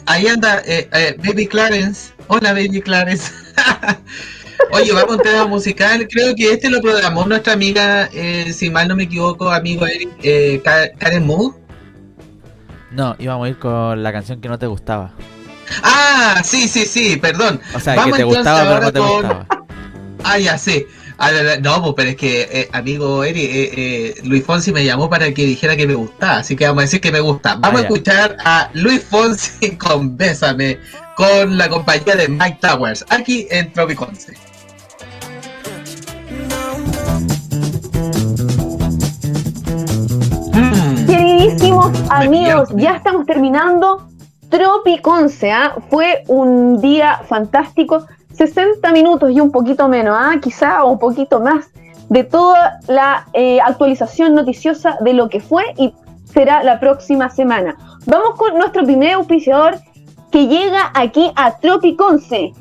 Ahí 0.06 0.26
anda 0.28 0.62
eh, 0.64 0.88
eh, 0.92 1.16
Baby 1.18 1.46
Clarence. 1.46 2.12
Hola, 2.28 2.52
Baby 2.52 2.80
Clarence. 2.80 3.30
Oye, 4.72 4.92
vamos 4.92 5.10
a 5.10 5.16
un 5.16 5.22
tema 5.22 5.46
musical. 5.46 6.06
Creo 6.08 6.34
que 6.34 6.52
este 6.52 6.70
lo 6.70 6.80
programó 6.80 7.24
nuestra 7.26 7.52
amiga, 7.52 8.08
eh, 8.14 8.52
si 8.52 8.70
mal 8.70 8.88
no 8.88 8.96
me 8.96 9.02
equivoco, 9.04 9.50
amigo 9.50 9.86
Eric, 9.86 10.08
eh, 10.22 10.60
Ka- 10.64 10.90
Karen 10.98 11.26
Moore. 11.26 11.56
No, 12.96 13.14
íbamos 13.18 13.46
a 13.46 13.48
ir 13.50 13.58
con 13.58 14.02
la 14.02 14.12
canción 14.12 14.40
que 14.40 14.48
no 14.48 14.58
te 14.58 14.66
gustaba. 14.66 15.12
Ah, 15.82 16.40
sí, 16.44 16.66
sí, 16.68 16.86
sí, 16.86 17.16
perdón. 17.16 17.60
O 17.74 17.80
sea, 17.80 17.94
Vamos 17.94 18.12
que 18.12 18.18
te 18.18 18.24
gustaba, 18.24 18.60
pero 18.68 18.80
no 18.80 18.92
te 18.92 18.98
con- 18.98 19.08
gustaba. 19.08 19.46
Ah, 20.28 20.38
ya 20.38 20.58
sé. 20.58 20.86
Ah, 21.18 21.30
no, 21.62 21.82
pues, 21.82 21.94
pero 21.96 22.10
es 22.10 22.16
que, 22.16 22.42
eh, 22.50 22.68
amigo 22.72 23.22
Eric, 23.22 23.44
eh, 23.44 23.70
eh, 23.76 24.14
Luis 24.24 24.44
Fonsi 24.44 24.72
me 24.72 24.84
llamó 24.84 25.08
para 25.08 25.32
que 25.32 25.44
dijera 25.44 25.76
que 25.76 25.86
me 25.86 25.94
gustaba, 25.94 26.38
así 26.38 26.56
que 26.56 26.66
vamos 26.66 26.80
a 26.80 26.82
decir 26.86 27.00
que 27.00 27.12
me 27.12 27.20
gusta. 27.20 27.54
Vamos 27.54 27.68
Ah, 27.68 27.70
a 27.70 27.80
ya. 27.82 27.86
escuchar 27.88 28.36
a 28.44 28.70
Luis 28.74 29.04
Fonsi 29.04 29.70
con 29.78 30.16
Bésame, 30.16 30.78
con 31.16 31.56
la 31.56 31.68
compañía 31.68 32.16
de 32.16 32.28
Mike 32.28 32.58
Towers, 32.60 33.04
aquí 33.08 33.46
en 33.50 33.72
Tropiconce. 33.72 34.34
Queridísimos 41.46 41.92
amigos, 42.10 42.70
ya 42.74 42.96
estamos 42.96 43.24
terminando 43.24 44.08
Tropiconce, 44.48 45.52
¿ah? 45.52 45.76
Fue 45.90 46.24
un 46.26 46.80
día 46.80 47.20
fantástico, 47.28 48.04
60 48.32 48.90
minutos 48.90 49.30
y 49.30 49.38
un 49.38 49.52
poquito 49.52 49.86
menos, 49.86 50.16
¿ah? 50.18 50.34
quizá 50.42 50.82
o 50.82 50.90
un 50.90 50.98
poquito 50.98 51.38
más, 51.38 51.70
de 52.08 52.24
toda 52.24 52.80
la 52.88 53.28
eh, 53.32 53.60
actualización 53.60 54.34
noticiosa 54.34 54.98
de 55.02 55.12
lo 55.12 55.28
que 55.28 55.38
fue 55.38 55.62
y 55.76 55.94
será 56.24 56.64
la 56.64 56.80
próxima 56.80 57.30
semana. 57.30 57.76
Vamos 58.06 58.34
con 58.36 58.58
nuestro 58.58 58.82
primer 58.82 59.12
auspiciador 59.12 59.78
que 60.32 60.48
llega 60.48 60.90
aquí 60.94 61.30
a 61.36 61.58
Tropiconce. 61.58 62.54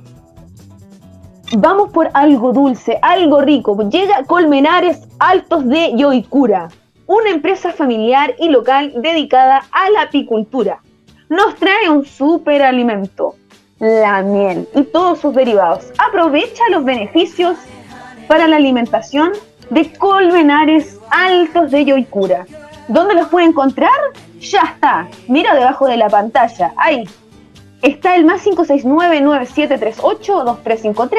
Vamos 1.58 1.90
por 1.90 2.12
algo 2.14 2.54
dulce, 2.54 3.00
algo 3.02 3.42
rico. 3.42 3.90
Llega 3.90 4.26
Colmenares 4.28 5.08
Altos 5.18 5.68
de 5.68 5.98
Yoicura, 5.98 6.70
una 7.08 7.30
empresa 7.30 7.72
familiar 7.72 8.36
y 8.40 8.50
local 8.50 8.94
dedicada 8.98 9.64
a 9.72 9.90
la 9.92 10.02
apicultura. 10.04 10.82
Nos 11.30 11.56
trae 11.56 11.90
un 11.90 12.06
super 12.06 12.62
alimento, 12.62 13.36
la 13.80 14.22
miel 14.22 14.68
y 14.76 14.84
todos 14.84 15.20
sus 15.20 15.34
derivados. 15.34 15.92
Aprovecha 15.98 16.64
los 16.72 16.84
beneficios 16.84 17.58
para 18.28 18.48
la 18.48 18.58
alimentación 18.58 19.32
de 19.70 19.92
Colmenares 19.94 21.00
Altos 21.12 21.72
de 21.72 21.86
Yoicura. 21.86 22.46
¿Dónde 22.88 23.16
los 23.16 23.30
puede 23.30 23.48
encontrar? 23.48 23.90
Ya 24.40 24.62
está. 24.62 25.08
Mira 25.28 25.56
debajo 25.56 25.88
de 25.88 25.98
la 25.98 26.08
pantalla. 26.10 26.72
Ahí. 26.78 27.04
Está 27.82 28.16
el 28.16 28.26
más 28.26 28.46
569-9738-2353 28.46 31.18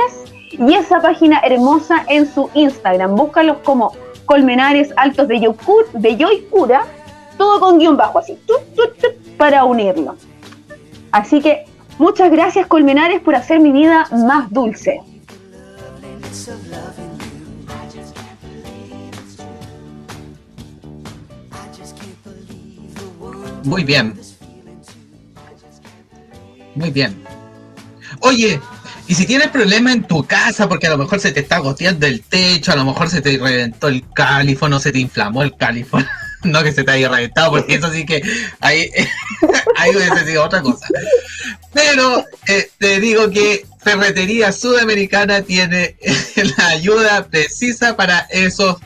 y 0.58 0.74
esa 0.74 1.00
página 1.00 1.40
hermosa 1.40 2.04
en 2.08 2.32
su 2.32 2.48
Instagram. 2.54 3.14
Búscalos 3.14 3.58
como 3.64 3.92
Colmenares 4.26 4.92
Altos 4.96 5.28
de, 5.28 5.40
Yoicura, 5.40 5.88
de 5.94 6.16
Yoicura, 6.16 6.86
todo 7.38 7.60
con 7.60 7.78
guion 7.78 7.96
bajo, 7.96 8.18
así, 8.18 8.38
para 9.36 9.64
unirlo. 9.64 10.16
Así 11.12 11.40
que 11.40 11.64
muchas 11.98 12.30
gracias 12.30 12.66
Colmenares 12.66 13.20
por 13.20 13.34
hacer 13.34 13.60
mi 13.60 13.72
vida 13.72 14.06
más 14.10 14.50
dulce. 14.50 15.00
Muy 23.64 23.82
bien. 23.82 24.14
Muy 26.76 26.90
bien. 26.90 27.16
Oye, 28.20 28.60
y 29.08 29.14
si 29.14 29.26
tienes 29.26 29.48
problema 29.48 29.92
en 29.92 30.04
tu 30.04 30.24
casa, 30.26 30.68
porque 30.68 30.86
a 30.86 30.90
lo 30.90 30.98
mejor 30.98 31.20
se 31.20 31.32
te 31.32 31.40
está 31.40 31.58
goteando 31.58 32.06
el 32.06 32.22
techo, 32.22 32.72
a 32.72 32.76
lo 32.76 32.84
mejor 32.84 33.08
se 33.08 33.20
te 33.20 33.38
reventó 33.38 33.88
el 33.88 34.04
califón 34.12 34.72
o 34.72 34.80
se 34.80 34.92
te 34.92 34.98
inflamó 34.98 35.42
el 35.42 35.56
califón, 35.56 36.06
no 36.42 36.62
que 36.62 36.72
se 36.72 36.82
te 36.82 36.90
haya 36.90 37.08
reventado, 37.08 37.50
porque 37.50 37.76
eso 37.76 37.92
sí 37.92 38.04
que 38.04 38.22
ahí, 38.60 38.90
ahí 39.76 39.94
hubiese 39.94 40.26
sido 40.26 40.44
otra 40.44 40.60
cosa. 40.62 40.86
Pero 41.72 42.24
eh, 42.48 42.70
te 42.78 43.00
digo 43.00 43.30
que 43.30 43.64
Ferretería 43.82 44.50
Sudamericana 44.50 45.42
tiene 45.42 45.96
la 46.56 46.66
ayuda 46.68 47.26
precisa 47.28 47.96
para 47.96 48.20
esos 48.30 48.76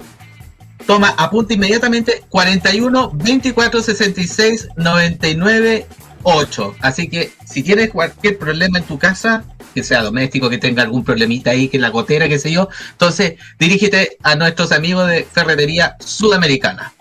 toma 0.86 1.14
apunta 1.16 1.54
inmediatamente 1.54 2.24
41 2.28 3.12
24 3.14 3.82
66 3.82 4.68
99 4.76 5.86
8. 6.24 6.76
Así 6.80 7.08
que 7.08 7.32
si 7.46 7.62
tienes 7.62 7.90
cualquier 7.90 8.38
problema 8.38 8.78
en 8.78 8.84
tu 8.84 8.98
casa, 8.98 9.44
que 9.74 9.82
sea 9.82 10.02
doméstico, 10.02 10.50
que 10.50 10.58
tenga 10.58 10.82
algún 10.82 11.04
problemita 11.04 11.50
ahí, 11.50 11.68
que 11.68 11.78
la 11.78 11.90
gotera, 11.90 12.28
qué 12.28 12.38
sé 12.38 12.50
yo, 12.50 12.68
entonces 12.92 13.34
dirígete 13.58 14.18
a 14.22 14.34
nuestros 14.34 14.72
amigos 14.72 15.08
de 15.08 15.24
Ferretería 15.24 15.96
Sudamericana. 16.00 16.92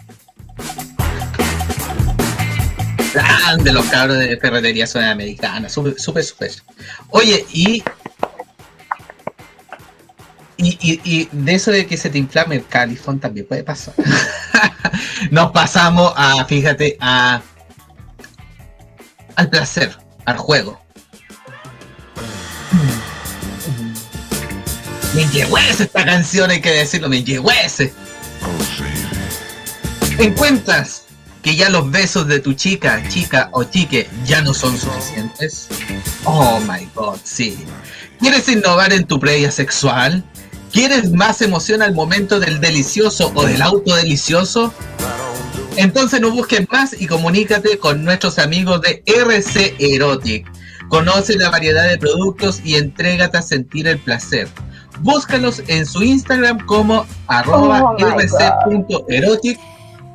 Grande 3.13 3.71
los 3.71 3.85
cabros 3.85 4.17
de 4.17 4.37
Ferretería 4.37 4.87
Sudamericana, 4.87 5.69
súper, 5.69 5.99
súper, 5.99 6.23
súper. 6.23 6.51
Oye, 7.09 7.45
y 7.51 7.83
y, 10.57 10.77
y, 10.81 11.01
y, 11.03 11.29
de 11.31 11.55
eso 11.55 11.71
de 11.71 11.85
que 11.85 11.97
se 11.97 12.09
te 12.09 12.17
inflame 12.17 12.55
el 12.55 12.65
califón 12.65 13.19
también 13.19 13.45
puede 13.47 13.63
pasar. 13.63 13.95
Nos 15.31 15.51
pasamos 15.51 16.13
a, 16.15 16.45
fíjate, 16.45 16.95
a 17.01 17.41
al 19.35 19.49
placer, 19.49 19.97
al 20.25 20.37
juego. 20.37 20.79
Me 25.13 25.23
ese 25.23 25.83
esta 25.83 26.05
canción, 26.05 26.49
hay 26.49 26.59
que 26.59 26.71
decirlo, 26.71 27.07
me 27.07 27.23
ese. 27.63 27.93
¿Encuentras 30.17 31.03
que 31.43 31.55
ya 31.55 31.69
los 31.69 31.91
besos 31.91 32.27
de 32.27 32.39
tu 32.39 32.53
chica, 32.53 33.01
chica 33.09 33.49
o 33.51 33.63
chique 33.63 34.09
ya 34.25 34.41
no 34.41 34.53
son 34.53 34.77
suficientes? 34.77 35.67
Oh 36.23 36.59
my 36.61 36.89
god, 36.95 37.17
sí. 37.23 37.57
¿Quieres 38.19 38.47
innovar 38.47 38.93
en 38.93 39.05
tu 39.05 39.19
previa 39.19 39.51
sexual? 39.51 40.23
¿Quieres 40.71 41.11
más 41.11 41.41
emoción 41.41 41.83
al 41.83 41.93
momento 41.93 42.39
del 42.39 42.59
delicioso 42.59 43.31
o 43.35 43.45
del 43.45 43.61
auto 43.61 43.95
delicioso? 43.95 44.73
Entonces 45.77 46.21
no 46.21 46.31
busques 46.31 46.67
más 46.71 46.99
y 46.99 47.07
comunícate 47.07 47.77
con 47.77 48.03
nuestros 48.03 48.39
amigos 48.39 48.81
de 48.81 49.03
RC 49.05 49.75
Erotic. 49.79 50.49
Conoce 50.89 51.35
la 51.37 51.49
variedad 51.49 51.87
de 51.87 51.97
productos 51.97 52.61
y 52.63 52.75
entrégate 52.75 53.37
a 53.37 53.41
sentir 53.41 53.87
el 53.87 53.97
placer. 53.99 54.47
Búscalos 54.99 55.63
en 55.67 55.85
su 55.85 56.03
Instagram 56.03 56.59
como 56.65 57.05
arroba 57.27 57.81
Oh 57.81 57.97
rc.erotic 57.97 59.59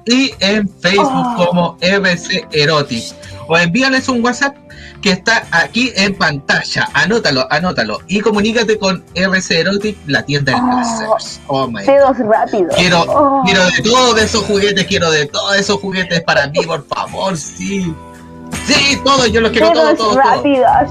y 0.06 0.32
en 0.40 0.68
Facebook 0.68 1.26
Oh. 1.38 1.46
como 1.46 1.78
RC 1.80 2.46
Erotic. 2.52 3.04
O 3.48 3.58
envíales 3.58 4.08
un 4.08 4.24
WhatsApp 4.24 4.56
que 5.02 5.10
está 5.10 5.46
aquí 5.52 5.92
en 5.96 6.14
pantalla. 6.16 6.88
Anótalo, 6.92 7.46
anótalo. 7.50 8.00
Y 8.08 8.20
comunícate 8.20 8.78
con 8.78 9.04
RC 9.14 9.60
Erotic, 9.60 9.96
la 10.06 10.24
tienda 10.24 10.52
del 10.52 10.62
Oh. 10.62 10.70
placer. 10.70 11.08
Oh 11.46 11.66
my 11.68 11.84
Dedos 11.84 12.18
rápidos. 12.18 12.74
Quiero, 12.76 13.02
Oh. 13.08 13.42
quiero 13.44 13.64
de 13.66 13.82
todos 13.82 14.20
esos 14.20 14.44
juguetes, 14.44 14.86
quiero 14.86 15.10
de 15.10 15.26
todos 15.26 15.56
esos 15.56 15.78
juguetes 15.80 16.20
para 16.22 16.48
mí, 16.48 16.60
por 16.66 16.84
favor, 16.86 17.36
sí. 17.36 17.94
Sí, 18.66 18.98
todo, 19.04 19.26
yo 19.26 19.40
los 19.40 19.52
quiero 19.52 19.72
todo, 19.72 19.84
Dedos 19.86 19.98
todo, 19.98 20.08
todo. 20.10 20.18
rápidos. 20.18 20.90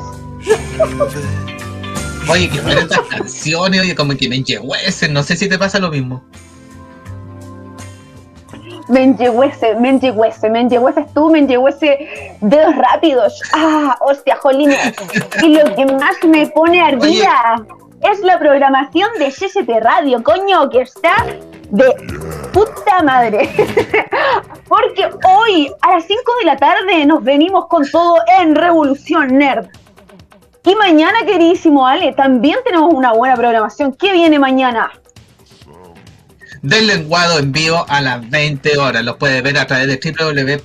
Oye, 2.30 2.50
que 2.50 2.60
fueron 2.62 2.84
estas 2.84 3.00
canciones, 3.08 3.82
oye, 3.82 3.96
como 3.96 4.16
que 4.16 4.28
me 4.28 4.36
enyehuecen, 4.38 5.14
no 5.14 5.24
sé 5.24 5.36
si 5.38 5.48
te 5.48 5.58
pasa 5.58 5.80
lo 5.80 5.90
mismo. 5.90 6.24
Me 8.88 9.04
enyehuece, 9.04 9.76
me 9.76 9.90
enyehuece, 9.90 10.50
me 10.50 10.62
enyehueces 10.62 11.14
tú, 11.14 11.30
me 11.30 11.40
enyehuece 11.40 12.36
dedos 12.42 12.76
rápidos. 12.76 13.42
Ah, 13.54 13.98
hostia, 14.00 14.38
jolín. 14.38 14.72
Y 15.44 15.58
lo 15.58 15.76
que 15.76 15.86
más 15.86 16.16
me 16.26 16.48
pone 16.48 16.82
ardida 16.82 17.66
es 18.02 18.20
la 18.22 18.40
programación 18.40 19.10
de 19.20 19.28
CST 19.30 19.70
Radio, 19.82 20.24
coño, 20.24 20.70
que 20.70 20.82
está 20.82 21.26
de 21.70 21.94
puta 22.54 23.04
madre. 23.04 23.50
Porque 24.68 25.10
hoy 25.28 25.72
a 25.82 25.96
las 25.96 26.06
5 26.06 26.22
de 26.40 26.46
la 26.46 26.58
tarde 26.58 27.06
nos 27.06 27.24
venimos 27.24 27.68
con 27.68 27.90
todo 27.90 28.18
en 28.40 28.56
Revolución 28.56 29.38
Nerd. 29.38 29.68
Y 30.64 30.76
mañana, 30.76 31.20
queridísimo 31.26 31.88
Ale, 31.88 32.14
también 32.14 32.60
tenemos 32.66 32.94
una 32.94 33.14
buena 33.14 33.36
programación. 33.36 33.94
¿Qué 33.94 34.12
viene 34.12 34.38
mañana? 34.38 34.92
Del 36.62 36.88
lenguado 36.88 37.40
en 37.40 37.52
vivo 37.52 37.86
a 37.88 38.02
las 38.02 38.30
20 38.30 38.78
horas. 38.78 39.04
Los 39.04 39.18
puedes 39.18 39.42
ver 39.44 39.58
a 39.58 39.68
través 39.68 39.88
de 39.88 40.00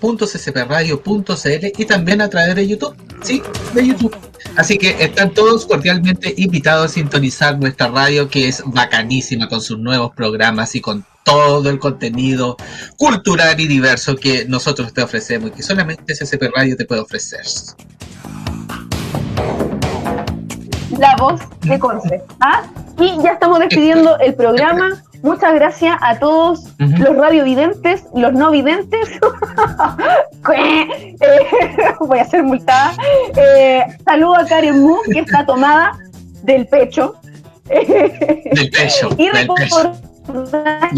www.ccpradio.cl 0.01 1.67
y 1.79 1.85
también 1.85 2.21
a 2.21 2.29
través 2.29 2.55
de 2.55 2.69
YouTube. 2.69 2.97
Sí, 3.23 3.43
de 3.75 3.87
YouTube. 3.87 4.17
Así 4.57 4.79
que 4.79 4.97
están 4.99 5.33
todos 5.33 5.67
cordialmente 5.67 6.35
invitados 6.37 6.91
a 6.91 6.95
sintonizar 6.95 7.59
nuestra 7.59 7.89
radio 7.89 8.29
que 8.29 8.49
es 8.49 8.63
bacanísima 8.67 9.49
con 9.49 9.61
sus 9.61 9.79
nuevos 9.79 10.13
programas 10.15 10.75
y 10.75 10.81
con 10.81 11.05
todo 11.25 11.71
el 11.71 11.79
contenido 11.79 12.57
cultural 12.97 13.61
y 13.61 13.69
diverso 13.69 14.17
que 14.17 14.45
nosotros 14.47 14.93
te 14.93 15.03
ofrecemos 15.03 15.51
y 15.51 15.53
que 15.55 15.63
solamente 15.63 16.15
CCP 16.15 16.51
Radio 16.55 16.77
te 16.77 16.85
puede 16.85 17.01
ofrecer. 17.01 17.43
la 20.99 21.17
voz 21.17 21.41
de 21.63 21.79
Conce. 21.79 22.23
¿ah? 22.41 22.63
Y 22.99 23.21
ya 23.23 23.33
estamos 23.33 23.59
despidiendo 23.59 24.19
el 24.19 24.35
programa. 24.35 25.03
Muchas 25.23 25.55
gracias 25.55 25.97
a 26.01 26.19
todos 26.19 26.61
Ujú. 26.81 27.03
los 27.03 27.17
radiovidentes, 27.17 28.05
los 28.15 28.33
no 28.33 28.51
videntes. 28.51 29.09
Eh, 30.53 31.15
voy 32.01 32.19
a 32.19 32.25
ser 32.25 32.43
multada. 32.43 32.93
Eh, 33.37 33.85
saludo 34.05 34.35
a 34.35 34.45
Karen 34.45 34.83
Mu, 34.83 34.97
que 35.13 35.21
está 35.21 35.47
tomada 35.47 35.93
del 36.43 36.67
pecho. 36.67 37.15
Del 37.69 38.71
pecho. 38.71 39.09
y 39.19 39.29
del 39.29 39.47
pecho. 39.47 39.93
recordar 40.27 40.91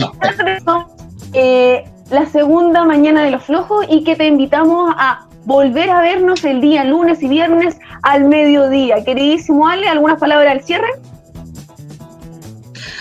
eh, 1.34 1.84
la 2.10 2.24
segunda 2.26 2.84
mañana 2.84 3.22
de 3.22 3.32
los 3.32 3.44
flojos 3.44 3.84
y 3.90 4.02
que 4.02 4.16
te 4.16 4.26
invitamos 4.26 4.94
a 4.96 5.26
volver 5.44 5.90
a 5.90 6.00
vernos 6.00 6.42
el 6.44 6.62
día 6.62 6.84
lunes 6.84 7.22
y 7.22 7.28
viernes 7.28 7.76
al 8.02 8.24
mediodía. 8.24 9.04
Queridísimo 9.04 9.68
Ale, 9.68 9.88
¿algunas 9.88 10.18
palabras 10.18 10.52
al 10.52 10.62
cierre? 10.62 10.88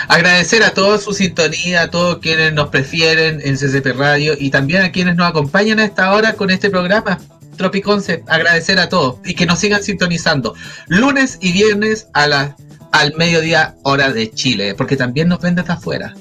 Agradecer 0.07 0.63
a 0.63 0.71
todos 0.71 1.03
su 1.03 1.13
sintonía, 1.13 1.83
a 1.83 1.89
todos 1.89 2.19
quienes 2.19 2.53
nos 2.53 2.69
prefieren 2.69 3.39
en 3.43 3.55
CCP 3.55 3.97
Radio 3.97 4.33
y 4.37 4.49
también 4.49 4.83
a 4.83 4.91
quienes 4.91 5.15
nos 5.15 5.27
acompañan 5.27 5.79
a 5.79 5.85
esta 5.85 6.13
hora 6.13 6.33
con 6.33 6.49
este 6.49 6.69
programa. 6.69 7.19
Tropiconce, 7.57 8.23
agradecer 8.27 8.79
a 8.79 8.89
todos 8.89 9.17
y 9.23 9.35
que 9.35 9.45
nos 9.45 9.59
sigan 9.59 9.83
sintonizando 9.83 10.55
lunes 10.87 11.37
y 11.41 11.51
viernes 11.51 12.07
a 12.13 12.27
la, 12.27 12.55
al 12.91 13.13
mediodía 13.15 13.75
hora 13.83 14.11
de 14.11 14.31
Chile, 14.31 14.75
porque 14.75 14.97
también 14.97 15.27
nos 15.29 15.39
ven 15.39 15.55
desde 15.55 15.73
afuera. 15.73 16.13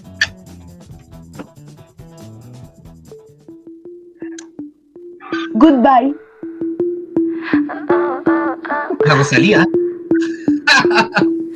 Goodbye. 5.55 6.15
La 9.07 9.15
Rosalía. 9.15 9.67